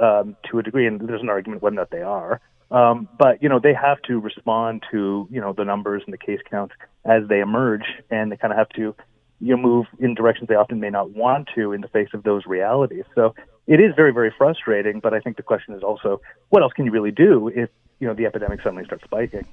um, 0.00 0.36
to 0.50 0.58
a 0.58 0.62
degree, 0.62 0.86
and 0.86 1.00
there's 1.00 1.22
an 1.22 1.28
argument 1.28 1.62
whether 1.62 1.74
or 1.74 1.78
not 1.78 1.90
they 1.90 2.02
are. 2.02 2.40
Um, 2.70 3.08
but 3.18 3.42
you 3.42 3.48
know, 3.48 3.60
they 3.60 3.74
have 3.74 4.00
to 4.02 4.18
respond 4.18 4.84
to 4.90 5.28
you 5.30 5.40
know 5.40 5.52
the 5.52 5.64
numbers 5.64 6.02
and 6.04 6.12
the 6.12 6.18
case 6.18 6.40
counts 6.50 6.74
as 7.04 7.22
they 7.28 7.40
emerge, 7.40 7.84
and 8.10 8.32
they 8.32 8.36
kind 8.36 8.52
of 8.52 8.58
have 8.58 8.68
to 8.70 8.94
you 9.40 9.56
know 9.56 9.62
move 9.62 9.86
in 9.98 10.14
directions 10.14 10.48
they 10.48 10.54
often 10.54 10.80
may 10.80 10.90
not 10.90 11.10
want 11.10 11.48
to 11.54 11.72
in 11.72 11.80
the 11.80 11.88
face 11.88 12.08
of 12.12 12.22
those 12.24 12.44
realities. 12.46 13.04
So 13.14 13.34
it 13.66 13.80
is 13.80 13.94
very 13.94 14.12
very 14.12 14.32
frustrating. 14.36 15.00
But 15.00 15.14
I 15.14 15.20
think 15.20 15.36
the 15.36 15.42
question 15.42 15.74
is 15.74 15.82
also, 15.82 16.20
what 16.48 16.62
else 16.62 16.72
can 16.72 16.86
you 16.86 16.92
really 16.92 17.12
do 17.12 17.48
if 17.48 17.70
you 18.00 18.08
know 18.08 18.14
the 18.14 18.26
epidemic 18.26 18.60
suddenly 18.62 18.84
starts 18.84 19.04
spiking? 19.04 19.46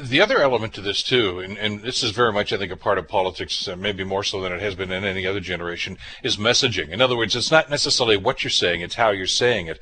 The 0.00 0.20
other 0.20 0.38
element 0.38 0.74
to 0.74 0.80
this 0.80 1.02
too, 1.02 1.40
and, 1.40 1.58
and, 1.58 1.82
this 1.82 2.02
is 2.02 2.10
very 2.10 2.32
much, 2.32 2.52
I 2.52 2.56
think, 2.56 2.72
a 2.72 2.76
part 2.76 2.98
of 2.98 3.08
politics, 3.08 3.68
uh, 3.68 3.76
maybe 3.76 4.04
more 4.04 4.22
so 4.22 4.40
than 4.40 4.52
it 4.52 4.60
has 4.60 4.74
been 4.74 4.92
in 4.92 5.04
any 5.04 5.26
other 5.26 5.40
generation, 5.40 5.98
is 6.22 6.36
messaging. 6.36 6.90
In 6.90 7.00
other 7.00 7.16
words, 7.16 7.34
it's 7.34 7.50
not 7.50 7.70
necessarily 7.70 8.16
what 8.16 8.44
you're 8.44 8.50
saying; 8.50 8.80
it's 8.80 8.94
how 8.94 9.10
you're 9.10 9.26
saying 9.26 9.66
it. 9.66 9.80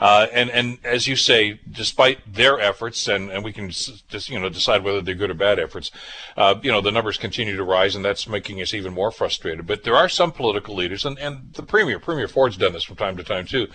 Uh, 0.00 0.26
and 0.32 0.50
and 0.50 0.78
as 0.84 1.08
you 1.08 1.16
say, 1.16 1.58
despite 1.70 2.18
their 2.32 2.60
efforts, 2.60 3.08
and, 3.08 3.30
and 3.30 3.42
we 3.42 3.52
can 3.52 3.68
just 3.70 4.28
you 4.28 4.38
know 4.38 4.48
decide 4.48 4.84
whether 4.84 5.00
they're 5.00 5.14
good 5.14 5.30
or 5.30 5.34
bad 5.34 5.58
efforts, 5.58 5.90
uh, 6.36 6.54
you 6.62 6.70
know 6.70 6.80
the 6.80 6.92
numbers 6.92 7.16
continue 7.16 7.56
to 7.56 7.64
rise, 7.64 7.96
and 7.96 8.04
that's 8.04 8.28
making 8.28 8.60
us 8.62 8.74
even 8.74 8.92
more 8.92 9.10
frustrated. 9.10 9.66
But 9.66 9.82
there 9.82 9.96
are 9.96 10.08
some 10.08 10.30
political 10.30 10.76
leaders, 10.76 11.04
and, 11.04 11.18
and 11.18 11.52
the 11.54 11.62
premier, 11.62 11.98
Premier 11.98 12.28
Ford's 12.28 12.56
done 12.56 12.72
this 12.72 12.84
from 12.84 12.96
time 12.96 13.16
to 13.16 13.24
time 13.24 13.46
too, 13.46 13.66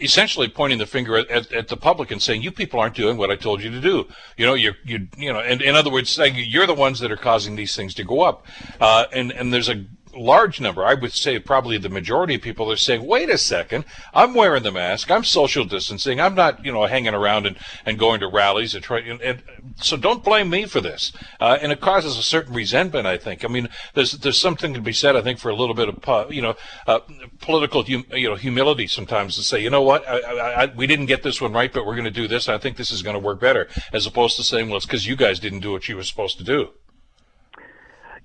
essentially 0.00 0.48
pointing 0.48 0.78
the 0.78 0.86
finger 0.86 1.16
at, 1.16 1.28
at, 1.30 1.52
at 1.52 1.68
the 1.68 1.76
public 1.76 2.12
and 2.12 2.22
saying, 2.22 2.42
"You 2.42 2.52
people 2.52 2.78
aren't 2.78 2.94
doing 2.94 3.16
what 3.16 3.30
I 3.30 3.36
told 3.36 3.62
you 3.62 3.70
to 3.70 3.80
do." 3.80 4.06
You 4.36 4.46
know, 4.46 4.54
you 4.54 4.72
you 4.84 5.08
you 5.16 5.25
know, 5.32 5.40
and 5.40 5.62
in 5.62 5.74
other 5.74 5.90
words, 5.90 6.10
saying 6.10 6.34
you're 6.36 6.66
the 6.66 6.74
ones 6.74 7.00
that 7.00 7.10
are 7.10 7.16
causing 7.16 7.56
these 7.56 7.74
things 7.74 7.94
to 7.94 8.04
go 8.04 8.22
up. 8.22 8.46
Uh, 8.80 9.04
and 9.12 9.32
and 9.32 9.52
there's 9.52 9.68
a 9.68 9.84
large 10.16 10.60
number, 10.60 10.84
I 10.84 10.94
would 10.94 11.12
say 11.12 11.38
probably 11.38 11.78
the 11.78 11.88
majority 11.88 12.34
of 12.36 12.42
people 12.42 12.70
are 12.70 12.76
saying, 12.76 13.06
wait 13.06 13.30
a 13.30 13.38
second, 13.38 13.84
I'm 14.14 14.34
wearing 14.34 14.62
the 14.62 14.72
mask, 14.72 15.10
I'm 15.10 15.24
social 15.24 15.64
distancing, 15.64 16.20
I'm 16.20 16.34
not, 16.34 16.64
you 16.64 16.72
know, 16.72 16.86
hanging 16.86 17.14
around 17.14 17.46
and, 17.46 17.56
and 17.84 17.98
going 17.98 18.20
to 18.20 18.28
rallies 18.28 18.74
and 18.74 18.82
try, 18.82 19.00
and, 19.00 19.20
and 19.20 19.42
so 19.76 19.96
don't 19.96 20.24
blame 20.24 20.50
me 20.50 20.66
for 20.66 20.80
this. 20.80 21.12
Uh, 21.40 21.58
and 21.60 21.72
it 21.72 21.80
causes 21.80 22.16
a 22.16 22.22
certain 22.22 22.54
resentment, 22.54 23.06
I 23.06 23.18
think. 23.18 23.44
I 23.44 23.48
mean, 23.48 23.68
there's 23.94 24.12
there's 24.12 24.38
something 24.38 24.74
to 24.74 24.80
be 24.80 24.92
said, 24.92 25.16
I 25.16 25.22
think, 25.22 25.38
for 25.38 25.50
a 25.50 25.56
little 25.56 25.74
bit 25.74 25.88
of, 25.88 26.32
you 26.32 26.42
know, 26.42 26.54
uh, 26.86 27.00
political, 27.40 27.84
hum, 27.84 28.04
you 28.12 28.28
know, 28.28 28.34
humility 28.34 28.86
sometimes 28.86 29.36
to 29.36 29.42
say, 29.42 29.60
you 29.60 29.70
know 29.70 29.82
what, 29.82 30.06
I, 30.08 30.18
I, 30.18 30.62
I, 30.62 30.66
we 30.74 30.86
didn't 30.86 31.06
get 31.06 31.22
this 31.22 31.40
one 31.40 31.52
right, 31.52 31.72
but 31.72 31.86
we're 31.86 31.94
going 31.94 32.04
to 32.04 32.10
do 32.10 32.28
this. 32.28 32.48
I 32.48 32.58
think 32.58 32.76
this 32.76 32.90
is 32.90 33.02
going 33.02 33.14
to 33.14 33.20
work 33.20 33.40
better, 33.40 33.68
as 33.92 34.06
opposed 34.06 34.36
to 34.36 34.42
saying, 34.42 34.68
well, 34.68 34.76
it's 34.76 34.86
because 34.86 35.06
you 35.06 35.16
guys 35.16 35.38
didn't 35.38 35.60
do 35.60 35.72
what 35.72 35.88
you 35.88 35.96
were 35.96 36.02
supposed 36.02 36.38
to 36.38 36.44
do. 36.44 36.70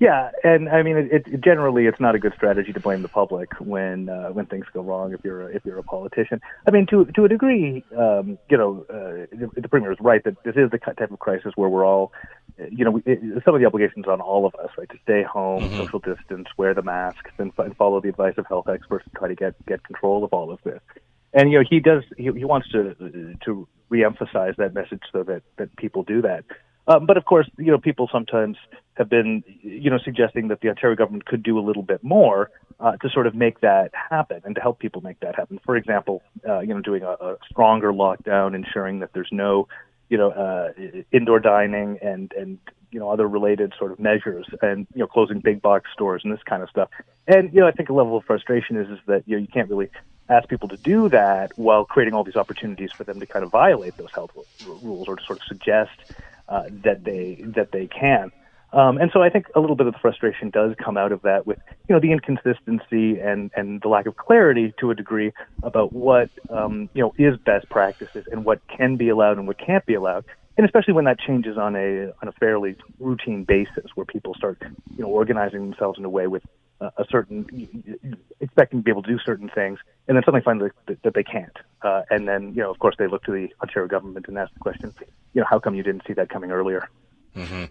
Yeah, 0.01 0.31
and 0.43 0.67
I 0.67 0.81
mean, 0.81 0.97
it, 0.97 1.27
it, 1.27 1.41
generally 1.41 1.85
it's 1.85 1.99
not 1.99 2.15
a 2.15 2.19
good 2.19 2.33
strategy 2.35 2.73
to 2.73 2.79
blame 2.79 3.03
the 3.03 3.07
public 3.07 3.51
when 3.59 4.09
uh, 4.09 4.29
when 4.29 4.47
things 4.47 4.65
go 4.73 4.81
wrong. 4.81 5.13
If 5.13 5.19
you're 5.23 5.43
a, 5.43 5.55
if 5.55 5.63
you're 5.63 5.77
a 5.77 5.83
politician, 5.83 6.41
I 6.67 6.71
mean, 6.71 6.87
to 6.87 7.05
to 7.05 7.25
a 7.25 7.29
degree, 7.29 7.83
um, 7.95 8.39
you 8.49 8.57
know, 8.57 8.83
uh, 8.89 9.27
the, 9.31 9.51
the 9.61 9.69
premier 9.69 9.91
is 9.91 9.99
right 10.01 10.23
that 10.23 10.43
this 10.43 10.55
is 10.55 10.71
the 10.71 10.79
type 10.79 11.11
of 11.11 11.19
crisis 11.19 11.51
where 11.53 11.69
we're 11.69 11.85
all, 11.85 12.13
you 12.71 12.83
know, 12.83 12.99
it, 13.05 13.19
some 13.45 13.53
of 13.53 13.61
the 13.61 13.67
obligations 13.67 14.07
on 14.07 14.21
all 14.21 14.47
of 14.47 14.55
us, 14.55 14.71
right, 14.75 14.89
to 14.89 14.97
stay 15.03 15.21
home, 15.21 15.61
mm-hmm. 15.61 15.77
social 15.77 15.99
distance, 15.99 16.47
wear 16.57 16.73
the 16.73 16.81
masks, 16.81 17.29
and, 17.37 17.51
and 17.59 17.77
follow 17.77 18.01
the 18.01 18.09
advice 18.09 18.33
of 18.39 18.47
health 18.47 18.69
experts 18.69 19.05
to 19.05 19.11
try 19.19 19.27
to 19.27 19.35
get 19.35 19.53
get 19.67 19.83
control 19.83 20.23
of 20.23 20.33
all 20.33 20.51
of 20.51 20.57
this. 20.63 20.81
And 21.31 21.51
you 21.51 21.59
know, 21.59 21.65
he 21.69 21.79
does 21.79 22.01
he, 22.17 22.23
he 22.23 22.43
wants 22.43 22.71
to 22.71 23.35
to 23.45 23.67
reemphasize 23.91 24.55
that 24.55 24.73
message 24.73 25.03
so 25.11 25.21
that 25.21 25.43
that 25.57 25.75
people 25.77 26.01
do 26.01 26.23
that. 26.23 26.43
Um, 26.87 27.05
but 27.05 27.17
of 27.17 27.25
course, 27.25 27.49
you 27.57 27.71
know, 27.71 27.77
people 27.77 28.09
sometimes 28.11 28.57
have 28.95 29.09
been, 29.09 29.43
you 29.61 29.89
know, 29.89 29.99
suggesting 30.03 30.47
that 30.49 30.61
the 30.61 30.69
Ontario 30.69 30.95
government 30.95 31.25
could 31.25 31.43
do 31.43 31.57
a 31.57 31.61
little 31.61 31.83
bit 31.83 32.03
more 32.03 32.51
uh, 32.79 32.97
to 32.97 33.09
sort 33.09 33.27
of 33.27 33.35
make 33.35 33.61
that 33.61 33.91
happen 33.93 34.41
and 34.43 34.55
to 34.55 34.61
help 34.61 34.79
people 34.79 35.01
make 35.01 35.19
that 35.19 35.35
happen. 35.35 35.59
For 35.65 35.75
example, 35.75 36.21
uh, 36.47 36.59
you 36.59 36.73
know, 36.73 36.81
doing 36.81 37.03
a, 37.03 37.11
a 37.11 37.37
stronger 37.49 37.91
lockdown, 37.91 38.55
ensuring 38.55 38.99
that 38.99 39.13
there's 39.13 39.29
no, 39.31 39.67
you 40.09 40.17
know, 40.17 40.31
uh, 40.31 40.71
indoor 41.11 41.39
dining 41.39 41.99
and 42.01 42.31
and 42.33 42.57
you 42.91 42.99
know 42.99 43.09
other 43.09 43.27
related 43.27 43.73
sort 43.77 43.91
of 43.91 43.99
measures, 43.99 44.45
and 44.61 44.87
you 44.93 44.99
know, 44.99 45.07
closing 45.07 45.39
big 45.39 45.61
box 45.61 45.89
stores 45.93 46.21
and 46.23 46.33
this 46.33 46.43
kind 46.43 46.63
of 46.63 46.69
stuff. 46.69 46.89
And 47.27 47.53
you 47.53 47.61
know, 47.61 47.67
I 47.67 47.71
think 47.71 47.89
a 47.89 47.93
level 47.93 48.17
of 48.17 48.25
frustration 48.25 48.75
is 48.77 48.89
is 48.89 48.99
that 49.05 49.23
you 49.27 49.37
know 49.37 49.41
you 49.41 49.47
can't 49.47 49.69
really 49.69 49.89
ask 50.29 50.47
people 50.47 50.67
to 50.69 50.77
do 50.77 51.09
that 51.09 51.51
while 51.57 51.85
creating 51.85 52.13
all 52.13 52.23
these 52.23 52.35
opportunities 52.35 52.91
for 52.91 53.03
them 53.03 53.19
to 53.19 53.25
kind 53.25 53.43
of 53.43 53.51
violate 53.51 53.97
those 53.97 54.11
health 54.13 54.31
rules 54.81 55.07
or 55.07 55.17
to 55.17 55.23
sort 55.25 55.39
of 55.39 55.45
suggest 55.45 55.91
uh, 56.49 56.63
that 56.83 57.03
they 57.03 57.43
that 57.55 57.71
they 57.71 57.87
can. 57.87 58.31
Um, 58.73 58.97
and 58.97 59.11
so 59.11 59.21
I 59.21 59.29
think 59.29 59.47
a 59.53 59.59
little 59.59 59.75
bit 59.75 59.87
of 59.87 59.93
the 59.93 59.99
frustration 59.99 60.49
does 60.49 60.73
come 60.83 60.95
out 60.95 61.11
of 61.11 61.21
that 61.23 61.45
with, 61.45 61.59
you 61.89 61.95
know, 61.95 61.99
the 61.99 62.11
inconsistency 62.13 63.19
and, 63.19 63.51
and 63.53 63.81
the 63.81 63.89
lack 63.89 64.05
of 64.05 64.15
clarity 64.15 64.73
to 64.79 64.91
a 64.91 64.95
degree 64.95 65.33
about 65.61 65.91
what, 65.91 66.29
um, 66.49 66.89
you 66.93 67.01
know, 67.01 67.13
is 67.17 67.37
best 67.45 67.69
practices 67.69 68.25
and 68.31 68.45
what 68.45 68.61
can 68.69 68.95
be 68.95 69.09
allowed 69.09 69.37
and 69.37 69.45
what 69.45 69.57
can't 69.57 69.85
be 69.85 69.93
allowed. 69.93 70.23
And 70.57 70.65
especially 70.65 70.93
when 70.93 71.03
that 71.05 71.19
changes 71.19 71.57
on 71.57 71.75
a, 71.75 72.13
on 72.21 72.27
a 72.27 72.31
fairly 72.33 72.77
routine 72.99 73.43
basis 73.43 73.91
where 73.95 74.05
people 74.05 74.33
start, 74.35 74.57
you 74.95 75.03
know, 75.03 75.09
organizing 75.09 75.69
themselves 75.69 75.99
in 75.99 76.05
a 76.05 76.09
way 76.09 76.27
with 76.27 76.43
a 76.81 77.05
certain, 77.09 78.17
expecting 78.39 78.79
to 78.79 78.83
be 78.83 78.91
able 78.91 79.03
to 79.03 79.09
do 79.09 79.19
certain 79.19 79.49
things 79.49 79.79
and 80.07 80.17
then 80.17 80.23
suddenly 80.23 80.43
find 80.43 80.61
that, 80.61 81.01
that 81.03 81.13
they 81.13 81.23
can't. 81.23 81.55
Uh, 81.81 82.01
and 82.09 82.27
then, 82.27 82.53
you 82.53 82.61
know, 82.61 82.71
of 82.71 82.79
course 82.79 82.95
they 82.97 83.07
look 83.07 83.23
to 83.23 83.31
the 83.31 83.49
Ontario 83.61 83.87
government 83.87 84.27
and 84.27 84.37
ask 84.37 84.53
the 84.53 84.59
question, 84.59 84.93
you 85.33 85.41
know, 85.41 85.47
how 85.49 85.59
come 85.59 85.75
you 85.75 85.83
didn't 85.83 86.03
see 86.07 86.13
that 86.13 86.29
coming 86.29 86.51
earlier? 86.51 86.89
Mm-hmm. 87.35 87.63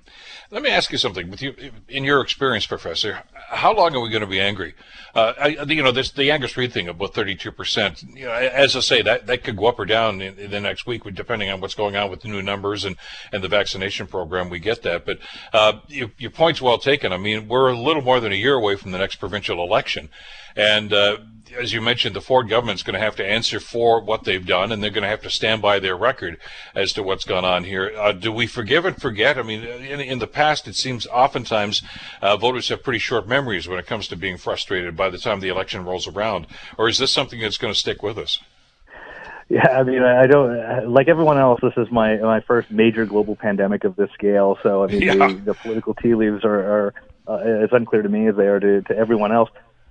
Let 0.51 0.63
me 0.63 0.71
ask 0.71 0.91
you 0.91 0.97
something. 0.97 1.31
With 1.31 1.43
you, 1.43 1.55
in 1.87 2.03
your 2.03 2.23
experience, 2.23 2.65
Professor, 2.65 3.25
how 3.35 3.75
long 3.75 3.95
are 3.95 4.01
we 4.01 4.09
going 4.09 4.23
to 4.23 4.27
be 4.27 4.41
angry? 4.41 4.75
Uh, 5.15 5.35
I, 5.39 5.47
you 5.49 5.83
know, 5.83 5.93
this 5.93 6.11
the 6.11 6.31
Angus 6.31 6.57
Reid 6.57 6.73
thing 6.73 6.89
about 6.89 7.13
thirty-two 7.13 7.53
percent. 7.53 8.03
You 8.03 8.25
know, 8.25 8.33
as 8.33 8.75
I 8.75 8.81
say, 8.81 9.03
that 9.03 9.27
that 9.27 9.45
could 9.45 9.59
go 9.59 9.67
up 9.67 9.79
or 9.79 9.85
down 9.85 10.23
in, 10.23 10.39
in, 10.39 10.51
the 10.51 10.61
next 10.61 10.87
week, 10.87 11.03
depending 11.15 11.51
on 11.51 11.61
what's 11.61 11.75
going 11.75 11.95
on 11.95 12.11
with 12.11 12.23
the 12.23 12.29
new 12.29 12.41
numbers 12.41 12.87
and 12.87 12.97
and 13.33 13.45
the 13.45 13.49
vaccination 13.49 14.07
program. 14.07 14.49
We 14.49 14.61
get 14.61 14.81
that, 14.83 15.05
but 15.05 15.19
uh, 15.53 15.81
you, 15.89 16.13
your 16.17 16.31
point's 16.31 16.63
well 16.63 16.79
taken. 16.79 17.13
I 17.13 17.19
mean, 17.19 17.47
we're 17.47 17.69
a 17.69 17.79
little 17.79 18.03
more 18.03 18.19
than 18.19 18.33
a 18.33 18.37
year 18.37 18.55
away 18.55 18.77
from 18.77 18.93
the 18.93 18.99
next 18.99 19.17
provincial 19.17 19.63
election, 19.63 20.09
and 20.57 20.93
uh, 20.93 21.19
as 21.59 21.73
you 21.73 21.81
mentioned, 21.81 22.15
the 22.15 22.21
Ford 22.21 22.49
government's 22.49 22.83
going 22.83 22.95
to 22.95 23.01
have 23.01 23.17
to 23.17 23.27
answer 23.27 23.61
for 23.61 24.01
what 24.01 24.25
they've 24.25 24.47
done, 24.47 24.73
and 24.73 24.83
they're 24.83 24.91
going 24.91 25.03
to 25.03 25.09
have 25.09 25.23
to 25.23 25.31
stand 25.31 25.63
by 25.63 25.79
their 25.79 25.97
record 25.97 26.39
as 26.75 26.93
to 26.93 27.03
what's 27.03 27.25
gone 27.25 27.45
on 27.45 27.65
here. 27.65 27.93
Uh, 27.97 28.13
do 28.13 28.31
we 28.33 28.47
forgive 28.47 28.85
and 28.85 29.01
forget? 29.01 29.39
I 29.39 29.43
mean, 29.43 29.65
in, 29.65 30.01
in 30.01 30.19
the 30.19 30.27
past, 30.27 30.69
it 30.69 30.77
seems 30.77 31.07
oftentimes 31.07 31.83
uh, 32.23 32.37
voters 32.37 32.69
have 32.69 32.83
pretty 32.83 32.99
short 32.99 33.27
memories 33.27 33.69
when 33.69 33.79
it 33.79 33.87
comes 33.87 34.09
to 34.09 34.17
being 34.17 34.37
frustrated 34.37 34.97
by 34.97 35.11
the 35.11 35.19
time 35.19 35.41
the 35.41 35.49
election 35.49 35.85
rolls 35.85 36.07
around. 36.07 36.47
Or 36.79 36.89
is 36.89 36.99
this 36.99 37.11
something 37.11 37.41
that's 37.41 37.59
going 37.59 37.73
to 37.73 37.79
stick 37.79 38.03
with 38.03 38.19
us? 38.19 38.41
Yeah, 39.49 39.67
I 39.67 39.83
mean, 39.83 40.03
I 40.05 40.29
don't 40.29 40.93
like 40.93 41.09
everyone 41.09 41.37
else. 41.37 41.59
This 41.61 41.73
is 41.77 41.91
my 41.91 42.19
my 42.19 42.41
first 42.41 42.71
major 42.71 43.05
global 43.05 43.35
pandemic 43.35 43.83
of 43.83 43.97
this 43.97 44.09
scale. 44.13 44.57
So 44.63 44.85
I 44.85 44.87
mean, 44.87 45.03
yeah. 45.03 45.15
the, 45.15 45.35
the 45.35 45.55
political 45.55 45.93
tea 45.95 46.15
leaves 46.15 46.45
are, 46.45 46.61
are 46.61 46.95
uh, 47.27 47.65
as 47.65 47.71
unclear 47.73 48.03
to 48.03 48.09
me 48.09 48.29
as 48.29 48.37
they 48.37 48.47
are 48.47 48.61
to, 48.61 48.83
to 48.83 48.97
everyone 48.97 49.33
else. 49.33 49.51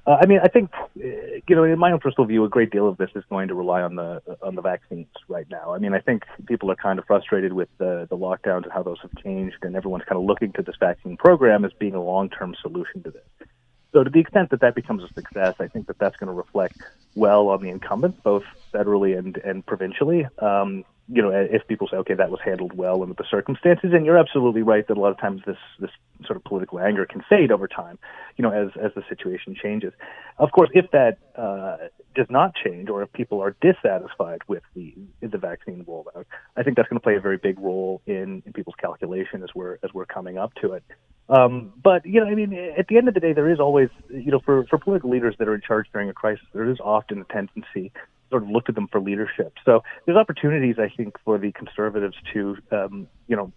Uh, 0.09 0.17
I 0.19 0.25
mean, 0.25 0.39
I 0.43 0.47
think 0.47 0.71
you 0.95 1.55
know, 1.55 1.63
in 1.63 1.77
my 1.77 1.91
own 1.91 1.99
personal 1.99 2.25
view, 2.25 2.43
a 2.43 2.49
great 2.49 2.71
deal 2.71 2.87
of 2.87 2.97
this 2.97 3.11
is 3.13 3.23
going 3.29 3.47
to 3.49 3.53
rely 3.53 3.83
on 3.83 3.95
the 3.95 4.23
on 4.41 4.55
the 4.55 4.61
vaccines 4.61 5.05
right 5.27 5.45
now. 5.51 5.75
I 5.75 5.77
mean, 5.77 5.93
I 5.93 5.99
think 5.99 6.23
people 6.47 6.71
are 6.71 6.75
kind 6.75 6.97
of 6.97 7.05
frustrated 7.05 7.53
with 7.53 7.69
the 7.77 8.07
the 8.09 8.17
lockdowns 8.17 8.63
and 8.63 8.71
how 8.71 8.81
those 8.81 8.97
have 9.03 9.11
changed, 9.23 9.57
and 9.61 9.75
everyone's 9.75 10.05
kind 10.05 10.17
of 10.17 10.25
looking 10.25 10.51
to 10.53 10.63
this 10.63 10.73
vaccine 10.79 11.15
program 11.15 11.63
as 11.63 11.71
being 11.73 11.93
a 11.93 12.01
long 12.01 12.27
term 12.27 12.55
solution 12.59 13.03
to 13.03 13.11
this. 13.11 13.47
So, 13.93 14.03
to 14.03 14.09
the 14.09 14.19
extent 14.19 14.49
that 14.49 14.61
that 14.61 14.73
becomes 14.73 15.03
a 15.03 15.13
success, 15.13 15.53
I 15.59 15.67
think 15.67 15.85
that 15.85 15.99
that's 15.99 16.17
going 16.17 16.29
to 16.29 16.33
reflect 16.33 16.79
well 17.13 17.49
on 17.49 17.61
the 17.61 17.69
incumbents, 17.69 18.19
both 18.23 18.45
federally 18.73 19.15
and 19.15 19.37
and 19.37 19.63
provincially. 19.63 20.25
Um, 20.39 20.85
you 21.11 21.23
know, 21.23 21.31
if 21.31 21.67
people 21.67 21.87
say, 21.89 21.97
okay, 21.97 22.13
that 22.13 22.29
was 22.29 22.39
handled 22.43 22.73
well 22.73 23.01
under 23.01 23.15
the 23.15 23.25
circumstances, 23.29 23.91
and 23.93 24.05
you're 24.05 24.17
absolutely 24.17 24.61
right 24.61 24.87
that 24.87 24.95
a 24.95 24.99
lot 24.99 25.09
of 25.11 25.17
times 25.17 25.41
this 25.45 25.57
this 25.79 25.89
sort 26.25 26.37
of 26.37 26.43
political 26.43 26.79
anger 26.79 27.05
can 27.05 27.23
fade 27.27 27.51
over 27.51 27.67
time, 27.67 27.97
you 28.37 28.43
know, 28.43 28.51
as 28.51 28.69
as 28.81 28.91
the 28.95 29.03
situation 29.09 29.55
changes. 29.59 29.91
Of 30.37 30.51
course, 30.51 30.69
if 30.73 30.91
that 30.91 31.17
uh, 31.35 31.77
does 32.15 32.27
not 32.29 32.53
change, 32.53 32.89
or 32.89 33.01
if 33.01 33.11
people 33.11 33.41
are 33.41 33.55
dissatisfied 33.59 34.41
with 34.47 34.61
the 34.75 34.93
the 35.21 35.37
vaccine 35.39 35.83
rollout, 35.85 36.25
I 36.55 36.61
think 36.61 36.77
that's 36.77 36.87
going 36.89 36.99
to 36.99 37.03
play 37.03 37.15
a 37.15 37.21
very 37.21 37.37
big 37.37 37.57
role 37.59 38.01
in, 38.05 38.43
in 38.45 38.53
people's 38.53 38.75
calculation 38.79 39.41
as 39.41 39.49
we're 39.55 39.79
as 39.83 39.91
we're 39.93 40.05
coming 40.05 40.37
up 40.37 40.53
to 40.61 40.73
it. 40.73 40.83
Um, 41.27 41.73
but 41.83 42.05
you 42.05 42.19
know, 42.19 42.27
I 42.27 42.35
mean, 42.35 42.53
at 42.77 42.87
the 42.87 42.97
end 42.97 43.07
of 43.07 43.15
the 43.15 43.19
day, 43.19 43.33
there 43.33 43.49
is 43.49 43.59
always, 43.59 43.89
you 44.09 44.31
know, 44.31 44.39
for 44.45 44.65
for 44.65 44.77
political 44.77 45.09
leaders 45.09 45.35
that 45.39 45.47
are 45.47 45.55
in 45.55 45.61
charge 45.61 45.87
during 45.91 46.09
a 46.09 46.13
crisis, 46.13 46.45
there 46.53 46.69
is 46.69 46.77
often 46.79 47.21
a 47.21 47.33
tendency 47.33 47.91
sort 48.29 48.43
of 48.43 48.49
look 48.49 48.65
to 48.65 48.71
them 48.71 48.87
for 48.91 48.99
leadership. 48.99 49.53
So 49.65 49.83
there's 50.05 50.17
opportunities, 50.17 50.75
I 50.79 50.89
think, 50.95 51.15
for 51.23 51.37
the 51.37 51.51
conservatives 51.51 52.15
to, 52.33 52.57
um, 52.71 53.07
you 53.27 53.35
know, 53.35 53.51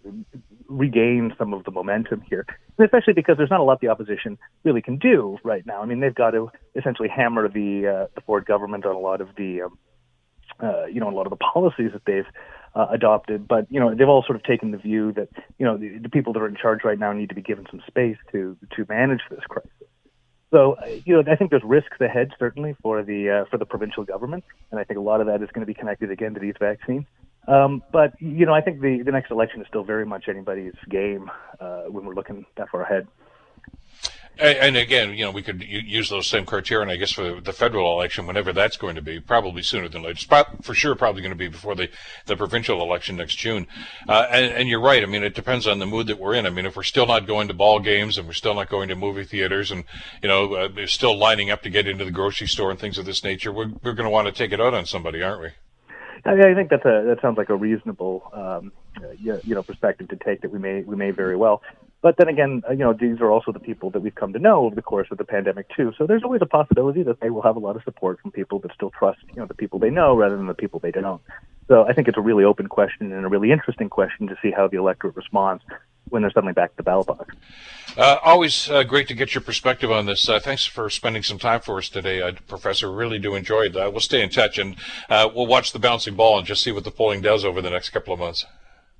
regain 0.67 1.33
some 1.37 1.53
of 1.53 1.63
the 1.63 1.71
momentum 1.71 2.21
here, 2.29 2.45
and 2.77 2.85
especially 2.85 3.13
because 3.13 3.37
there's 3.37 3.49
not 3.49 3.59
a 3.59 3.63
lot 3.63 3.81
the 3.81 3.87
opposition 3.87 4.37
really 4.63 4.81
can 4.81 4.97
do 4.97 5.37
right 5.43 5.65
now. 5.65 5.81
I 5.81 5.85
mean, 5.85 5.99
they've 5.99 6.13
got 6.13 6.31
to 6.31 6.51
essentially 6.75 7.09
hammer 7.09 7.47
the 7.47 7.87
uh, 7.87 8.07
the 8.15 8.21
Ford 8.21 8.45
government 8.45 8.85
on 8.85 8.95
a 8.95 8.99
lot 8.99 9.21
of 9.21 9.29
the, 9.37 9.63
um, 9.63 9.77
uh, 10.59 10.85
you 10.85 10.99
know, 10.99 11.09
a 11.09 11.15
lot 11.15 11.25
of 11.25 11.31
the 11.31 11.37
policies 11.37 11.91
that 11.93 12.03
they've 12.05 12.27
uh, 12.75 12.87
adopted. 12.91 13.47
But 13.47 13.67
you 13.69 13.79
know, 13.79 13.93
they've 13.93 14.07
all 14.07 14.23
sort 14.23 14.35
of 14.35 14.43
taken 14.43 14.71
the 14.71 14.77
view 14.77 15.11
that 15.13 15.29
you 15.57 15.65
know 15.65 15.77
the, 15.77 15.99
the 15.99 16.09
people 16.09 16.33
that 16.33 16.41
are 16.41 16.47
in 16.47 16.55
charge 16.55 16.83
right 16.83 16.97
now 16.97 17.13
need 17.13 17.29
to 17.29 17.35
be 17.35 17.41
given 17.41 17.65
some 17.69 17.81
space 17.87 18.17
to 18.31 18.57
to 18.75 18.85
manage 18.89 19.21
this 19.29 19.43
crisis. 19.47 19.82
So, 20.53 20.77
you 21.03 21.15
know, 21.15 21.23
I 21.31 21.35
think 21.35 21.49
there's 21.49 21.63
risks 21.65 21.99
ahead 21.99 22.29
certainly 22.37 22.75
for 22.83 23.01
the 23.01 23.41
uh, 23.41 23.49
for 23.49 23.57
the 23.57 23.65
provincial 23.65 24.03
government, 24.03 24.43
and 24.69 24.79
I 24.79 24.83
think 24.83 24.99
a 24.99 25.01
lot 25.01 25.19
of 25.19 25.25
that 25.25 25.41
is 25.41 25.49
going 25.51 25.65
to 25.65 25.65
be 25.65 25.73
connected 25.73 26.11
again 26.11 26.35
to 26.35 26.39
these 26.39 26.53
vaccines. 26.59 27.05
Um, 27.47 27.81
but 27.91 28.13
you 28.21 28.45
know, 28.45 28.53
I 28.53 28.61
think 28.61 28.79
the 28.79 29.01
the 29.03 29.11
next 29.11 29.31
election 29.31 29.61
is 29.61 29.67
still 29.67 29.83
very 29.83 30.05
much 30.05 30.25
anybody's 30.29 30.75
game 30.87 31.31
uh, 31.59 31.85
when 31.85 32.05
we're 32.05 32.13
looking 32.13 32.45
that 32.57 32.69
far 32.69 32.83
ahead. 32.83 33.07
And, 34.37 34.57
and, 34.57 34.77
again, 34.77 35.13
you 35.13 35.23
know, 35.23 35.31
we 35.31 35.43
could 35.43 35.61
use 35.61 36.09
those 36.09 36.27
same 36.27 36.45
criteria, 36.45 36.81
and 36.81 36.91
I 36.91 36.95
guess, 36.95 37.11
for 37.11 37.39
the 37.39 37.53
federal 37.53 37.93
election, 37.93 38.25
whenever 38.25 38.51
that's 38.51 38.77
going 38.77 38.95
to 38.95 39.01
be, 39.01 39.19
probably 39.19 39.61
sooner 39.61 39.87
than 39.87 40.01
later. 40.01 40.13
It's 40.13 40.65
for 40.65 40.73
sure 40.73 40.95
probably 40.95 41.21
going 41.21 41.31
to 41.33 41.37
be 41.37 41.47
before 41.47 41.75
the, 41.75 41.89
the 42.25 42.35
provincial 42.35 42.81
election 42.81 43.15
next 43.15 43.35
June. 43.35 43.67
Uh, 44.07 44.25
and, 44.31 44.53
and, 44.53 44.69
you're 44.69 44.81
right. 44.81 45.03
I 45.03 45.05
mean, 45.05 45.23
it 45.23 45.35
depends 45.35 45.67
on 45.67 45.77
the 45.77 45.85
mood 45.85 46.07
that 46.07 46.19
we're 46.19 46.33
in. 46.33 46.47
I 46.47 46.49
mean, 46.49 46.65
if 46.65 46.75
we're 46.75 46.83
still 46.83 47.05
not 47.05 47.27
going 47.27 47.47
to 47.49 47.53
ball 47.53 47.79
games 47.79 48.17
and 48.17 48.25
we're 48.25 48.33
still 48.33 48.55
not 48.55 48.69
going 48.69 48.89
to 48.89 48.95
movie 48.95 49.23
theaters 49.23 49.69
and, 49.69 49.83
you 50.23 50.29
know, 50.29 50.55
uh, 50.55 50.87
still 50.87 51.15
lining 51.15 51.51
up 51.51 51.61
to 51.61 51.69
get 51.69 51.87
into 51.87 52.03
the 52.03 52.11
grocery 52.11 52.47
store 52.47 52.71
and 52.71 52.79
things 52.79 52.97
of 52.97 53.05
this 53.05 53.23
nature, 53.23 53.51
we're, 53.51 53.71
we're 53.83 53.93
going 53.93 54.05
to 54.05 54.09
want 54.09 54.25
to 54.25 54.31
take 54.31 54.51
it 54.51 54.59
out 54.59 54.73
on 54.73 54.85
somebody, 54.87 55.21
aren't 55.21 55.41
we? 55.41 55.49
I, 56.25 56.53
think 56.53 56.69
that's 56.69 56.85
a 56.85 57.03
that 57.05 57.17
sounds 57.21 57.37
like 57.37 57.49
a 57.49 57.55
reasonable 57.55 58.23
um, 58.33 58.71
you 59.19 59.41
know 59.55 59.63
perspective 59.63 60.07
to 60.09 60.15
take 60.15 60.41
that 60.41 60.51
we 60.51 60.59
may 60.59 60.81
we 60.81 60.95
may 60.95 61.11
very 61.11 61.35
well 61.35 61.61
but 62.03 62.17
then 62.17 62.27
again, 62.27 62.61
uh, 62.69 62.73
you 62.73 62.79
know, 62.79 62.93
these 62.93 63.21
are 63.21 63.31
also 63.31 63.53
the 63.53 63.59
people 63.59 63.89
that 63.91 64.01
we've 64.01 64.13
come 64.13 64.33
to 64.33 64.39
know 64.39 64.65
over 64.65 64.75
the 64.75 64.81
course 64.81 65.07
of 65.09 65.17
the 65.17 65.23
pandemic 65.23 65.67
too. 65.75 65.93
So 65.97 66.05
there's 66.05 66.21
always 66.23 66.41
a 66.41 66.45
possibility 66.45 67.01
that 67.03 67.21
they 67.21 67.29
will 67.29 67.41
have 67.41 67.55
a 67.55 67.59
lot 67.59 67.77
of 67.77 67.83
support 67.83 68.19
from 68.19 68.31
people 68.31 68.59
that 68.59 68.73
still 68.75 68.91
trust, 68.91 69.19
you 69.29 69.37
know, 69.37 69.45
the 69.45 69.53
people 69.53 69.79
they 69.79 69.89
know 69.89 70.13
rather 70.13 70.35
than 70.35 70.47
the 70.47 70.53
people 70.53 70.81
they 70.81 70.91
don't. 70.91 71.21
So 71.69 71.85
I 71.87 71.93
think 71.93 72.09
it's 72.09 72.17
a 72.17 72.21
really 72.21 72.43
open 72.43 72.67
question 72.67 73.13
and 73.13 73.25
a 73.25 73.29
really 73.29 73.53
interesting 73.53 73.89
question 73.89 74.27
to 74.27 74.35
see 74.41 74.51
how 74.51 74.67
the 74.67 74.77
electorate 74.77 75.15
responds 75.15 75.63
when 76.09 76.23
they're 76.23 76.31
suddenly 76.31 76.53
back 76.53 76.71
to 76.71 76.77
the 76.77 76.83
ballot 76.83 77.07
box. 77.07 77.33
Uh, 77.95 78.17
always 78.21 78.69
uh, 78.69 78.83
great 78.83 79.07
to 79.07 79.13
get 79.13 79.33
your 79.33 79.41
perspective 79.41 79.89
on 79.89 80.05
this. 80.05 80.27
Uh, 80.27 80.41
thanks 80.41 80.65
for 80.65 80.89
spending 80.89 81.23
some 81.23 81.39
time 81.39 81.61
for 81.61 81.77
us 81.77 81.87
today, 81.87 82.21
uh, 82.21 82.33
Professor. 82.49 82.91
Really 82.91 83.17
do 83.17 83.33
enjoy 83.33 83.61
it. 83.61 83.77
Uh, 83.77 83.89
we'll 83.89 84.01
stay 84.01 84.21
in 84.21 84.29
touch 84.29 84.57
and 84.57 84.75
uh, 85.09 85.29
we'll 85.33 85.47
watch 85.47 85.71
the 85.71 85.79
bouncing 85.79 86.15
ball 86.15 86.37
and 86.37 86.45
just 86.45 86.63
see 86.63 86.71
what 86.73 86.83
the 86.83 86.91
polling 86.91 87.21
does 87.21 87.45
over 87.45 87.61
the 87.61 87.69
next 87.69 87.91
couple 87.91 88.13
of 88.13 88.19
months. 88.19 88.45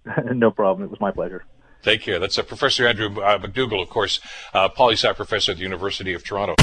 no 0.31 0.51
problem. 0.51 0.85
It 0.85 0.89
was 0.89 1.01
my 1.01 1.11
pleasure. 1.11 1.43
Take 1.83 2.01
care. 2.01 2.17
That's 2.17 2.39
uh, 2.39 2.43
Professor 2.43 2.87
Andrew 2.87 3.21
uh, 3.21 3.37
McDougall, 3.37 3.81
of 3.81 3.89
course, 3.89 4.21
uh, 4.53 4.69
poli 4.69 4.93
sci 4.93 5.11
professor 5.13 5.51
at 5.51 5.57
the 5.57 5.63
University 5.63 6.13
of 6.13 6.23
Toronto. 6.23 6.55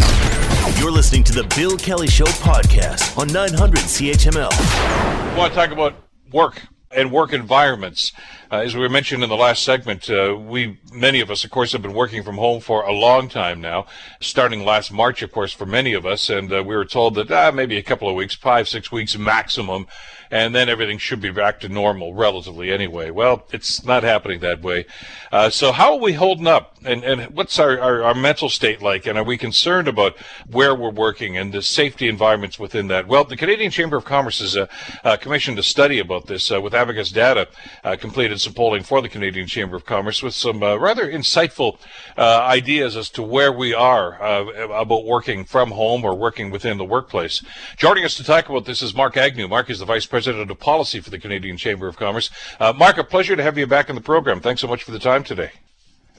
You're 0.78 0.90
listening 0.90 1.24
to 1.24 1.32
the 1.32 1.44
Bill 1.54 1.76
Kelly 1.76 2.06
Show 2.06 2.24
podcast 2.24 3.18
on 3.18 3.28
900 3.28 3.80
CHML. 3.80 4.48
I 4.50 5.34
want 5.36 5.52
to 5.52 5.58
talk 5.58 5.72
about 5.72 5.94
work 6.32 6.62
and 6.90 7.12
work 7.12 7.32
environments. 7.32 8.12
Uh, 8.50 8.56
as 8.56 8.74
we 8.74 8.88
mentioned 8.88 9.22
in 9.22 9.28
the 9.28 9.36
last 9.36 9.62
segment, 9.62 10.08
uh, 10.10 10.34
we 10.36 10.78
many 10.92 11.20
of 11.20 11.30
us, 11.30 11.44
of 11.44 11.50
course, 11.50 11.72
have 11.72 11.82
been 11.82 11.92
working 11.92 12.22
from 12.22 12.36
home 12.36 12.60
for 12.60 12.82
a 12.82 12.92
long 12.92 13.28
time 13.28 13.60
now, 13.60 13.86
starting 14.20 14.64
last 14.64 14.90
March, 14.90 15.22
of 15.22 15.30
course, 15.30 15.52
for 15.52 15.66
many 15.66 15.92
of 15.92 16.04
us, 16.04 16.30
and 16.30 16.52
uh, 16.52 16.64
we 16.66 16.74
were 16.74 16.84
told 16.84 17.14
that 17.14 17.30
ah, 17.30 17.50
maybe 17.52 17.76
a 17.76 17.82
couple 17.82 18.08
of 18.08 18.16
weeks, 18.16 18.34
five, 18.34 18.68
six 18.68 18.90
weeks 18.90 19.16
maximum, 19.16 19.86
and 20.30 20.54
then 20.54 20.68
everything 20.68 20.98
should 20.98 21.20
be 21.20 21.30
back 21.30 21.60
to 21.60 21.68
normal 21.68 22.14
relatively 22.14 22.70
anyway. 22.70 23.10
Well, 23.10 23.46
it's 23.52 23.84
not 23.84 24.02
happening 24.02 24.40
that 24.40 24.62
way. 24.62 24.86
Uh, 25.32 25.50
so 25.50 25.72
how 25.72 25.94
are 25.94 26.00
we 26.00 26.12
holding 26.14 26.46
up, 26.46 26.76
and 26.84 27.04
and 27.04 27.34
what's 27.34 27.58
our, 27.58 27.78
our, 27.80 28.02
our 28.02 28.14
mental 28.14 28.48
state 28.48 28.82
like, 28.82 29.06
and 29.06 29.18
are 29.18 29.24
we 29.24 29.36
concerned 29.36 29.88
about 29.88 30.16
where 30.50 30.74
we're 30.74 30.90
working 30.90 31.36
and 31.36 31.52
the 31.52 31.62
safety 31.62 32.08
environments 32.08 32.58
within 32.58 32.88
that? 32.88 33.06
Well, 33.06 33.24
the 33.24 33.36
Canadian 33.36 33.70
Chamber 33.70 33.96
of 33.96 34.04
Commerce 34.04 34.40
has 34.40 34.56
uh, 34.56 35.16
commissioned 35.16 35.58
a 35.58 35.62
study 35.62 35.98
about 35.98 36.26
this 36.26 36.50
with 36.50 36.74
Abacus 36.74 37.10
Data 37.10 37.48
uh, 37.84 37.96
completed 37.96 38.40
some 38.40 38.54
polling 38.54 38.82
for 38.82 39.00
the 39.02 39.08
Canadian 39.08 39.46
Chamber 39.46 39.76
of 39.76 39.84
Commerce 39.84 40.22
with 40.22 40.34
some 40.34 40.62
uh, 40.62 40.76
rather 40.76 41.10
insightful 41.10 41.78
uh, 42.16 42.40
ideas 42.42 42.96
as 42.96 43.10
to 43.10 43.22
where 43.22 43.52
we 43.52 43.74
are 43.74 44.20
uh, 44.22 44.44
about 44.72 45.04
working 45.04 45.44
from 45.44 45.70
home 45.70 46.04
or 46.04 46.14
working 46.14 46.50
within 46.50 46.78
the 46.78 46.84
workplace. 46.84 47.42
Joining 47.76 48.04
us 48.04 48.14
to 48.16 48.24
talk 48.24 48.48
about 48.48 48.64
this 48.64 48.82
is 48.82 48.94
Mark 48.94 49.16
Agnew. 49.16 49.48
Mark 49.48 49.70
is 49.70 49.78
the 49.78 49.84
Vice 49.84 50.06
President 50.06 50.19
of 50.26 50.58
Policy 50.58 51.00
for 51.00 51.10
the 51.10 51.18
Canadian 51.18 51.56
Chamber 51.56 51.88
of 51.88 51.96
Commerce. 51.96 52.30
Uh, 52.58 52.72
Mark, 52.76 52.98
a 52.98 53.04
pleasure 53.04 53.36
to 53.36 53.42
have 53.42 53.56
you 53.56 53.66
back 53.66 53.88
in 53.88 53.94
the 53.94 54.00
program. 54.00 54.40
Thanks 54.40 54.60
so 54.60 54.68
much 54.68 54.82
for 54.82 54.90
the 54.90 54.98
time 54.98 55.24
today. 55.24 55.50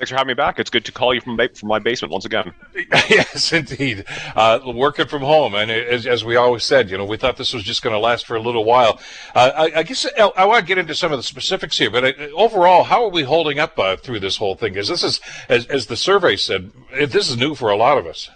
Thanks 0.02 0.10
for 0.10 0.18
having 0.18 0.30
me 0.30 0.34
back. 0.34 0.58
It's 0.58 0.72
good 0.72 0.86
to 0.86 0.92
call 0.92 1.14
you 1.14 1.22
from, 1.22 1.38
from 1.38 1.70
my 1.70 1.78
basement 1.78 2.12
once 2.12 2.26
again. 2.26 2.54
yes, 2.92 3.54
indeed. 3.54 4.04
Uh, 4.36 4.60
working 4.74 5.06
from 5.06 5.22
home, 5.22 5.54
and 5.54 5.70
as, 5.70 6.08
as, 6.08 6.26
we 6.26 6.36
always 6.36 6.64
said, 6.64 6.90
you 6.90 6.98
know, 6.98 7.06
we 7.06 7.18
thought 7.18 7.38
this 7.38 7.54
was 7.54 7.62
just 7.62 7.84
going 7.84 7.94
to 7.94 8.00
last 8.00 8.26
for 8.26 8.36
a 8.36 8.42
little 8.42 8.66
while. 8.66 9.00
Uh, 9.36 9.52
I, 9.56 9.80
I, 9.80 9.84
guess 9.84 10.08
I, 10.18 10.32
I, 10.36 10.46
want 10.46 10.62
to 10.62 10.66
get 10.66 10.80
into 10.80 10.96
some 10.96 11.12
of 11.12 11.20
the 11.20 11.24
specifics 11.24 11.78
here, 11.78 11.92
but 11.92 12.04
uh, 12.04 12.30
overall, 12.36 12.86
how 12.86 13.04
are 13.04 13.12
we 13.12 13.22
holding 13.22 13.60
up 13.60 13.78
uh, 13.78 13.96
through 13.96 14.22
this 14.22 14.38
whole 14.38 14.56
thing? 14.56 14.74
Because 14.74 14.88
this 14.88 15.04
is, 15.04 15.22
as, 15.48 15.68
as 15.68 15.86
the 15.86 15.96
survey 15.96 16.36
said, 16.36 16.72
this 16.92 17.30
is 17.30 17.38
new 17.38 17.54
for 17.54 17.70
a 17.70 17.76
lot 17.76 18.00
of 18.00 18.08
us. 18.08 18.32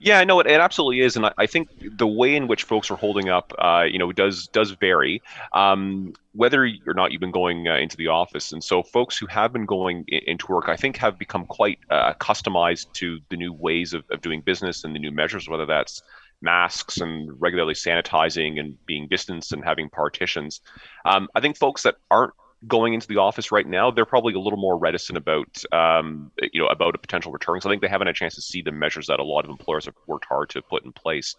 Yeah, 0.00 0.22
no, 0.24 0.40
it, 0.40 0.46
it 0.46 0.60
absolutely 0.60 1.00
is, 1.00 1.16
and 1.16 1.26
I, 1.26 1.32
I, 1.38 1.46
think 1.46 1.68
the 1.98 2.06
way 2.06 2.34
in 2.34 2.48
which 2.48 2.64
folks 2.64 2.90
are 2.90 2.96
holding 2.96 3.28
up, 3.28 3.52
uh, 3.58 3.84
you 3.88 3.98
know, 3.98 4.12
does 4.12 4.46
does 4.48 4.72
vary. 4.72 5.22
Um, 5.52 6.14
whether 6.32 6.68
or 6.86 6.94
not 6.94 7.12
you've 7.12 7.20
been 7.20 7.30
going 7.30 7.68
uh, 7.68 7.76
into 7.76 7.96
the 7.96 8.08
office, 8.08 8.52
and 8.52 8.62
so 8.62 8.82
folks 8.82 9.16
who 9.16 9.26
have 9.26 9.52
been 9.52 9.66
going 9.66 10.04
in, 10.08 10.20
into 10.26 10.46
work, 10.48 10.68
I 10.68 10.76
think, 10.76 10.96
have 10.98 11.18
become 11.18 11.46
quite 11.46 11.78
uh, 11.90 12.14
customized 12.14 12.92
to 12.94 13.20
the 13.28 13.36
new 13.36 13.52
ways 13.52 13.94
of, 13.94 14.04
of 14.10 14.20
doing 14.20 14.40
business 14.40 14.84
and 14.84 14.94
the 14.94 14.98
new 14.98 15.12
measures, 15.12 15.48
whether 15.48 15.66
that's 15.66 16.02
masks 16.42 16.98
and 16.98 17.30
regularly 17.40 17.74
sanitizing 17.74 18.60
and 18.60 18.76
being 18.86 19.08
distanced 19.08 19.52
and 19.52 19.64
having 19.64 19.88
partitions. 19.88 20.60
Um, 21.04 21.28
I 21.34 21.40
think 21.40 21.56
folks 21.56 21.82
that 21.82 21.96
aren't 22.10 22.34
going 22.66 22.94
into 22.94 23.06
the 23.06 23.18
office 23.18 23.52
right 23.52 23.66
now, 23.66 23.90
they're 23.90 24.06
probably 24.06 24.34
a 24.34 24.38
little 24.38 24.58
more 24.58 24.78
reticent 24.78 25.18
about, 25.18 25.62
um, 25.72 26.30
you 26.52 26.60
know, 26.60 26.68
about 26.68 26.94
a 26.94 26.98
potential 26.98 27.32
return. 27.32 27.60
So 27.60 27.68
I 27.68 27.72
think 27.72 27.82
they 27.82 27.88
haven't 27.88 28.06
had 28.06 28.16
a 28.16 28.18
chance 28.18 28.34
to 28.36 28.42
see 28.42 28.62
the 28.62 28.72
measures 28.72 29.08
that 29.08 29.20
a 29.20 29.24
lot 29.24 29.44
of 29.44 29.50
employers 29.50 29.84
have 29.84 29.94
worked 30.06 30.24
hard 30.24 30.48
to 30.50 30.62
put 30.62 30.84
in 30.84 30.92
place. 30.92 31.36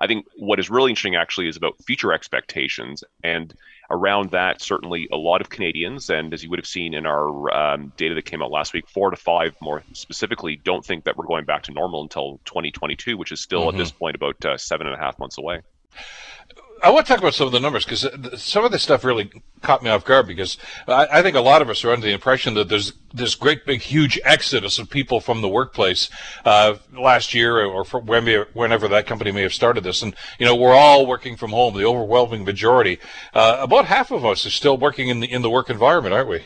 I 0.00 0.06
think 0.06 0.26
what 0.36 0.58
is 0.58 0.70
really 0.70 0.90
interesting 0.90 1.16
actually 1.16 1.48
is 1.48 1.56
about 1.56 1.76
future 1.84 2.12
expectations. 2.12 3.04
And 3.22 3.54
around 3.90 4.30
that, 4.30 4.60
certainly 4.60 5.08
a 5.12 5.16
lot 5.16 5.40
of 5.40 5.50
Canadians, 5.50 6.10
and 6.10 6.32
as 6.32 6.42
you 6.42 6.50
would 6.50 6.58
have 6.58 6.66
seen 6.66 6.94
in 6.94 7.06
our 7.06 7.54
um, 7.54 7.92
data 7.96 8.14
that 8.14 8.24
came 8.24 8.42
out 8.42 8.50
last 8.50 8.72
week, 8.72 8.88
four 8.88 9.10
to 9.10 9.16
five 9.16 9.54
more 9.60 9.82
specifically, 9.92 10.56
don't 10.56 10.84
think 10.84 11.04
that 11.04 11.16
we're 11.16 11.26
going 11.26 11.44
back 11.44 11.64
to 11.64 11.72
normal 11.72 12.02
until 12.02 12.40
2022, 12.46 13.16
which 13.16 13.32
is 13.32 13.40
still 13.40 13.60
mm-hmm. 13.60 13.76
at 13.76 13.78
this 13.78 13.92
point 13.92 14.16
about 14.16 14.44
uh, 14.44 14.56
seven 14.56 14.86
and 14.86 14.96
a 14.96 14.98
half 14.98 15.18
months 15.18 15.38
away. 15.38 15.60
I 16.84 16.90
want 16.90 17.06
to 17.06 17.12
talk 17.12 17.20
about 17.20 17.32
some 17.32 17.46
of 17.46 17.52
the 17.54 17.60
numbers 17.60 17.86
because 17.86 18.06
some 18.36 18.62
of 18.62 18.70
this 18.70 18.82
stuff 18.82 19.04
really 19.04 19.30
caught 19.62 19.82
me 19.82 19.88
off 19.88 20.04
guard 20.04 20.26
because 20.26 20.58
I, 20.86 21.06
I, 21.10 21.22
think 21.22 21.34
a 21.34 21.40
lot 21.40 21.62
of 21.62 21.70
us 21.70 21.82
are 21.82 21.90
under 21.90 22.06
the 22.06 22.12
impression 22.12 22.52
that 22.54 22.68
there's 22.68 22.92
this 23.14 23.34
great 23.34 23.64
big 23.64 23.80
huge 23.80 24.20
exodus 24.22 24.78
of 24.78 24.90
people 24.90 25.20
from 25.20 25.40
the 25.40 25.48
workplace 25.48 26.10
uh, 26.44 26.74
last 26.92 27.32
year 27.32 27.64
or 27.64 27.86
from 27.86 28.04
whenever 28.04 28.86
that 28.88 29.06
company 29.06 29.32
may 29.32 29.40
have 29.40 29.54
started 29.54 29.82
this, 29.82 30.02
and 30.02 30.14
you 30.38 30.44
know 30.44 30.54
we're 30.54 30.74
all 30.74 31.06
working 31.06 31.36
from 31.36 31.52
home. 31.52 31.74
The 31.74 31.86
overwhelming 31.86 32.44
majority, 32.44 32.98
uh, 33.32 33.56
about 33.60 33.86
half 33.86 34.10
of 34.10 34.26
us, 34.26 34.44
are 34.44 34.50
still 34.50 34.76
working 34.76 35.08
in 35.08 35.20
the 35.20 35.32
in 35.32 35.40
the 35.40 35.50
work 35.50 35.70
environment, 35.70 36.14
aren't 36.14 36.28
we? 36.28 36.42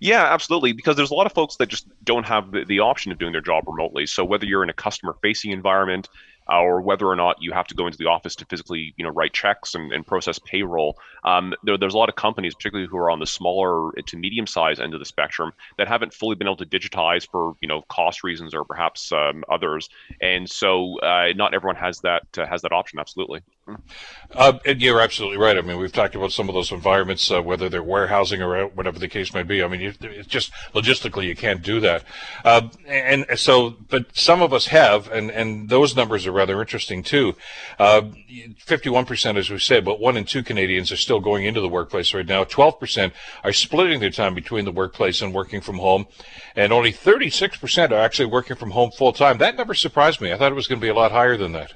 Yeah, 0.00 0.32
absolutely. 0.32 0.72
Because 0.72 0.94
there's 0.94 1.10
a 1.10 1.14
lot 1.14 1.26
of 1.26 1.32
folks 1.32 1.56
that 1.56 1.68
just 1.68 1.86
don't 2.04 2.24
have 2.26 2.52
the, 2.52 2.64
the 2.64 2.80
option 2.80 3.10
of 3.10 3.18
doing 3.18 3.32
their 3.32 3.40
job 3.40 3.64
remotely. 3.66 4.06
So 4.06 4.24
whether 4.24 4.44
you're 4.44 4.62
in 4.62 4.70
a 4.70 4.74
customer 4.74 5.16
facing 5.20 5.50
environment, 5.50 6.08
or 6.48 6.80
whether 6.80 7.06
or 7.06 7.16
not 7.16 7.36
you 7.40 7.52
have 7.52 7.66
to 7.66 7.74
go 7.74 7.86
into 7.86 7.98
the 7.98 8.06
office 8.06 8.36
to 8.36 8.44
physically, 8.46 8.94
you 8.96 9.04
know, 9.04 9.10
write 9.10 9.32
checks 9.32 9.74
and, 9.74 9.92
and 9.92 10.06
process 10.06 10.38
payroll. 10.38 10.98
Um, 11.24 11.54
there, 11.62 11.78
there's 11.78 11.94
a 11.94 11.98
lot 11.98 12.08
of 12.08 12.16
companies, 12.16 12.54
particularly 12.54 12.88
who 12.88 12.98
are 12.98 13.10
on 13.10 13.18
the 13.18 13.26
smaller 13.26 13.92
to 13.92 14.16
medium 14.16 14.46
size 14.46 14.80
end 14.80 14.94
of 14.94 15.00
the 15.00 15.06
spectrum, 15.06 15.52
that 15.78 15.88
haven't 15.88 16.12
fully 16.12 16.36
been 16.36 16.46
able 16.46 16.56
to 16.56 16.66
digitize 16.66 17.28
for, 17.30 17.54
you 17.60 17.68
know, 17.68 17.82
cost 17.88 18.24
reasons 18.24 18.54
or 18.54 18.64
perhaps 18.64 19.12
um, 19.12 19.44
others. 19.50 19.88
And 20.20 20.48
so, 20.48 20.98
uh, 21.00 21.32
not 21.34 21.54
everyone 21.54 21.76
has 21.76 22.00
that 22.00 22.26
uh, 22.36 22.46
has 22.46 22.62
that 22.62 22.72
option. 22.72 22.98
Absolutely. 22.98 23.40
Uh, 24.34 24.58
you're 24.64 25.00
absolutely 25.00 25.38
right. 25.38 25.56
I 25.56 25.62
mean, 25.62 25.78
we've 25.78 25.92
talked 25.92 26.14
about 26.14 26.32
some 26.32 26.48
of 26.48 26.54
those 26.54 26.70
environments, 26.72 27.30
uh, 27.30 27.40
whether 27.40 27.68
they're 27.68 27.82
warehousing 27.82 28.42
or 28.42 28.66
whatever 28.66 28.98
the 28.98 29.08
case 29.08 29.32
may 29.32 29.42
be. 29.42 29.62
I 29.62 29.68
mean, 29.68 29.80
you, 29.80 29.92
it's 30.02 30.26
just 30.26 30.52
logistically 30.74 31.26
you 31.26 31.36
can't 31.36 31.62
do 31.62 31.80
that. 31.80 32.04
Uh, 32.44 32.68
and 32.86 33.24
so, 33.36 33.76
but 33.88 34.14
some 34.14 34.42
of 34.42 34.52
us 34.52 34.66
have, 34.66 35.10
and, 35.10 35.30
and 35.30 35.68
those 35.68 35.96
numbers 35.96 36.26
are 36.26 36.32
rather 36.32 36.60
interesting 36.60 37.02
too. 37.02 37.36
51%, 37.78 39.34
uh, 39.34 39.38
as 39.38 39.50
we 39.50 39.58
said, 39.58 39.84
but 39.84 40.00
one 40.00 40.16
in 40.16 40.24
two 40.24 40.42
Canadians 40.42 40.92
are 40.92 40.96
still 40.96 41.20
going 41.20 41.44
into 41.44 41.60
the 41.60 41.68
workplace 41.68 42.12
right 42.12 42.26
now. 42.26 42.44
12% 42.44 43.12
are 43.44 43.52
splitting 43.52 44.00
their 44.00 44.10
time 44.10 44.34
between 44.34 44.64
the 44.64 44.72
workplace 44.72 45.22
and 45.22 45.32
working 45.32 45.60
from 45.60 45.78
home. 45.78 46.06
And 46.54 46.72
only 46.72 46.92
36% 46.92 47.92
are 47.92 47.94
actually 47.94 48.26
working 48.26 48.56
from 48.56 48.72
home 48.72 48.90
full 48.90 49.12
time. 49.12 49.38
That 49.38 49.56
number 49.56 49.74
surprised 49.74 50.20
me. 50.20 50.32
I 50.32 50.36
thought 50.36 50.52
it 50.52 50.56
was 50.56 50.66
going 50.66 50.80
to 50.80 50.84
be 50.84 50.90
a 50.90 50.94
lot 50.94 51.12
higher 51.12 51.36
than 51.36 51.52
that. 51.52 51.72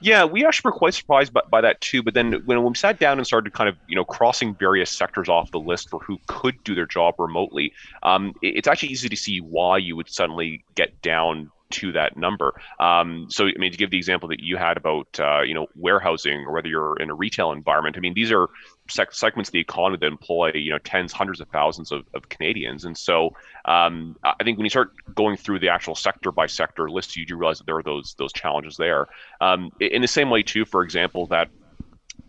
Yeah, 0.00 0.24
we 0.24 0.44
actually 0.44 0.70
were 0.70 0.78
quite 0.78 0.94
surprised 0.94 1.32
by, 1.32 1.42
by 1.50 1.60
that 1.60 1.80
too. 1.80 2.02
But 2.02 2.14
then 2.14 2.42
when, 2.44 2.62
we 2.62 2.74
sat 2.74 2.98
down 2.98 3.18
and 3.18 3.26
started 3.26 3.52
kind 3.52 3.68
of 3.68 3.76
you 3.86 3.96
know 3.96 4.04
crossing 4.04 4.54
various 4.54 4.90
sectors 4.90 5.28
off 5.28 5.50
the 5.50 5.60
list 5.60 5.90
for 5.90 6.00
who 6.00 6.18
could 6.26 6.62
do 6.64 6.74
their 6.74 6.86
job 6.86 7.14
remotely, 7.18 7.72
um, 8.02 8.34
it, 8.42 8.56
it's 8.56 8.68
actually 8.68 8.90
easy 8.90 9.08
to 9.08 9.16
see 9.16 9.40
why 9.40 9.78
you 9.78 9.96
would 9.96 10.10
suddenly 10.10 10.64
get 10.74 11.00
down 11.02 11.50
to 11.72 11.92
that 11.92 12.16
number. 12.16 12.54
Um, 12.78 13.26
so, 13.28 13.46
I 13.46 13.58
mean, 13.58 13.72
to 13.72 13.78
give 13.78 13.90
the 13.90 13.96
example 13.96 14.28
that 14.28 14.40
you 14.40 14.56
had 14.56 14.76
about, 14.76 15.08
uh, 15.18 15.42
you 15.42 15.54
know, 15.54 15.66
warehousing 15.74 16.44
or 16.46 16.52
whether 16.52 16.68
you're 16.68 16.96
in 16.98 17.10
a 17.10 17.14
retail 17.14 17.52
environment, 17.52 17.96
I 17.96 18.00
mean, 18.00 18.14
these 18.14 18.30
are 18.30 18.48
seg- 18.88 19.12
segments 19.12 19.48
of 19.48 19.52
the 19.52 19.60
economy 19.60 19.98
that 20.00 20.06
employ, 20.06 20.52
you 20.54 20.70
know, 20.70 20.78
tens, 20.78 21.12
hundreds 21.12 21.40
of 21.40 21.48
thousands 21.48 21.92
of, 21.92 22.04
of 22.14 22.28
Canadians. 22.28 22.84
And 22.84 22.96
so 22.96 23.34
um, 23.64 24.16
I 24.22 24.44
think 24.44 24.58
when 24.58 24.64
you 24.64 24.70
start 24.70 24.92
going 25.14 25.36
through 25.36 25.58
the 25.58 25.68
actual 25.68 25.94
sector 25.94 26.30
by 26.30 26.46
sector 26.46 26.90
list, 26.90 27.16
you 27.16 27.26
do 27.26 27.36
realize 27.36 27.58
that 27.58 27.66
there 27.66 27.76
are 27.76 27.82
those, 27.82 28.14
those 28.18 28.32
challenges 28.32 28.76
there. 28.76 29.08
Um, 29.40 29.70
in 29.80 30.02
the 30.02 30.08
same 30.08 30.30
way, 30.30 30.42
too, 30.42 30.64
for 30.64 30.82
example, 30.82 31.26
that 31.26 31.48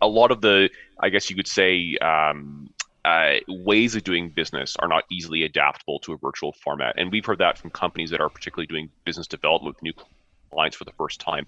a 0.00 0.08
lot 0.08 0.30
of 0.30 0.40
the, 0.40 0.70
I 0.98 1.08
guess 1.08 1.30
you 1.30 1.36
could 1.36 1.46
say, 1.46 1.96
um, 1.98 2.70
uh, 3.04 3.34
ways 3.48 3.94
of 3.94 4.04
doing 4.04 4.30
business 4.30 4.76
are 4.78 4.88
not 4.88 5.04
easily 5.10 5.42
adaptable 5.42 5.98
to 6.00 6.12
a 6.12 6.18
virtual 6.18 6.52
format. 6.52 6.94
And 6.98 7.12
we've 7.12 7.24
heard 7.24 7.38
that 7.38 7.58
from 7.58 7.70
companies 7.70 8.10
that 8.10 8.20
are 8.20 8.30
particularly 8.30 8.66
doing 8.66 8.90
business 9.04 9.26
development 9.26 9.76
with 9.76 9.82
new 9.82 9.92
clients 10.50 10.76
for 10.76 10.84
the 10.84 10.92
first 10.92 11.20
time. 11.20 11.46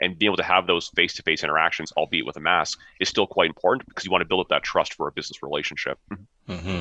And 0.00 0.18
being 0.18 0.28
able 0.28 0.36
to 0.36 0.42
have 0.42 0.66
those 0.66 0.88
face 0.88 1.14
to 1.14 1.22
face 1.22 1.44
interactions, 1.44 1.92
albeit 1.92 2.26
with 2.26 2.36
a 2.36 2.40
mask, 2.40 2.78
is 3.00 3.08
still 3.08 3.26
quite 3.26 3.48
important 3.48 3.88
because 3.88 4.04
you 4.04 4.10
want 4.10 4.22
to 4.22 4.28
build 4.28 4.40
up 4.40 4.48
that 4.48 4.62
trust 4.62 4.94
for 4.94 5.08
a 5.08 5.12
business 5.12 5.42
relationship. 5.42 5.98
Mm-hmm. 6.12 6.24
Mm-hmm. 6.48 6.80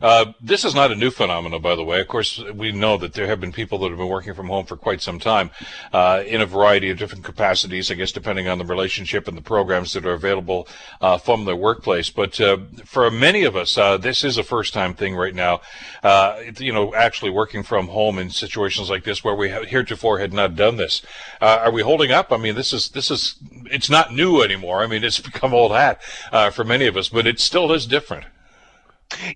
Uh, 0.00 0.32
this 0.40 0.64
is 0.64 0.76
not 0.76 0.92
a 0.92 0.94
new 0.94 1.10
phenomenon, 1.10 1.60
by 1.60 1.74
the 1.74 1.82
way. 1.82 2.00
Of 2.00 2.06
course, 2.06 2.38
we 2.54 2.70
know 2.70 2.96
that 2.98 3.14
there 3.14 3.26
have 3.26 3.40
been 3.40 3.50
people 3.50 3.78
that 3.78 3.88
have 3.88 3.98
been 3.98 4.08
working 4.08 4.32
from 4.32 4.46
home 4.46 4.64
for 4.64 4.76
quite 4.76 5.00
some 5.00 5.18
time 5.18 5.50
uh, 5.92 6.22
in 6.24 6.40
a 6.40 6.46
variety 6.46 6.88
of 6.90 6.98
different 6.98 7.24
capacities, 7.24 7.90
I 7.90 7.94
guess, 7.94 8.12
depending 8.12 8.46
on 8.46 8.58
the 8.58 8.64
relationship 8.64 9.26
and 9.26 9.36
the 9.36 9.42
programs 9.42 9.92
that 9.94 10.06
are 10.06 10.12
available 10.12 10.68
uh, 11.00 11.18
from 11.18 11.46
their 11.46 11.56
workplace. 11.56 12.10
But 12.10 12.40
uh, 12.40 12.58
for 12.84 13.10
many 13.10 13.42
of 13.42 13.56
us, 13.56 13.76
uh, 13.76 13.96
this 13.96 14.22
is 14.22 14.38
a 14.38 14.44
first 14.44 14.72
time 14.72 14.94
thing 14.94 15.16
right 15.16 15.34
now. 15.34 15.62
Uh, 16.04 16.40
you 16.58 16.72
know, 16.72 16.94
actually 16.94 17.32
working 17.32 17.64
from 17.64 17.88
home 17.88 18.20
in 18.20 18.30
situations 18.30 18.88
like 18.88 19.02
this 19.02 19.24
where 19.24 19.34
we 19.34 19.48
heretofore 19.48 20.20
had 20.20 20.32
not 20.32 20.54
done 20.54 20.76
this. 20.76 21.02
are 21.40 21.72
we 21.72 21.82
holding 21.82 22.12
up? 22.12 22.30
I 22.30 22.36
mean, 22.36 22.54
this 22.54 22.72
is, 22.72 22.90
this 22.90 23.10
is, 23.10 23.34
it's 23.64 23.90
not 23.90 24.14
new 24.14 24.42
anymore. 24.42 24.80
I 24.80 24.86
mean, 24.86 25.02
it's 25.02 25.18
become 25.28 25.52
old 25.52 25.72
hat 25.72 26.00
for 26.54 26.62
many 26.62 26.86
of 26.86 26.96
us, 26.96 27.08
but 27.08 27.26
it 27.26 27.40
still 27.40 27.72
is 27.72 27.84
different. 27.84 28.26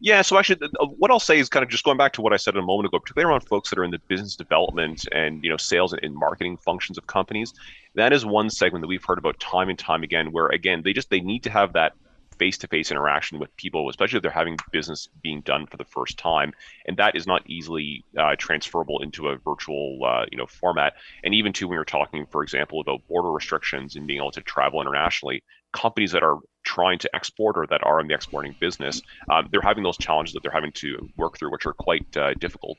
Yeah, 0.01 0.23
so 0.23 0.39
actually, 0.39 0.69
what 0.99 1.11
I'll 1.11 1.19
say 1.19 1.39
is 1.39 1.49
kind 1.49 1.63
of 1.65 1.71
just 1.71 1.85
going 1.85 1.97
back 1.97 2.13
to 2.15 2.23
what 2.23 2.33
I 2.33 2.37
said 2.37 2.57
a 2.57 2.63
moment 2.63 2.89
ago, 2.89 2.99
particularly 2.99 3.31
around 3.31 3.41
folks 3.49 3.71
that 3.71 3.79
are 3.79 3.85
in 3.85 3.91
the 3.91 4.01
business 4.07 4.37
development 4.37 5.07
and 5.13 5.43
you 5.43 5.51
know 5.51 5.57
sales 5.57 5.95
and 5.95 6.15
marketing 6.15 6.59
functions 6.59 6.99
of 6.99 7.07
companies. 7.07 7.55
That 7.95 8.13
is 8.13 8.27
one 8.27 8.51
segment 8.51 8.83
that 8.83 8.89
we've 8.89 9.05
heard 9.05 9.19
about 9.19 9.41
time 9.41 9.71
and 9.71 9.79
time 9.79 10.03
again, 10.03 10.31
where 10.31 10.49
again 10.49 10.83
they 10.83 10.93
just 10.93 11.09
they 11.09 11.21
need 11.21 11.43
to 11.45 11.51
have 11.51 11.73
that 11.73 11.95
face-to-face 12.39 12.91
interaction 12.91 13.39
with 13.39 13.55
people, 13.57 13.89
especially 13.89 14.17
if 14.17 14.23
they're 14.23 14.31
having 14.31 14.57
business 14.73 15.09
being 15.23 15.43
done 15.43 15.67
for 15.67 15.77
the 15.77 15.85
first 15.85 16.19
time, 16.19 16.53
and 16.87 16.97
that 16.97 17.15
is 17.15 17.27
not 17.27 17.43
easily 17.49 18.05
uh, 18.19 18.35
transferable 18.37 19.01
into 19.03 19.29
a 19.29 19.37
virtual, 19.37 20.01
uh, 20.05 20.25
you 20.31 20.37
know, 20.37 20.47
format. 20.47 20.95
And 21.25 21.35
even 21.35 21.53
too, 21.53 21.69
when 21.69 21.77
you're 21.77 21.85
talking, 21.85 22.27
for 22.27 22.43
example, 22.43 22.81
about 22.81 23.07
border 23.09 23.31
restrictions 23.31 23.97
and 23.97 24.07
being 24.07 24.19
able 24.19 24.33
to 24.33 24.41
travel 24.41 24.81
internationally, 24.81 25.43
companies 25.73 26.13
that 26.13 26.23
are 26.23 26.39
trying 26.65 26.99
to 26.99 27.11
export 27.15 27.57
or 27.57 27.67
that 27.69 27.81
are 27.85 28.01
in 28.01 28.07
the 28.07 28.15
exporting 28.15 28.55
business, 28.61 29.03
um, 29.31 29.49
they're 29.51 29.61
having 29.61 29.83
those 29.83 29.97
challenges 29.97 30.35
that 30.35 30.43
they're 30.43 30.53
having 30.53 30.73
to 30.73 31.09
work 31.17 31.39
through, 31.39 31.51
which 31.51 31.67
are 31.67 31.75
quite 31.75 32.17
uh, 32.17 32.35
difficult. 32.35 32.79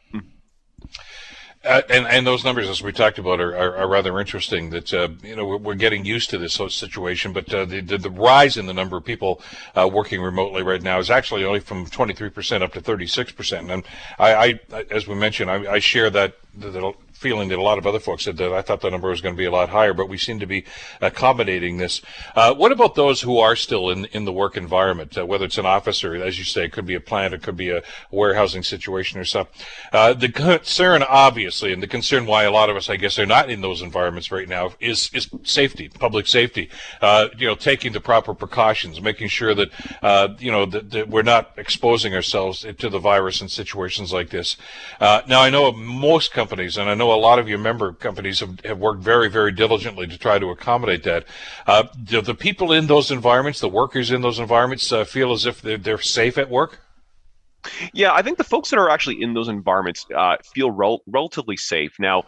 Uh, 1.66 1.82
and, 1.90 2.06
and 2.08 2.28
those 2.28 2.44
numbers, 2.44 2.68
as 2.68 2.82
we 2.82 2.92
talked 2.92 3.18
about, 3.18 3.40
are, 3.40 3.56
are, 3.56 3.78
are 3.78 3.88
rather 3.88 4.20
interesting. 4.20 4.70
That 4.72 4.94
uh, 4.94 5.08
you 5.24 5.36
know 5.36 5.46
we're, 5.46 5.58
we're, 5.58 5.76
getting 5.76 6.04
used 6.04 6.30
to 6.32 6.38
this 6.38 6.56
situation, 6.56 7.32
but 7.32 7.54
uh, 7.54 7.64
the, 7.64 7.80
the, 7.80 7.98
the 7.98 8.10
rise 8.10 8.58
in 8.58 8.66
the 8.66 8.74
number 8.74 8.98
of 8.98 9.06
people 9.06 9.42
uh, 9.74 9.90
working 9.92 10.22
remotely 10.22 10.62
right 10.62 10.82
now 10.82 11.00
is 11.00 11.10
actually 11.10 11.46
only 11.46 11.62
from 11.62 11.86
23% 11.86 12.62
up 12.62 12.74
to 12.74 12.82
36%. 12.82 13.72
And 13.72 13.86
I, 14.20 14.60
I 14.74 14.84
as 14.92 15.08
we 15.08 15.16
mentioned, 15.16 15.50
I, 15.50 15.74
I 15.74 15.80
share 15.80 16.10
that, 16.10 16.36
that 16.58 16.96
feeling 17.24 17.48
that 17.48 17.58
a 17.58 17.62
lot 17.62 17.78
of 17.78 17.88
other 17.88 18.02
folks 18.02 18.26
said 18.26 18.36
that 18.36 18.52
I 18.52 18.62
thought 18.62 18.82
the 18.82 18.92
number 18.92 19.08
was 19.08 19.22
going 19.22 19.34
to 19.34 19.38
be 19.38 19.46
a 19.46 19.52
lot 19.52 19.70
higher, 19.70 19.94
but 19.94 20.10
we 20.10 20.18
seem 20.18 20.40
to 20.42 20.46
be 20.46 20.66
accommodating 21.00 21.78
this. 21.78 22.02
Uh, 22.36 22.54
what 22.54 22.74
about 22.74 22.96
those 22.96 23.22
who 23.22 23.40
are 23.40 23.56
still 23.56 23.90
in 23.90 24.04
in 24.12 24.26
the 24.26 24.34
work 24.34 24.58
environment, 24.58 25.18
uh, 25.18 25.26
whether 25.26 25.46
it's 25.46 25.58
an 25.58 25.66
office 25.66 26.04
or, 26.04 26.16
as 26.16 26.38
you 26.38 26.44
say, 26.44 26.66
it 26.66 26.74
could 26.74 26.86
be 26.86 26.96
a 26.96 27.00
plant, 27.00 27.34
it 27.34 27.42
could 27.42 27.56
be 27.56 27.70
a 27.70 27.82
warehousing 28.12 28.62
situation 28.62 29.22
or 29.22 29.24
something? 29.24 29.56
Uh, 29.94 30.12
the 30.12 30.28
concern, 30.28 31.02
obviously, 31.04 31.72
and 31.72 31.82
the 31.82 31.88
concern 31.88 32.26
why 32.26 32.44
a 32.44 32.52
lot 32.52 32.70
of 32.70 32.76
us, 32.76 32.90
I 32.90 32.98
guess, 32.98 33.18
are 33.18 33.26
not 33.26 33.50
in 33.50 33.62
those 33.62 33.82
environments 33.82 34.30
right 34.30 34.50
now 34.50 34.74
is 34.82 35.10
is 35.14 35.30
safety, 35.44 35.88
public 35.88 36.28
safety. 36.28 36.70
Uh, 37.02 37.30
you 37.38 37.48
know, 37.48 37.56
taking 37.56 37.94
the 37.94 38.02
proper 38.02 38.34
precautions, 38.34 39.02
making 39.02 39.30
sure 39.30 39.56
that 39.56 39.70
uh, 40.02 40.28
you 40.40 40.52
know 40.52 40.66
that, 40.66 40.92
that, 40.92 41.08
we're 41.08 41.22
not 41.22 41.54
exposing 41.56 42.14
ourselves 42.14 42.66
to 42.78 42.90
the 42.90 43.00
virus 43.00 43.42
in 43.42 43.48
situations 43.48 44.12
like 44.12 44.30
this. 44.30 44.58
Uh, 45.00 45.22
now, 45.28 45.42
I 45.42 45.50
know 45.50 45.72
most 45.72 46.34
companies, 46.34 46.78
and 46.78 46.90
I 46.90 46.96
know 46.96 47.12
a 47.14 47.16
lot 47.16 47.40
of 47.40 47.48
your 47.48 47.60
member 47.60 47.94
companies 47.94 48.40
have, 48.40 48.60
have 48.66 48.80
worked 48.80 49.02
very, 49.02 49.30
very 49.30 49.52
diligently 49.52 50.08
to 50.08 50.18
try 50.18 50.40
to 50.40 50.50
accommodate 50.50 51.04
that. 51.04 51.26
Uh, 51.68 51.84
do 52.04 52.22
the 52.22 52.36
people 52.36 52.72
in 52.72 52.88
those 52.88 53.12
environments, 53.12 53.60
the 53.60 53.70
workers 53.70 54.12
in 54.12 54.22
those 54.22 54.40
environments, 54.40 54.92
uh, 54.92 55.06
feel 55.06 55.32
as 55.32 55.46
if 55.46 55.62
they're, 55.62 55.78
they're 55.78 55.98
safe 55.98 56.38
at 56.38 56.50
work? 56.50 56.80
Yeah, 57.94 58.14
I 58.14 58.22
think 58.22 58.38
the 58.38 58.44
folks 58.44 58.70
that 58.72 58.80
are 58.80 58.90
actually 58.90 59.22
in 59.22 59.34
those 59.34 59.48
environments 59.48 60.06
uh, 60.16 60.36
feel 60.54 60.70
rel- 60.70 61.02
relatively 61.08 61.56
safe. 61.56 61.98
Now, 61.98 62.24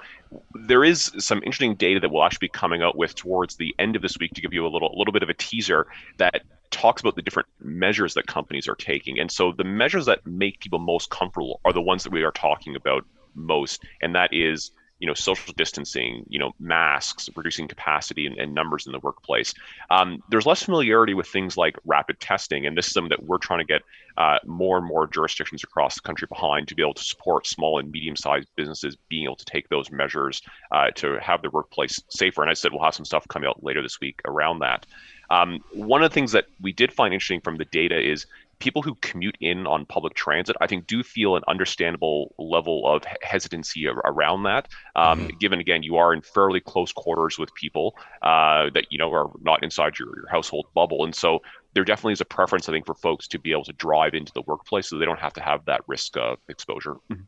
there 0.53 0.83
is 0.83 1.11
some 1.17 1.39
interesting 1.39 1.75
data 1.75 1.99
that 1.99 2.09
we'll 2.09 2.23
actually 2.23 2.47
be 2.47 2.49
coming 2.49 2.81
out 2.81 2.97
with 2.97 3.15
towards 3.15 3.55
the 3.57 3.75
end 3.77 3.95
of 3.95 4.01
this 4.01 4.17
week 4.17 4.31
to 4.33 4.41
give 4.41 4.53
you 4.53 4.65
a 4.65 4.69
little, 4.69 4.93
a 4.93 4.97
little 4.97 5.11
bit 5.11 5.23
of 5.23 5.29
a 5.29 5.33
teaser 5.33 5.88
that 6.17 6.43
talks 6.71 7.01
about 7.01 7.15
the 7.15 7.21
different 7.21 7.47
measures 7.59 8.13
that 8.13 8.27
companies 8.27 8.67
are 8.67 8.75
taking. 8.75 9.19
And 9.19 9.31
so 9.31 9.51
the 9.51 9.63
measures 9.63 10.05
that 10.05 10.25
make 10.25 10.59
people 10.59 10.79
most 10.79 11.09
comfortable 11.09 11.59
are 11.65 11.73
the 11.73 11.81
ones 11.81 12.03
that 12.03 12.13
we 12.13 12.23
are 12.23 12.31
talking 12.31 12.75
about 12.75 13.05
most, 13.36 13.83
and 14.01 14.15
that 14.15 14.33
is 14.33 14.71
you 14.99 15.07
know 15.07 15.13
social 15.13 15.53
distancing 15.57 16.25
you 16.29 16.39
know 16.39 16.53
masks 16.59 17.29
reducing 17.36 17.67
capacity 17.67 18.25
and, 18.25 18.38
and 18.38 18.53
numbers 18.53 18.86
in 18.86 18.91
the 18.91 18.99
workplace. 18.99 19.53
Um, 19.89 20.23
there's 20.29 20.45
less 20.45 20.63
familiarity 20.63 21.13
with 21.13 21.27
things 21.27 21.57
like 21.57 21.75
rapid 21.86 22.19
testing 22.19 22.65
and 22.65 22.77
this 22.77 22.88
is 22.88 22.93
something 22.93 23.09
that 23.09 23.23
we're 23.23 23.38
trying 23.38 23.59
to 23.59 23.65
get 23.65 23.81
uh, 24.17 24.38
more 24.45 24.77
and 24.77 24.88
more 24.88 25.07
jurisdictions 25.07 25.63
across 25.63 25.95
the 25.95 26.01
country 26.01 26.27
behind 26.29 26.67
to 26.69 26.75
be 26.75 26.81
able 26.81 26.93
to 26.93 27.03
support 27.03 27.45
small 27.45 27.79
and 27.79 27.91
medium-sized 27.91 28.47
businesses 28.55 28.95
being 29.09 29.25
able 29.25 29.36
to 29.36 29.45
take 29.45 29.67
those 29.67 29.91
measures 29.91 30.41
uh, 30.71 30.89
to 30.95 31.19
have 31.21 31.41
their 31.41 31.51
workplace 31.51 32.01
safer. 32.09 32.41
And 32.41 32.49
i 32.49 32.53
said 32.53 32.71
we'll 32.71 32.83
have 32.83 32.95
some 32.95 33.05
stuff 33.05 33.27
coming 33.27 33.49
out 33.49 33.63
later 33.63 33.81
this 33.81 33.99
week 33.99 34.21
around 34.25 34.59
that. 34.59 34.86
Um, 35.29 35.63
one 35.73 36.03
of 36.03 36.09
the 36.09 36.13
things 36.13 36.31
that 36.33 36.45
we 36.61 36.71
did 36.71 36.93
find 36.93 37.13
interesting 37.13 37.41
from 37.41 37.57
the 37.57 37.65
data 37.65 37.99
is 37.99 38.25
people 38.60 38.82
who 38.82 38.95
commute 38.95 39.38
in 39.41 39.68
on 39.68 39.86
public 39.86 40.14
transit, 40.14 40.56
I 40.62 40.68
think, 40.68 40.88
do 40.88 41.03
feel 41.03 41.36
an 41.36 41.43
understandable 41.47 42.34
level 42.38 42.88
of 42.88 43.03
hesitancy 43.22 43.88
around 43.88 44.43
that. 44.43 44.68
Um, 44.95 45.20
mm-hmm. 45.20 45.38
Given 45.38 45.60
again, 45.60 45.84
you 45.84 45.97
are 45.97 46.14
in 46.14 46.22
fairly 46.22 46.60
close 46.60 46.91
quarters 46.91 47.38
with 47.38 47.53
people 47.53 47.97
uh, 48.22 48.70
that 48.74 48.86
you 48.89 48.97
know 48.97 49.12
are 49.12 49.32
not 49.41 49.64
inside 49.64 49.99
your, 49.99 50.16
your 50.16 50.28
household 50.30 50.68
bubble, 50.74 51.03
and 51.03 51.14
so 51.16 51.41
there 51.74 51.84
definitely 51.84 52.14
is 52.14 52.22
a 52.22 52.26
preference, 52.26 52.70
I 52.70 52.72
think, 52.72 52.86
for 52.86 52.95
folks 52.95 53.28
to 53.30 53.39
be 53.39 53.51
able 53.51 53.66
to 53.66 53.74
drive 53.74 54.14
into 54.14 54.32
the 54.34 54.43
workplace 54.43 54.89
so 54.89 54.97
they 54.97 55.06
don't 55.06 55.20
have 55.20 55.34
to 55.34 55.41
have 55.41 55.66
that 55.66 55.82
risk 55.88 56.16
of 56.18 56.38
exposure. 56.47 56.95
Mm-hmm. 57.12 57.24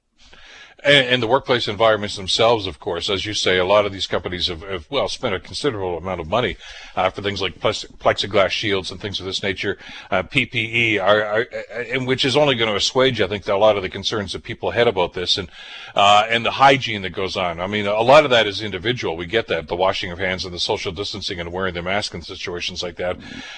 And, 0.84 1.08
and, 1.08 1.24
the 1.24 1.28
workplace 1.28 1.68
environments 1.68 2.16
themselves, 2.16 2.68
of 2.68 2.80
course, 2.80 3.10
as 3.10 3.26
you 3.26 3.34
say, 3.34 3.58
a 3.58 3.66
lot 3.66 3.88
of 3.88 3.92
these 3.92 4.06
companies 4.06 4.46
have, 4.46 4.62
have 4.62 4.86
well 4.92 5.08
spent 5.08 5.34
a 5.34 5.40
considerable 5.40 5.98
amount 5.98 6.22
of 6.22 6.28
money 6.28 6.56
uh, 6.96 7.10
for 7.10 7.24
things 7.24 7.42
like 7.42 7.60
plexiglass 7.60 8.50
shields 8.50 8.92
and 8.92 9.02
things 9.02 9.20
of 9.20 9.26
this 9.26 9.42
nature, 9.42 9.80
uh, 10.12 10.22
PPE, 10.22 11.02
are, 11.02 11.24
are, 11.24 11.48
and 11.74 12.06
which 12.06 12.24
is 12.24 12.38
only 12.38 12.54
going 12.54 12.70
to 12.70 12.76
assuage, 12.76 13.22
I 13.22 13.28
think, 13.28 13.48
a 13.48 13.56
lot 13.56 13.76
of 13.76 13.82
the 13.82 13.90
concerns 13.90 14.34
that 14.34 14.44
people 14.44 14.70
had 14.70 14.88
about 14.88 15.14
this, 15.14 15.40
and 15.40 15.50
uh, 15.96 16.28
and 16.30 16.46
the 16.46 16.52
hygiene 16.52 17.02
that 17.02 17.10
goes 17.10 17.36
on. 17.36 17.60
I 17.60 17.66
mean, 17.66 17.88
a 17.88 18.02
lot 18.02 18.24
of 18.24 18.30
that 18.30 18.46
is 18.46 18.62
individual. 18.62 19.18
We 19.18 19.26
get 19.26 19.48
that, 19.48 19.68
the 19.68 19.76
washing 19.76 20.12
of 20.12 20.20
hands 20.20 20.46
and 20.46 20.54
the 20.54 20.60
social 20.60 20.92
distancing 20.92 21.40
and 21.40 21.52
wearing 21.52 21.74
the 21.74 21.82
mask 21.82 22.14
in 22.14 22.22
situations 22.22 22.84
like 22.84 22.98
that, 22.98 23.18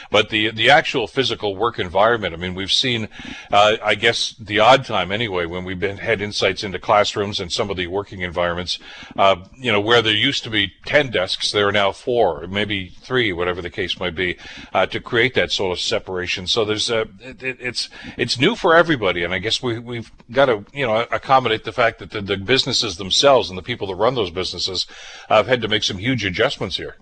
but 0.10 0.30
the 0.30 0.52
the 0.52 0.70
actual 0.70 1.06
physical 1.06 1.54
work 1.54 1.80
environment. 1.80 2.34
I 2.34 2.38
mean, 2.38 2.56
we've 2.56 2.72
seen, 2.72 3.10
uh, 3.52 3.76
I 3.84 3.96
guess, 3.96 4.36
the 4.40 4.60
odd 4.60 4.86
time 4.86 5.12
anyway 5.12 5.46
when 5.46 5.66
we've 5.66 5.80
been 5.80 5.98
had 5.98 6.22
insights 6.22 6.64
into 6.64 6.80
class 6.80 7.09
classrooms 7.10 7.40
and 7.40 7.52
some 7.52 7.70
of 7.70 7.78
the 7.78 7.88
working 7.88 8.22
environments, 8.22 8.78
uh, 9.18 9.36
you 9.58 9.72
know, 9.72 9.82
where 9.82 10.02
there 10.02 10.14
used 10.14 10.44
to 10.44 10.50
be 10.50 10.72
10 10.86 11.10
desks, 11.10 11.52
there 11.52 11.68
are 11.68 11.72
now 11.72 11.92
four, 11.92 12.46
maybe 12.48 12.90
three, 13.02 13.34
whatever 13.34 13.62
the 13.62 13.70
case 13.70 14.00
might 14.00 14.16
be, 14.16 14.38
uh, 14.74 14.86
to 14.86 15.00
create 15.00 15.34
that 15.34 15.52
sort 15.52 15.72
of 15.72 15.80
separation. 15.80 16.46
So 16.46 16.66
there's 16.66 16.90
a, 16.92 17.08
it, 17.20 17.58
it's, 17.60 17.90
it's 18.16 18.40
new 18.40 18.56
for 18.56 18.76
everybody. 18.76 19.24
And 19.24 19.34
I 19.34 19.40
guess 19.40 19.64
we, 19.64 19.80
we've 19.80 20.12
got 20.32 20.46
to, 20.46 20.66
you 20.72 20.86
know, 20.86 21.08
accommodate 21.12 21.64
the 21.64 21.72
fact 21.72 21.98
that 22.00 22.12
the, 22.12 22.22
the 22.22 22.38
businesses 22.38 22.98
themselves 22.98 23.50
and 23.50 23.58
the 23.58 23.64
people 23.64 23.88
that 23.88 23.96
run 23.96 24.14
those 24.14 24.32
businesses 24.32 24.86
have 25.30 25.48
had 25.48 25.62
to 25.62 25.68
make 25.68 25.84
some 25.84 25.98
huge 25.98 26.24
adjustments 26.24 26.78
here. 26.78 26.96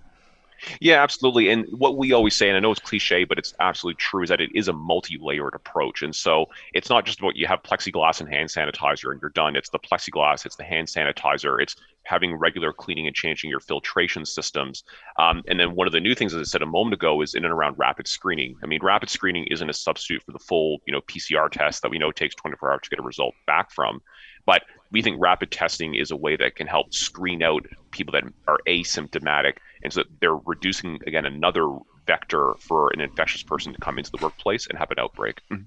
Yeah, 0.79 1.01
absolutely. 1.01 1.49
And 1.49 1.65
what 1.71 1.97
we 1.97 2.13
always 2.13 2.35
say, 2.35 2.47
and 2.47 2.57
I 2.57 2.59
know 2.59 2.71
it's 2.71 2.79
cliche, 2.79 3.23
but 3.23 3.37
it's 3.37 3.53
absolutely 3.59 3.97
true, 3.97 4.23
is 4.23 4.29
that 4.29 4.41
it 4.41 4.51
is 4.53 4.67
a 4.67 4.73
multi-layered 4.73 5.53
approach. 5.53 6.01
And 6.01 6.15
so 6.15 6.47
it's 6.73 6.89
not 6.89 7.05
just 7.05 7.19
about 7.19 7.35
you 7.35 7.47
have 7.47 7.63
plexiglass 7.63 8.19
and 8.19 8.29
hand 8.29 8.49
sanitizer 8.49 9.11
and 9.11 9.21
you're 9.21 9.29
done. 9.31 9.55
It's 9.55 9.69
the 9.69 9.79
plexiglass, 9.79 10.45
it's 10.45 10.55
the 10.55 10.63
hand 10.63 10.87
sanitizer, 10.87 11.61
it's 11.61 11.75
having 12.03 12.35
regular 12.35 12.71
cleaning 12.71 13.07
and 13.07 13.15
changing 13.15 13.49
your 13.49 13.59
filtration 13.59 14.25
systems. 14.25 14.83
Um, 15.17 15.43
and 15.47 15.59
then 15.59 15.75
one 15.75 15.87
of 15.87 15.93
the 15.93 15.99
new 15.99 16.15
things, 16.15 16.33
as 16.33 16.41
I 16.41 16.43
said 16.43 16.61
a 16.61 16.65
moment 16.65 16.93
ago, 16.93 17.21
is 17.21 17.35
in 17.35 17.43
and 17.43 17.53
around 17.53 17.77
rapid 17.77 18.07
screening. 18.07 18.55
I 18.63 18.65
mean, 18.65 18.79
rapid 18.81 19.09
screening 19.09 19.45
isn't 19.47 19.69
a 19.69 19.73
substitute 19.73 20.23
for 20.23 20.31
the 20.31 20.39
full, 20.39 20.79
you 20.85 20.93
know, 20.93 21.01
PCR 21.01 21.51
test 21.51 21.81
that 21.81 21.91
we 21.91 21.99
know 21.99 22.11
takes 22.11 22.35
24 22.35 22.71
hours 22.71 22.81
to 22.83 22.89
get 22.89 22.99
a 22.99 23.03
result 23.03 23.35
back 23.45 23.71
from. 23.71 24.01
But 24.45 24.63
we 24.91 25.01
think 25.01 25.17
rapid 25.19 25.51
testing 25.51 25.95
is 25.95 26.11
a 26.11 26.15
way 26.15 26.35
that 26.35 26.55
can 26.55 26.67
help 26.67 26.93
screen 26.93 27.43
out 27.43 27.65
people 27.91 28.13
that 28.13 28.23
are 28.47 28.59
asymptomatic 28.67 29.53
and 29.83 29.93
so 29.93 30.03
they're 30.19 30.35
reducing 30.35 30.99
again 31.05 31.25
another 31.25 31.69
vector 32.07 32.53
for 32.59 32.91
an 32.93 33.01
infectious 33.01 33.43
person 33.43 33.73
to 33.73 33.79
come 33.79 33.99
into 33.99 34.09
the 34.11 34.17
workplace 34.21 34.65
and 34.67 34.79
have 34.79 34.89
an 34.89 34.97
outbreak. 34.97 35.41
Mm-hmm. 35.51 35.63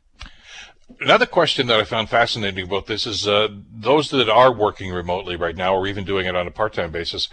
Another 1.00 1.26
question 1.26 1.68
that 1.68 1.78
I 1.78 1.84
found 1.84 2.08
fascinating 2.08 2.64
about 2.64 2.86
this 2.86 3.06
is 3.06 3.28
uh, 3.28 3.48
those 3.72 4.10
that 4.10 4.28
are 4.28 4.52
working 4.52 4.90
remotely 4.92 5.36
right 5.36 5.54
now, 5.54 5.74
or 5.74 5.86
even 5.86 6.04
doing 6.04 6.26
it 6.26 6.34
on 6.34 6.48
a 6.48 6.50
part-time 6.50 6.90
basis. 6.90 7.28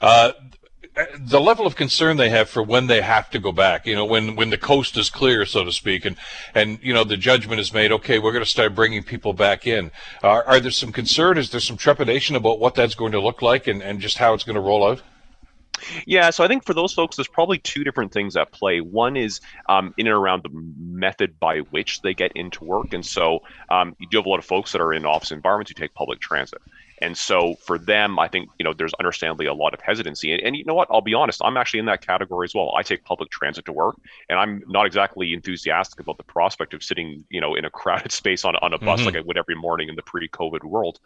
Uh, 0.00 0.32
the 1.18 1.40
level 1.40 1.66
of 1.66 1.74
concern 1.74 2.18
they 2.18 2.28
have 2.28 2.50
for 2.50 2.62
when 2.62 2.86
they 2.86 3.00
have 3.00 3.30
to 3.30 3.38
go 3.38 3.50
back, 3.50 3.86
you 3.86 3.94
know, 3.94 4.04
when, 4.04 4.36
when 4.36 4.50
the 4.50 4.58
coast 4.58 4.96
is 4.98 5.08
clear, 5.08 5.46
so 5.46 5.64
to 5.64 5.72
speak, 5.72 6.04
and, 6.04 6.16
and, 6.54 6.78
you 6.82 6.92
know, 6.92 7.02
the 7.02 7.16
judgment 7.16 7.60
is 7.60 7.72
made, 7.72 7.90
okay, 7.92 8.18
we're 8.18 8.32
going 8.32 8.44
to 8.44 8.50
start 8.50 8.74
bringing 8.74 9.02
people 9.02 9.32
back 9.32 9.66
in. 9.66 9.90
Are, 10.22 10.44
are 10.44 10.60
there 10.60 10.70
some 10.70 10.92
concern? 10.92 11.38
Is 11.38 11.50
there 11.50 11.60
some 11.60 11.78
trepidation 11.78 12.36
about 12.36 12.58
what 12.58 12.74
that's 12.74 12.94
going 12.94 13.12
to 13.12 13.20
look 13.20 13.40
like 13.40 13.66
and, 13.66 13.82
and 13.82 14.00
just 14.00 14.18
how 14.18 14.34
it's 14.34 14.44
going 14.44 14.56
to 14.56 14.60
roll 14.60 14.86
out? 14.86 15.02
Yeah, 16.06 16.30
so 16.30 16.44
I 16.44 16.48
think 16.48 16.64
for 16.64 16.74
those 16.74 16.92
folks, 16.92 17.16
there's 17.16 17.26
probably 17.26 17.58
two 17.58 17.84
different 17.84 18.12
things 18.12 18.36
at 18.36 18.52
play. 18.52 18.80
One 18.80 19.16
is 19.16 19.40
um, 19.68 19.94
in 19.96 20.06
and 20.06 20.14
around 20.14 20.44
the 20.44 20.50
method 20.52 21.40
by 21.40 21.60
which 21.70 22.02
they 22.02 22.14
get 22.14 22.32
into 22.34 22.64
work. 22.64 22.92
And 22.92 23.04
so 23.04 23.40
um, 23.68 23.96
you 23.98 24.06
do 24.08 24.18
have 24.18 24.26
a 24.26 24.28
lot 24.28 24.38
of 24.38 24.44
folks 24.44 24.72
that 24.72 24.80
are 24.80 24.92
in 24.92 25.04
office 25.04 25.32
environments 25.32 25.70
who 25.70 25.74
take 25.74 25.94
public 25.94 26.20
transit. 26.20 26.60
And 27.02 27.18
so 27.18 27.56
for 27.56 27.78
them, 27.78 28.18
I 28.18 28.28
think, 28.28 28.48
you 28.58 28.64
know, 28.64 28.72
there's 28.72 28.94
understandably 28.94 29.46
a 29.46 29.54
lot 29.54 29.74
of 29.74 29.80
hesitancy. 29.80 30.32
And, 30.32 30.40
and, 30.42 30.56
you 30.56 30.64
know 30.64 30.74
what? 30.74 30.88
I'll 30.90 31.00
be 31.00 31.14
honest, 31.14 31.40
I'm 31.44 31.56
actually 31.56 31.80
in 31.80 31.86
that 31.86 32.06
category 32.06 32.44
as 32.44 32.54
well. 32.54 32.72
I 32.76 32.82
take 32.82 33.04
public 33.04 33.30
transit 33.30 33.64
to 33.66 33.72
work, 33.72 33.96
and 34.28 34.38
I'm 34.38 34.62
not 34.68 34.86
exactly 34.86 35.34
enthusiastic 35.34 36.00
about 36.00 36.16
the 36.16 36.24
prospect 36.24 36.74
of 36.74 36.82
sitting, 36.82 37.24
you 37.28 37.40
know, 37.40 37.54
in 37.54 37.64
a 37.64 37.70
crowded 37.82 38.12
space 38.12 38.44
on, 38.44 38.56
on 38.56 38.72
a 38.72 38.78
bus 38.78 39.00
mm-hmm. 39.00 39.06
like 39.06 39.16
I 39.16 39.20
would 39.20 39.36
every 39.36 39.56
morning 39.56 39.88
in 39.88 39.96
the 39.96 40.02
pre 40.02 40.28
COVID 40.28 40.64
world 40.64 41.00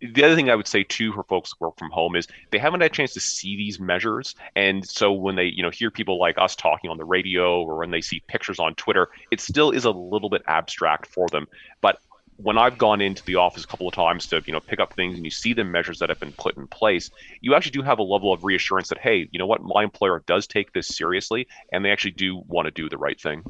the 0.00 0.24
other 0.24 0.34
thing 0.34 0.50
I 0.50 0.54
would 0.54 0.66
say 0.66 0.84
too 0.84 1.12
for 1.12 1.22
folks 1.24 1.52
who 1.52 1.66
work 1.66 1.78
from 1.78 1.90
home 1.90 2.16
is 2.16 2.28
they 2.50 2.58
haven't 2.58 2.80
had 2.80 2.90
a 2.90 2.94
chance 2.94 3.14
to 3.14 3.20
see 3.20 3.56
these 3.56 3.80
measures, 3.80 4.34
and 4.54 4.86
so 4.86 5.12
when 5.12 5.36
they 5.36 5.46
you 5.46 5.62
know 5.62 5.70
hear 5.70 5.90
people 5.90 6.18
like 6.18 6.36
us 6.38 6.54
talking 6.54 6.90
on 6.90 6.98
the 6.98 7.04
radio 7.04 7.62
or 7.62 7.78
when 7.78 7.90
they 7.90 8.00
see 8.00 8.22
pictures 8.28 8.58
on 8.58 8.74
Twitter, 8.74 9.08
it 9.30 9.40
still 9.40 9.70
is 9.70 9.84
a 9.84 9.90
little 9.90 10.28
bit 10.28 10.42
abstract 10.46 11.06
for 11.06 11.26
them. 11.28 11.46
But 11.80 11.98
when 12.38 12.58
I've 12.58 12.76
gone 12.76 13.00
into 13.00 13.24
the 13.24 13.36
office 13.36 13.64
a 13.64 13.66
couple 13.66 13.88
of 13.88 13.94
times 13.94 14.26
to 14.28 14.42
you 14.46 14.52
know 14.52 14.60
pick 14.60 14.80
up 14.80 14.94
things 14.94 15.16
and 15.16 15.24
you 15.24 15.30
see 15.30 15.52
the 15.52 15.64
measures 15.64 15.98
that 16.00 16.08
have 16.08 16.20
been 16.20 16.32
put 16.32 16.56
in 16.56 16.66
place, 16.66 17.10
you 17.40 17.54
actually 17.54 17.72
do 17.72 17.82
have 17.82 17.98
a 17.98 18.02
level 18.02 18.32
of 18.32 18.44
reassurance 18.44 18.88
that 18.88 18.98
hey, 18.98 19.28
you 19.30 19.38
know 19.38 19.46
what, 19.46 19.62
my 19.62 19.82
employer 19.82 20.22
does 20.26 20.46
take 20.46 20.72
this 20.72 20.88
seriously 20.88 21.46
and 21.72 21.84
they 21.84 21.90
actually 21.90 22.10
do 22.12 22.42
want 22.46 22.66
to 22.66 22.70
do 22.70 22.88
the 22.88 22.98
right 22.98 23.20
thing. 23.20 23.42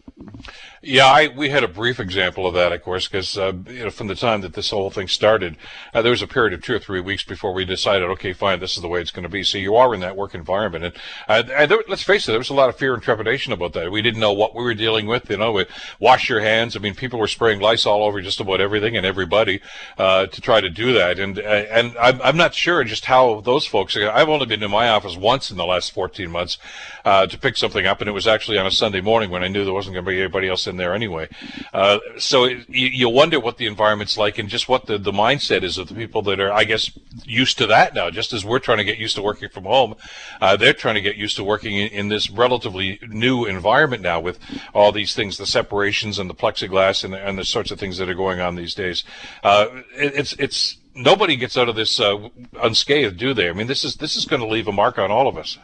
Yeah, 0.82 1.07
I, 1.07 1.28
we 1.28 1.49
had 1.49 1.64
a 1.64 1.68
brief 1.68 1.99
example 1.99 2.47
of 2.47 2.55
that, 2.55 2.72
of 2.72 2.82
course, 2.82 3.09
because 3.09 3.37
uh, 3.37 3.53
you 3.68 3.84
know 3.84 3.91
from 3.91 4.07
the 4.07 4.14
time 4.14 4.43
that 4.43 4.55
this 4.55 4.70
whole 4.70 4.91
thing 4.91 5.09
started, 5.09 5.57
uh, 5.93 6.03
there 6.03 6.11
was 6.11 6.22
a 6.22 6.28
period 6.28 6.53
of 6.53 6.62
two 6.62 6.74
or 6.74 6.78
three 6.78 7.01
weeks 7.01 7.24
before 7.24 7.53
we 7.53 7.64
decided, 7.64 8.09
okay, 8.11 8.32
fine, 8.32 8.61
this 8.61 8.76
is 8.76 8.82
the 8.82 8.89
way 8.89 9.01
it's 9.01 9.11
going 9.11 9.24
to 9.24 9.28
be. 9.28 9.43
So 9.43 9.59
you 9.59 9.74
are 9.76 9.95
in 9.95 10.01
that 10.01 10.16
work 10.16 10.34
environment, 10.34 10.84
and, 10.84 10.95
uh, 11.28 11.66
there, 11.66 11.82
let's 11.89 12.03
face 12.03 12.28
it, 12.28 12.32
there 12.32 12.39
was 12.39 12.51
a 12.51 12.55
lot 12.55 12.68
of 12.68 12.76
fear 12.76 12.95
and 12.95 13.03
trepidation 13.03 13.53
about 13.53 13.72
that. 13.72 13.91
We 13.91 14.03
didn't 14.03 14.20
know 14.20 14.32
what 14.32 14.55
we 14.55 14.62
were 14.62 14.74
dealing 14.74 15.07
with. 15.07 15.28
You 15.30 15.39
know, 15.39 15.64
wash 15.99 16.28
your 16.28 16.41
hands. 16.41 16.76
I 16.76 16.78
mean, 16.78 16.95
people 16.95 17.18
were 17.18 17.28
spraying 17.28 17.61
Lysol 17.61 17.97
all 17.97 18.05
over 18.05 18.20
just 18.20 18.41
about 18.41 18.61
everything 18.61 18.76
everything 18.77 18.97
and 18.97 19.07
everybody 19.07 19.61
uh, 19.99 20.27
to 20.27 20.41
try 20.41 20.61
to 20.61 20.70
do 20.70 20.93
that. 20.93 21.18
And 21.18 21.39
uh, 21.39 21.43
and 21.43 21.97
I'm, 21.99 22.20
I'm 22.22 22.37
not 22.37 22.55
sure 22.55 22.85
just 22.85 23.07
how 23.07 23.41
those 23.41 23.66
folks. 23.66 23.97
I've 23.97 24.29
only 24.29 24.47
been 24.47 24.62
in 24.62 24.70
my 24.70 24.89
office 24.89 25.16
once 25.16 25.51
in 25.51 25.57
the 25.57 25.64
last 25.64 25.93
14 25.93 26.31
months 26.31 26.59
uh, 27.05 27.27
to 27.27 27.39
pick 27.39 27.57
something 27.57 27.87
up, 27.87 28.01
and 28.01 28.09
it 28.09 28.12
was 28.12 28.27
actually 28.27 28.59
on 28.59 28.66
a 28.66 28.70
Sunday 28.70 29.01
morning 29.01 29.31
when 29.31 29.43
I 29.43 29.49
knew 29.49 29.64
there 29.64 29.72
wasn't 29.72 29.95
going 29.95 30.05
to 30.05 30.11
be 30.11 30.20
anybody 30.20 30.49
else 30.49 30.66
in 30.66 30.77
there 30.77 30.93
anyway. 30.93 31.29
Uh, 31.72 31.99
so 32.18 32.45
it, 32.45 32.68
you, 32.68 33.09
wonder 33.09 33.39
what 33.39 33.57
the 33.59 33.66
environment's 33.66 34.18
like 34.18 34.39
and 34.39 34.49
just 34.49 34.68
what 34.68 34.87
the, 34.87 34.99
the 34.99 35.12
mindset 35.12 35.62
is 35.62 35.79
of 35.79 35.89
the 35.89 35.95
people 35.95 36.20
that 36.22 36.41
are, 36.41 36.53
I 36.53 36.64
guess, 36.64 36.91
used 37.24 37.59
to 37.59 37.66
that 37.68 37.95
now. 37.95 38.11
Just 38.11 38.33
as 38.33 38.45
we're 38.45 38.59
trying 38.59 38.79
to 38.79 38.85
get 38.85 38.99
used 38.99 39.14
to 39.14 39.22
working 39.22 39.49
from 39.49 39.64
home, 39.64 39.95
uh, 40.41 40.57
they're 40.57 40.74
trying 40.74 40.97
to 40.97 41.01
get 41.01 41.16
used 41.16 41.37
to 41.37 41.45
working 41.45 41.77
in, 41.77 41.89
in 41.93 42.09
this 42.09 42.29
relatively 42.29 42.99
new 43.09 43.45
environment 43.45 44.03
now 44.03 44.18
with 44.18 44.39
all 44.74 44.91
these 44.91 45.14
things, 45.14 45.39
the 45.39 45.47
separations 45.47 46.18
and 46.18 46.29
the 46.29 46.35
plexiglass 46.35 47.05
and, 47.05 47.14
and 47.14 47.39
the 47.39 47.45
sorts 47.45 47.70
of 47.70 47.79
things 47.79 47.99
that 47.99 48.09
are 48.09 48.14
going 48.14 48.41
on 48.41 48.57
these 48.57 48.66
days. 48.75 49.05
Uh, 49.43 49.67
it, 49.97 50.14
it's 50.14 50.33
it's 50.35 50.79
nobody 50.95 51.37
gets 51.37 51.57
out 51.57 51.69
of 51.69 51.77
this 51.77 52.01
uh, 52.01 52.29
unscathed, 52.62 53.17
do 53.17 53.35
they? 53.35 53.49
I 53.49 53.53
mean, 53.53 53.67
this 53.67 53.85
is 53.85 53.97
this 53.97 54.17
is 54.17 54.25
going 54.25 54.43
to 54.43 54.49
leave 54.49 54.69
a 54.69 54.73
mark 54.73 54.99
on 54.99 55.11
all 55.11 55.29
of 55.29 55.37
us. 55.37 55.59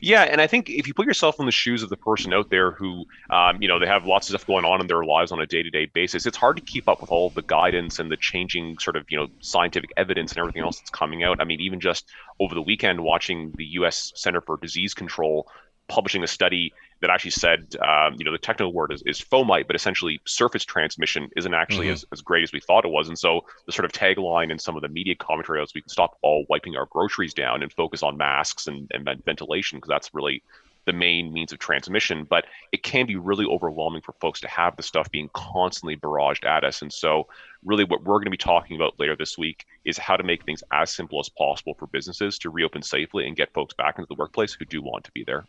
Yeah, 0.00 0.22
and 0.22 0.40
I 0.40 0.46
think 0.46 0.70
if 0.70 0.86
you 0.86 0.94
put 0.94 1.06
yourself 1.06 1.40
in 1.40 1.46
the 1.46 1.52
shoes 1.52 1.82
of 1.82 1.88
the 1.88 1.96
person 1.96 2.32
out 2.32 2.50
there 2.50 2.70
who, 2.70 3.04
um, 3.30 3.60
you 3.60 3.66
know, 3.66 3.80
they 3.80 3.86
have 3.86 4.04
lots 4.04 4.28
of 4.28 4.30
stuff 4.30 4.46
going 4.46 4.64
on 4.64 4.80
in 4.80 4.86
their 4.86 5.02
lives 5.04 5.32
on 5.32 5.40
a 5.40 5.46
day-to-day 5.46 5.86
basis, 5.86 6.24
it's 6.24 6.36
hard 6.36 6.56
to 6.56 6.62
keep 6.62 6.88
up 6.88 7.00
with 7.00 7.10
all 7.10 7.30
the 7.30 7.42
guidance 7.42 7.98
and 7.98 8.10
the 8.10 8.16
changing 8.16 8.78
sort 8.78 8.96
of, 8.96 9.04
you 9.08 9.18
know, 9.18 9.26
scientific 9.40 9.90
evidence 9.96 10.30
and 10.32 10.38
everything 10.38 10.62
else 10.62 10.78
that's 10.78 10.90
coming 10.90 11.24
out. 11.24 11.40
I 11.40 11.44
mean, 11.44 11.60
even 11.60 11.80
just 11.80 12.08
over 12.38 12.54
the 12.54 12.62
weekend, 12.62 13.02
watching 13.02 13.52
the 13.56 13.64
U.S. 13.64 14.12
Center 14.14 14.40
for 14.40 14.56
Disease 14.56 14.94
Control 14.94 15.48
publishing 15.88 16.22
a 16.22 16.28
study 16.28 16.72
that 17.02 17.10
actually 17.10 17.32
said, 17.32 17.74
um, 17.86 18.14
you 18.16 18.24
know, 18.24 18.30
the 18.30 18.38
technical 18.38 18.72
word 18.72 18.92
is, 18.92 19.02
is 19.04 19.20
fomite, 19.20 19.66
but 19.66 19.74
essentially 19.74 20.20
surface 20.24 20.64
transmission 20.64 21.28
isn't 21.36 21.52
actually 21.52 21.86
mm-hmm. 21.86 21.94
as, 21.94 22.04
as 22.12 22.22
great 22.22 22.44
as 22.44 22.52
we 22.52 22.60
thought 22.60 22.84
it 22.84 22.92
was. 22.92 23.08
And 23.08 23.18
so 23.18 23.44
the 23.66 23.72
sort 23.72 23.84
of 23.84 23.92
tagline 23.92 24.52
in 24.52 24.58
some 24.58 24.76
of 24.76 24.82
the 24.82 24.88
media 24.88 25.16
commentary 25.16 25.60
was 25.60 25.74
we 25.74 25.82
can 25.82 25.88
stop 25.88 26.16
all 26.22 26.46
wiping 26.48 26.76
our 26.76 26.86
groceries 26.86 27.34
down 27.34 27.62
and 27.62 27.72
focus 27.72 28.04
on 28.04 28.16
masks 28.16 28.68
and, 28.68 28.88
and 28.94 29.04
ventilation 29.24 29.78
because 29.78 29.88
that's 29.88 30.14
really 30.14 30.44
the 30.84 30.92
main 30.92 31.32
means 31.32 31.52
of 31.52 31.58
transmission. 31.58 32.24
But 32.24 32.44
it 32.70 32.84
can 32.84 33.06
be 33.06 33.16
really 33.16 33.46
overwhelming 33.46 34.02
for 34.02 34.12
folks 34.20 34.40
to 34.40 34.48
have 34.48 34.76
the 34.76 34.82
stuff 34.84 35.10
being 35.10 35.28
constantly 35.34 35.96
barraged 35.96 36.44
at 36.44 36.62
us. 36.62 36.82
And 36.82 36.92
so 36.92 37.26
really 37.64 37.84
what 37.84 38.04
we're 38.04 38.18
going 38.18 38.26
to 38.26 38.30
be 38.30 38.36
talking 38.36 38.76
about 38.76 38.98
later 39.00 39.16
this 39.16 39.36
week 39.36 39.66
is 39.84 39.98
how 39.98 40.16
to 40.16 40.22
make 40.22 40.44
things 40.44 40.62
as 40.72 40.92
simple 40.92 41.18
as 41.18 41.28
possible 41.28 41.74
for 41.74 41.88
businesses 41.88 42.38
to 42.38 42.50
reopen 42.50 42.82
safely 42.82 43.26
and 43.26 43.36
get 43.36 43.52
folks 43.52 43.74
back 43.74 43.98
into 43.98 44.06
the 44.08 44.14
workplace 44.14 44.52
who 44.52 44.64
do 44.64 44.80
want 44.82 45.04
to 45.04 45.10
be 45.12 45.24
there 45.24 45.44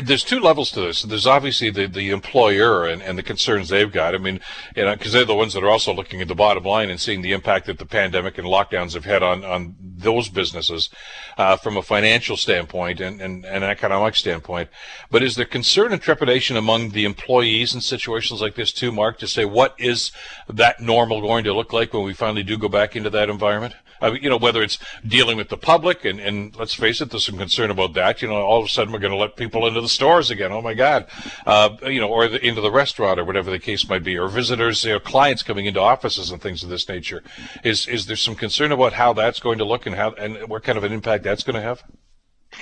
there's 0.00 0.24
two 0.24 0.40
levels 0.40 0.70
to 0.72 0.80
this. 0.80 1.02
There's 1.02 1.26
obviously 1.26 1.70
the, 1.70 1.86
the 1.86 2.10
employer 2.10 2.86
and, 2.86 3.02
and 3.02 3.18
the 3.18 3.22
concerns 3.22 3.68
they've 3.68 3.92
got. 3.92 4.14
I 4.14 4.18
mean, 4.18 4.40
you 4.74 4.84
know, 4.84 4.94
because 4.96 5.12
they're 5.12 5.24
the 5.24 5.34
ones 5.34 5.52
that 5.52 5.62
are 5.62 5.70
also 5.70 5.92
looking 5.92 6.20
at 6.22 6.28
the 6.28 6.34
bottom 6.34 6.64
line 6.64 6.88
and 6.90 7.00
seeing 7.00 7.22
the 7.22 7.32
impact 7.32 7.66
that 7.66 7.78
the 7.78 7.86
pandemic 7.86 8.38
and 8.38 8.46
lockdowns 8.46 8.94
have 8.94 9.04
had 9.04 9.22
on, 9.22 9.44
on 9.44 9.76
those 9.80 10.28
businesses 10.28 10.88
uh, 11.36 11.56
from 11.56 11.76
a 11.76 11.82
financial 11.82 12.36
standpoint 12.36 13.00
and, 13.00 13.20
and, 13.20 13.44
and 13.44 13.64
economic 13.64 14.16
standpoint. 14.16 14.70
But 15.10 15.22
is 15.22 15.36
there 15.36 15.44
concern 15.44 15.92
and 15.92 16.00
trepidation 16.00 16.56
among 16.56 16.90
the 16.90 17.04
employees 17.04 17.74
in 17.74 17.80
situations 17.80 18.40
like 18.40 18.54
this 18.54 18.72
too, 18.72 18.92
Mark, 18.92 19.18
to 19.18 19.26
say 19.26 19.44
what 19.44 19.74
is 19.78 20.12
that 20.48 20.80
normal 20.80 21.20
going 21.20 21.44
to 21.44 21.52
look 21.52 21.72
like 21.72 21.92
when 21.92 22.04
we 22.04 22.14
finally 22.14 22.42
do 22.42 22.56
go 22.56 22.68
back 22.68 22.96
into 22.96 23.10
that 23.10 23.28
environment? 23.28 23.74
Mean, 24.10 24.22
you 24.22 24.30
know, 24.30 24.36
whether 24.36 24.62
it's 24.62 24.78
dealing 25.06 25.36
with 25.36 25.48
the 25.48 25.56
public 25.56 26.04
and, 26.04 26.20
and 26.20 26.54
let's 26.56 26.74
face 26.74 27.00
it, 27.00 27.10
there's 27.10 27.24
some 27.24 27.38
concern 27.38 27.70
about 27.70 27.94
that. 27.94 28.22
You 28.22 28.28
know, 28.28 28.34
all 28.34 28.60
of 28.60 28.66
a 28.66 28.68
sudden 28.68 28.92
we're 28.92 28.98
going 28.98 29.12
to 29.12 29.18
let 29.18 29.36
people 29.36 29.66
into 29.66 29.80
the 29.80 29.88
stores 29.88 30.30
again. 30.30 30.52
Oh 30.52 30.62
my 30.62 30.74
God, 30.74 31.06
uh, 31.46 31.76
you 31.82 32.00
know, 32.00 32.08
or 32.08 32.28
the, 32.28 32.44
into 32.44 32.60
the 32.60 32.70
restaurant 32.70 33.18
or 33.18 33.24
whatever 33.24 33.50
the 33.50 33.58
case 33.58 33.88
might 33.88 34.04
be, 34.04 34.16
or 34.16 34.28
visitors, 34.28 34.84
you 34.84 34.92
know, 34.92 35.00
clients 35.00 35.42
coming 35.42 35.66
into 35.66 35.80
offices 35.80 36.30
and 36.30 36.40
things 36.40 36.62
of 36.62 36.68
this 36.68 36.88
nature. 36.88 37.22
Is 37.64 37.86
is 37.86 38.06
there 38.06 38.16
some 38.16 38.34
concern 38.34 38.72
about 38.72 38.94
how 38.94 39.12
that's 39.12 39.40
going 39.40 39.58
to 39.58 39.64
look 39.64 39.86
and 39.86 39.94
how 39.94 40.12
and 40.12 40.48
what 40.48 40.64
kind 40.64 40.78
of 40.78 40.84
an 40.84 40.92
impact 40.92 41.24
that's 41.24 41.42
going 41.42 41.56
to 41.56 41.62
have? 41.62 41.82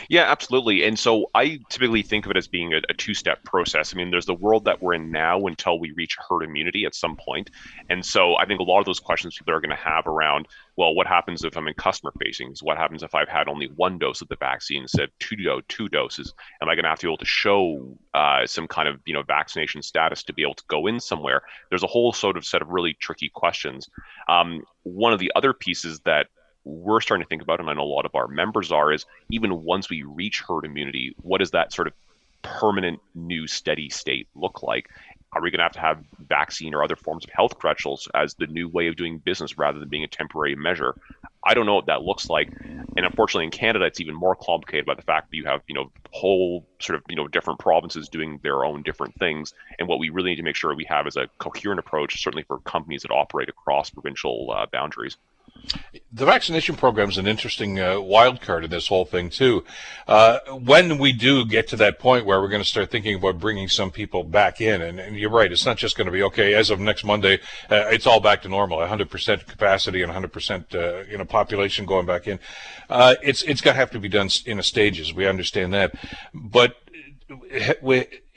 Yeah, 0.09 0.30
absolutely. 0.30 0.84
And 0.84 0.99
so 0.99 1.26
I 1.34 1.59
typically 1.68 2.03
think 2.03 2.24
of 2.24 2.30
it 2.30 2.36
as 2.36 2.47
being 2.49 2.74
a, 2.74 2.80
a 2.88 2.95
two 2.95 3.14
step 3.14 3.43
process. 3.45 3.93
I 3.93 3.97
mean, 3.97 4.11
there's 4.11 4.26
the 4.26 4.34
world 4.34 4.64
that 4.64 4.80
we're 4.80 4.95
in 4.95 5.11
now 5.11 5.47
until 5.47 5.78
we 5.78 5.93
reach 5.93 6.16
herd 6.28 6.43
immunity 6.43 6.84
at 6.84 6.95
some 6.95 7.16
point. 7.16 7.51
And 7.88 8.05
so 8.05 8.36
I 8.36 8.47
think 8.47 8.61
a 8.61 8.64
lot 8.64 8.78
of 8.80 8.86
those 8.86 9.01
questions 9.01 9.36
people 9.36 9.55
are 9.55 9.61
going 9.61 9.70
to 9.70 9.76
have 9.76 10.07
around, 10.07 10.47
well, 10.76 10.95
what 10.95 11.07
happens 11.07 11.45
if 11.45 11.57
I'm 11.57 11.68
in 11.68 11.74
customer 11.74 12.12
facing? 12.22 12.55
What 12.62 12.78
happens 12.78 13.03
if 13.03 13.14
I've 13.14 13.28
had 13.28 13.49
only 13.49 13.66
one 13.76 13.99
dose 13.99 14.20
of 14.22 14.28
the 14.28 14.36
vaccine 14.36 14.82
instead 14.82 15.05
of 15.05 15.11
two, 15.18 15.36
do- 15.36 15.62
two 15.68 15.88
doses? 15.88 16.32
Am 16.62 16.68
I 16.68 16.74
going 16.74 16.84
to 16.84 16.88
have 16.91 16.99
to 17.01 17.07
be 17.07 17.11
able 17.11 17.18
to 17.18 17.24
show 17.24 17.97
uh, 18.14 18.47
some 18.47 18.66
kind 18.68 18.88
of 18.88 19.01
you 19.07 19.14
know 19.14 19.22
vaccination 19.22 19.82
status 19.82 20.22
to 20.24 20.32
be 20.32 20.43
able 20.43 20.55
to 20.55 20.64
go 20.68 20.86
in 20.86 21.01
somewhere? 21.01 21.43
There's 21.68 21.82
a 21.82 21.88
whole 21.88 22.12
sort 22.12 22.36
of 22.36 22.45
set 22.45 22.62
of 22.62 22.68
really 22.68 22.95
tricky 22.95 23.28
questions. 23.28 23.88
Um, 24.28 24.62
one 24.84 25.12
of 25.12 25.18
the 25.18 25.32
other 25.34 25.53
pieces 25.53 26.01
that 26.01 26.28
we're 26.64 27.00
starting 27.00 27.24
to 27.24 27.28
think 27.28 27.42
about, 27.42 27.61
and 27.61 27.70
I 27.70 27.74
know 27.74 27.82
a 27.82 27.84
lot 27.84 28.06
of 28.06 28.14
our 28.14 28.28
members 28.28 28.70
are, 28.70 28.92
is 28.92 29.06
even 29.30 29.64
once 29.64 29.88
we 29.88 30.02
reach 30.02 30.42
herd 30.46 30.64
immunity, 30.64 31.14
what 31.22 31.38
does 31.38 31.52
that 31.52 31.72
sort 31.72 31.88
of 31.88 31.94
permanent 32.42 33.00
new 33.14 33.46
steady 33.46 33.88
state 33.88 34.28
look 34.34 34.62
like? 34.62 34.88
Are 35.32 35.40
we 35.40 35.50
going 35.50 35.58
to 35.58 35.64
have 35.64 35.72
to 35.72 35.80
have 35.80 36.04
vaccine 36.28 36.74
or 36.74 36.82
other 36.82 36.96
forms 36.96 37.24
of 37.24 37.30
health 37.30 37.56
credentials 37.56 38.08
as 38.14 38.34
the 38.34 38.48
new 38.48 38.68
way 38.68 38.88
of 38.88 38.96
doing 38.96 39.18
business 39.18 39.56
rather 39.56 39.78
than 39.78 39.88
being 39.88 40.02
a 40.02 40.08
temporary 40.08 40.56
measure? 40.56 40.96
I 41.44 41.54
don't 41.54 41.66
know 41.66 41.76
what 41.76 41.86
that 41.86 42.02
looks 42.02 42.28
like. 42.28 42.50
And 42.61 43.06
unfortunately, 43.06 43.44
in 43.44 43.50
Canada, 43.50 43.84
it's 43.84 44.00
even 44.00 44.14
more 44.14 44.34
complicated 44.34 44.86
by 44.86 44.94
the 44.94 45.02
fact 45.02 45.30
that 45.30 45.36
you 45.36 45.44
have, 45.44 45.62
you 45.68 45.74
know, 45.74 45.90
whole 46.11 46.66
sort 46.80 46.96
of, 46.96 47.04
you 47.08 47.14
know, 47.14 47.28
different 47.28 47.61
provinces 47.61 48.08
doing 48.08 48.40
their 48.42 48.64
own 48.64 48.82
different 48.82 49.14
things. 49.14 49.54
And 49.78 49.86
what 49.86 50.00
we 50.00 50.11
really 50.11 50.30
need 50.30 50.36
to 50.36 50.42
make 50.42 50.56
sure 50.56 50.74
we 50.74 50.84
have 50.86 51.06
is 51.06 51.16
a 51.16 51.28
coherent 51.38 51.78
approach, 51.78 52.20
certainly 52.20 52.42
for 52.42 52.58
companies 52.58 53.02
that 53.02 53.12
operate 53.12 53.48
across 53.48 53.88
provincial 53.88 54.52
uh, 54.52 54.66
boundaries. 54.70 55.16
The 56.12 56.24
vaccination 56.24 56.74
program 56.74 57.09
is 57.09 57.18
an 57.18 57.28
interesting 57.28 57.78
uh, 57.78 58.01
wild 58.01 58.40
card 58.40 58.64
in 58.64 58.70
this 58.70 58.88
whole 58.88 59.05
thing 59.05 59.30
too. 59.30 59.64
Uh, 60.09 60.38
when 60.51 60.98
we 60.98 61.12
do 61.12 61.44
get 61.44 61.68
to 61.68 61.76
that 61.76 62.01
point 62.01 62.26
where 62.26 62.40
we're 62.40 62.48
going 62.48 62.62
to 62.62 62.68
start 62.68 62.90
thinking 62.90 63.14
about 63.14 63.38
bringing 63.38 63.68
some 63.68 63.92
people 63.92 64.24
back 64.24 64.61
in, 64.61 64.82
and, 64.82 64.98
and 64.98 65.16
you're 65.16 65.30
right, 65.30 65.53
it's 65.53 65.64
not 65.64 65.76
just 65.76 65.96
going 65.96 66.07
to 66.07 66.12
be 66.12 66.22
okay 66.24 66.55
as 66.55 66.70
of 66.70 66.80
next 66.80 67.05
Monday. 67.05 67.34
Uh, 67.70 67.86
it's 67.90 68.09
all 68.09 68.18
back 68.18 68.42
to 68.42 68.48
normal, 68.48 68.78
100% 68.78 69.46
capacity 69.46 70.03
and 70.03 70.12
100% 70.12 70.74
uh, 70.74 71.05
you 71.09 71.16
know 71.16 71.24
population 71.24 71.86
going 71.86 72.07
back 72.07 72.26
in. 72.26 72.40
Uh, 72.88 73.14
it's 73.22 73.42
it's 73.42 73.61
going 73.61 73.74
to 73.74 73.80
have 73.80 73.92
to 73.92 74.01
be 74.01 74.09
done 74.09 74.28
in 74.46 74.59
a 74.59 74.64
stages. 74.64 75.14
We 75.14 75.26
understand 75.26 75.72
that, 75.74 75.94
but 76.34 76.76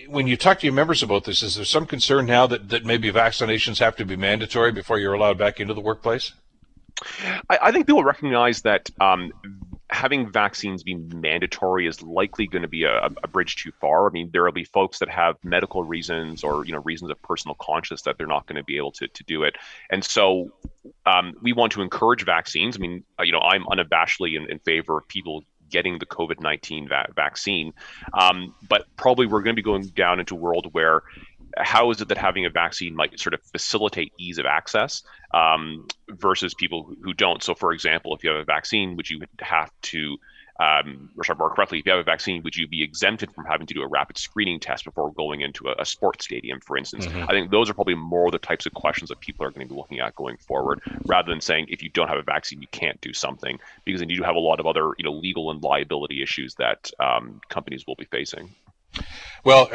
when 0.08 0.28
you 0.28 0.38
talk 0.38 0.60
to 0.60 0.68
your 0.68 0.74
members 0.74 1.02
about 1.02 1.24
this, 1.24 1.42
is 1.42 1.56
there 1.56 1.66
some 1.66 1.86
concern 1.88 2.28
now 2.28 2.46
that, 2.48 2.70
that 2.70 2.86
maybe 2.86 3.12
vaccinations 3.12 3.80
have 3.80 3.96
to 3.96 4.06
be 4.06 4.16
mandatory 4.16 4.72
before 4.72 5.00
you're 5.00 5.14
allowed 5.14 5.38
back 5.38 5.60
into 5.60 5.74
the 5.74 5.82
workplace? 5.82 6.34
I, 7.50 7.60
I 7.64 7.72
think 7.72 7.88
people 7.88 8.04
recognize 8.04 8.62
that 8.62 8.90
um, 9.02 9.32
having 9.90 10.32
vaccines 10.32 10.84
be 10.84 10.96
mandatory 10.96 11.88
is 11.88 12.02
likely 12.02 12.48
going 12.48 12.62
to 12.62 12.68
be 12.68 12.84
a, 12.84 13.06
a, 13.06 13.28
bridge 13.28 13.56
too 13.58 13.72
far. 13.80 14.08
I 14.08 14.12
mean, 14.12 14.30
there 14.34 14.44
will 14.44 14.52
be 14.52 14.64
folks 14.64 15.00
that 15.00 15.10
have 15.10 15.38
medical 15.44 15.84
reasons 15.84 16.44
or 16.44 16.66
you 16.66 16.72
know 16.72 16.80
reasons 16.80 17.12
of 17.12 17.22
personal 17.22 17.56
conscience 17.56 18.02
that 18.04 18.18
they're 18.18 18.28
not 18.28 18.48
going 18.48 18.56
to 18.56 18.64
be 18.64 18.78
able 18.78 18.92
to, 18.94 19.08
to 19.08 19.24
do 19.24 19.44
it, 19.44 19.56
and 19.92 20.04
so 20.04 20.52
um, 21.06 21.34
we 21.42 21.54
want 21.54 21.72
to 21.74 21.82
encourage 21.82 22.26
vaccines. 22.26 22.76
I 22.76 22.80
mean, 22.80 23.04
uh, 23.20 23.24
you 23.24 23.32
know, 23.32 23.42
I'm 23.42 23.66
unabashedly 23.66 24.36
in, 24.36 24.50
in 24.50 24.60
favor 24.60 24.98
of 24.98 25.08
people 25.08 25.44
getting 25.70 25.98
the 25.98 26.06
COVID 26.06 26.40
19 26.40 26.88
va- 26.88 27.08
vaccine. 27.16 27.74
Um, 28.14 28.54
but 28.70 28.86
probably 28.96 29.26
we're 29.26 29.42
going 29.42 29.56
to 29.56 29.62
be 29.62 29.66
going 29.66 29.88
down 29.88 30.20
into 30.20 30.36
a 30.36 30.38
world 30.38 30.70
where 30.72 31.02
how 31.58 31.92
is 31.92 32.02
it 32.02 32.08
that 32.08 32.18
having 32.18 32.46
a 32.46 32.50
vaccine 32.50 32.96
might 32.96 33.20
sort 33.20 33.34
of 33.34 33.42
facilitate 33.44 34.12
ease 34.18 34.38
of 34.38 34.46
access 34.46 35.04
um, 35.34 35.88
versus 36.10 36.54
people 36.54 36.94
who 37.02 37.14
don't? 37.14 37.44
So, 37.44 37.54
for 37.54 37.74
example, 37.74 38.16
if 38.16 38.24
you 38.24 38.32
have 38.32 38.40
a 38.40 38.46
vaccine, 38.46 38.96
would 38.96 39.10
you 39.10 39.22
have 39.40 39.72
to, 39.84 40.18
um, 40.60 41.10
or 41.18 41.24
sorry, 41.24 41.38
more 41.38 41.50
correctly, 41.50 41.80
if 41.80 41.86
you 41.86 41.92
have 41.92 42.00
a 42.00 42.04
vaccine, 42.04 42.44
would 42.44 42.56
you 42.56 42.68
be 42.68 42.84
exempted 42.84 43.32
from 43.34 43.46
having 43.46 43.68
to 43.68 43.74
do 43.74 43.82
a 43.82 43.88
rapid 43.88 44.18
screening 44.18 44.60
test 44.60 44.86
before 44.86 45.12
going 45.14 45.42
into 45.42 45.68
a, 45.68 45.76
a 45.80 45.86
sports 45.86 46.26
stadium, 46.26 46.60
for 46.60 46.78
instance? 46.78 47.06
Mm-hmm. 47.06 47.24
I 47.24 47.28
think 47.28 47.52
those 47.52 47.70
are 47.70 47.74
probably 47.74 47.96
more 47.96 48.32
the 48.32 48.40
types 48.40 48.66
of 48.66 48.74
questions 48.74 49.10
that 49.10 49.20
people 49.20 49.46
are 49.46 49.52
going 49.52 49.68
to 49.68 49.74
be 49.74 49.80
looking 49.80 50.00
at 50.00 50.16
going 50.16 50.38
forward, 50.38 50.82
rather 51.06 51.32
than 51.32 51.42
saying 51.42 51.68
if 51.70 51.84
you 51.84 51.90
don't 51.90 52.08
have 52.08 52.20
a 52.20 52.24
vaccine, 52.24 52.62
you 52.62 52.68
can't 52.72 53.00
do 53.02 53.14
something, 53.14 53.60
because 53.84 54.00
then 54.00 54.10
you 54.10 54.18
do 54.18 54.24
have 54.24 54.36
a 54.36 54.40
lot 54.40 54.60
of 54.60 54.66
other, 54.66 54.92
you 54.98 55.04
know, 55.04 55.14
legal 55.14 55.52
and 55.52 55.64
liability 55.64 56.22
issues 56.22 56.56
that 56.56 56.90
um, 57.00 57.42
companies 57.50 57.86
will 57.88 57.96
be 57.96 58.06
facing. 58.06 58.54
Well, 59.46 59.70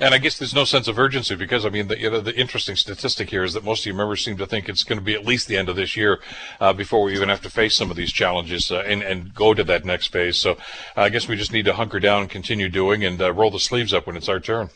and 0.00 0.14
I 0.14 0.18
guess 0.18 0.38
there's 0.38 0.54
no 0.54 0.64
sense 0.64 0.88
of 0.88 0.98
urgency 0.98 1.34
because 1.34 1.66
I 1.66 1.68
mean, 1.68 1.88
the, 1.88 2.00
you 2.00 2.10
know, 2.10 2.20
the 2.20 2.34
interesting 2.34 2.74
statistic 2.74 3.28
here 3.28 3.44
is 3.44 3.52
that 3.52 3.62
most 3.62 3.80
of 3.80 3.86
your 3.86 3.96
members 3.96 4.24
seem 4.24 4.38
to 4.38 4.46
think 4.46 4.68
it's 4.68 4.82
going 4.82 4.98
to 4.98 5.04
be 5.04 5.14
at 5.14 5.26
least 5.26 5.46
the 5.46 5.58
end 5.58 5.68
of 5.68 5.76
this 5.76 5.94
year 5.94 6.20
uh, 6.58 6.72
before 6.72 7.02
we 7.02 7.14
even 7.14 7.28
have 7.28 7.42
to 7.42 7.50
face 7.50 7.74
some 7.74 7.90
of 7.90 7.96
these 7.96 8.12
challenges 8.12 8.70
uh, 8.70 8.82
and 8.86 9.02
and 9.02 9.34
go 9.34 9.52
to 9.52 9.62
that 9.64 9.84
next 9.84 10.06
phase. 10.06 10.38
So 10.38 10.56
I 10.96 11.10
guess 11.10 11.28
we 11.28 11.36
just 11.36 11.52
need 11.52 11.66
to 11.66 11.74
hunker 11.74 12.00
down 12.00 12.22
and 12.22 12.30
continue 12.30 12.70
doing 12.70 13.04
and 13.04 13.20
uh, 13.20 13.32
roll 13.32 13.50
the 13.50 13.60
sleeves 13.60 13.92
up 13.92 14.06
when 14.06 14.16
it's 14.16 14.28
our 14.28 14.40
turn. 14.40 14.70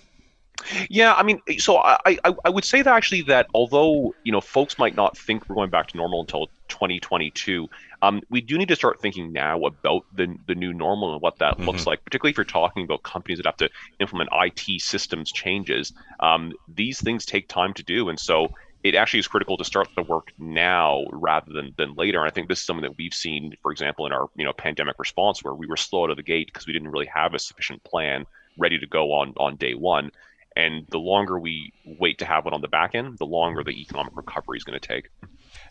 Yeah, 0.91 1.15
I 1.15 1.23
mean, 1.23 1.41
so 1.59 1.77
I, 1.79 1.99
I, 2.07 2.35
I 2.45 2.51
would 2.51 2.65
say 2.65 2.83
that 2.83 2.93
actually 2.93 3.23
that 3.23 3.47
although 3.55 4.15
you 4.25 4.33
know 4.33 4.41
folks 4.41 4.79
might 4.79 4.97
not 4.97 5.17
think 5.17 5.49
we're 5.49 5.55
going 5.55 5.71
back 5.71 5.89
to 5.89 5.97
normal 5.97 6.21
until 6.21 6.49
2022, 6.69 7.69
um, 8.03 8.23
we 8.31 8.41
do 8.41 8.59
need 8.59 8.69
to 8.69 8.77
start 8.77 9.01
thinking 9.01 9.33
now 9.33 9.65
about 9.65 10.05
the 10.15 10.35
the 10.47 10.55
new 10.55 10.73
normal 10.73 11.13
and 11.13 11.23
what 11.23 11.39
that 11.39 11.55
mm-hmm. 11.55 11.67
looks 11.67 11.87
like. 11.87 12.05
Particularly 12.05 12.33
if 12.33 12.37
you're 12.37 12.45
talking 12.45 12.85
about 12.85 13.03
companies 13.03 13.39
that 13.39 13.47
have 13.47 13.57
to 13.59 13.71
implement 14.01 14.31
IT 14.33 14.81
systems 14.81 15.33
changes, 15.33 15.93
um, 16.21 16.53
these 16.75 17.01
things 17.01 17.25
take 17.25 17.49
time 17.49 17.73
to 17.75 17.83
do, 17.83 18.09
and 18.09 18.19
so 18.19 18.49
it 18.85 18.95
actually 18.95 19.21
is 19.21 19.29
critical 19.29 19.57
to 19.57 19.65
start 19.65 19.89
the 19.97 20.03
work 20.03 20.33
now 20.39 21.05
rather 21.11 21.53
than, 21.53 21.75
than 21.77 21.95
later. 21.95 22.21
And 22.21 22.29
I 22.29 22.31
think 22.31 22.49
this 22.49 22.61
is 22.61 22.65
something 22.65 22.83
that 22.83 22.97
we've 22.97 23.15
seen, 23.15 23.55
for 23.61 23.73
example, 23.73 24.07
in 24.07 24.13
our 24.13 24.29
you 24.37 24.45
know 24.45 24.53
pandemic 24.53 24.99
response, 24.99 25.43
where 25.43 25.55
we 25.55 25.67
were 25.67 25.77
slow 25.77 26.05
out 26.05 26.11
of 26.11 26.17
the 26.17 26.23
gate 26.23 26.49
because 26.53 26.67
we 26.67 26.73
didn't 26.73 26.91
really 26.91 27.07
have 27.07 27.35
a 27.35 27.39
sufficient 27.39 27.83
plan 27.85 28.25
ready 28.59 28.79
to 28.79 28.87
go 28.87 29.13
on 29.13 29.35
on 29.37 29.57
day 29.57 29.75
one. 29.75 30.11
And 30.59 30.89
the 30.91 30.99
longer 30.99 31.39
we 31.39 31.73
wait 31.85 32.19
to 32.19 32.25
have 32.25 32.45
one 32.45 32.53
on 32.53 32.63
the 32.63 32.69
back 32.69 32.97
end, 32.97 33.17
the 33.19 33.25
longer 33.25 33.63
the 33.63 33.81
economic 33.81 34.17
recovery 34.17 34.59
is 34.59 34.65
going 34.65 34.79
to 34.79 34.87
take. 34.87 35.09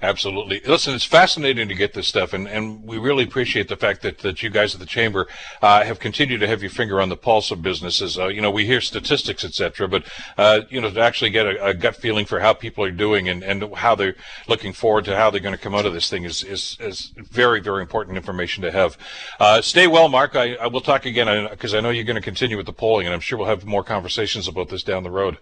Absolutely. 0.01 0.61
Listen, 0.65 0.93
it's 0.93 1.05
fascinating 1.05 1.67
to 1.67 1.73
get 1.73 1.93
this 1.93 2.07
stuff, 2.07 2.33
and, 2.33 2.47
and 2.47 2.83
we 2.83 2.99
really 2.99 3.23
appreciate 3.23 3.67
the 3.67 3.75
fact 3.75 4.03
that, 4.03 4.19
that 4.19 4.43
you 4.43 4.49
guys 4.49 4.75
at 4.75 4.79
the 4.79 4.85
Chamber 4.85 5.27
uh, 5.61 5.83
have 5.83 5.99
continued 5.99 6.39
to 6.39 6.47
have 6.47 6.61
your 6.61 6.69
finger 6.69 7.01
on 7.01 7.09
the 7.09 7.17
pulse 7.17 7.49
of 7.49 7.63
businesses. 7.63 8.19
Uh, 8.19 8.27
you 8.27 8.39
know, 8.39 8.51
we 8.51 8.65
hear 8.65 8.79
statistics, 8.79 9.43
etc., 9.43 9.87
but, 9.87 10.03
uh, 10.37 10.61
you 10.69 10.79
know, 10.79 10.91
to 10.91 10.99
actually 10.99 11.31
get 11.31 11.47
a, 11.47 11.65
a, 11.65 11.73
gut 11.73 11.95
feeling 11.95 12.25
for 12.25 12.39
how 12.39 12.53
people 12.53 12.83
are 12.83 12.91
doing 12.91 13.27
and, 13.27 13.43
and 13.43 13.73
how 13.75 13.95
they're 13.95 14.15
looking 14.47 14.71
forward 14.71 15.05
to 15.05 15.15
how 15.15 15.31
they're 15.31 15.41
going 15.41 15.55
to 15.55 15.61
come 15.61 15.73
out 15.73 15.85
of 15.85 15.93
this 15.93 16.09
thing 16.09 16.25
is, 16.25 16.43
is, 16.43 16.77
is 16.79 17.11
very, 17.17 17.59
very 17.59 17.81
important 17.81 18.17
information 18.17 18.61
to 18.63 18.71
have. 18.71 18.97
Uh, 19.39 19.61
stay 19.61 19.87
well, 19.87 20.09
Mark. 20.09 20.35
I, 20.35 20.55
I 20.55 20.67
will 20.67 20.81
talk 20.81 21.05
again 21.05 21.47
because 21.49 21.73
I 21.73 21.79
know 21.79 21.89
you're 21.89 22.03
going 22.03 22.15
to 22.15 22.21
continue 22.21 22.57
with 22.57 22.67
the 22.67 22.73
polling, 22.73 23.07
and 23.07 23.13
I'm 23.15 23.19
sure 23.19 23.39
we'll 23.39 23.47
have 23.47 23.65
more 23.65 23.83
conversations 23.83 24.47
about 24.47 24.69
this 24.69 24.83
down 24.83 25.01
the 25.01 25.11
road. 25.11 25.37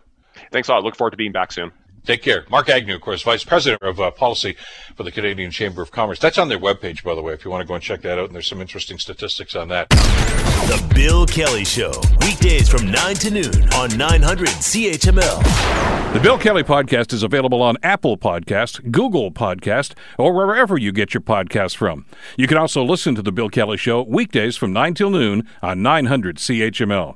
Thanks 0.51 0.69
a 0.69 0.73
lot. 0.73 0.83
Look 0.83 0.95
forward 0.95 1.11
to 1.11 1.17
being 1.17 1.31
back 1.31 1.51
soon. 1.51 1.71
Take 2.05 2.21
care. 2.21 2.45
Mark 2.49 2.69
Agnew, 2.69 2.95
of 2.95 3.01
course, 3.01 3.21
Vice 3.23 3.43
President 3.43 3.81
of 3.81 3.99
uh, 3.99 4.11
Policy 4.11 4.55
for 4.95 5.03
the 5.03 5.11
Canadian 5.11 5.51
Chamber 5.51 5.81
of 5.81 5.91
Commerce. 5.91 6.19
That's 6.19 6.37
on 6.37 6.49
their 6.49 6.59
webpage, 6.59 7.03
by 7.03 7.15
the 7.15 7.21
way, 7.21 7.33
if 7.33 7.43
you 7.43 7.51
want 7.51 7.61
to 7.61 7.67
go 7.67 7.73
and 7.73 7.83
check 7.83 8.01
that 8.01 8.19
out. 8.19 8.25
And 8.25 8.35
there's 8.35 8.47
some 8.47 8.61
interesting 8.61 8.99
statistics 8.99 9.55
on 9.55 9.69
that. 9.69 9.89
The 9.89 10.93
Bill 10.93 11.25
Kelly 11.25 11.65
Show, 11.65 11.93
weekdays 12.21 12.69
from 12.69 12.91
9 12.91 13.15
to 13.15 13.31
noon 13.31 13.73
on 13.73 13.95
900 13.97 14.47
CHML. 14.47 16.13
The 16.13 16.19
Bill 16.19 16.37
Kelly 16.37 16.63
Podcast 16.63 17.11
is 17.11 17.23
available 17.23 17.61
on 17.61 17.77
Apple 17.83 18.17
Podcast, 18.17 18.91
Google 18.91 19.31
Podcast, 19.31 19.93
or 20.17 20.33
wherever 20.33 20.77
you 20.77 20.91
get 20.91 21.13
your 21.13 21.21
podcasts 21.21 21.75
from. 21.75 22.05
You 22.37 22.47
can 22.47 22.57
also 22.57 22.83
listen 22.83 23.15
to 23.15 23.21
The 23.21 23.31
Bill 23.31 23.49
Kelly 23.49 23.77
Show 23.77 24.03
weekdays 24.03 24.55
from 24.55 24.71
9 24.71 24.93
till 24.93 25.09
noon 25.09 25.47
on 25.61 25.81
900 25.81 26.37
CHML. 26.37 27.15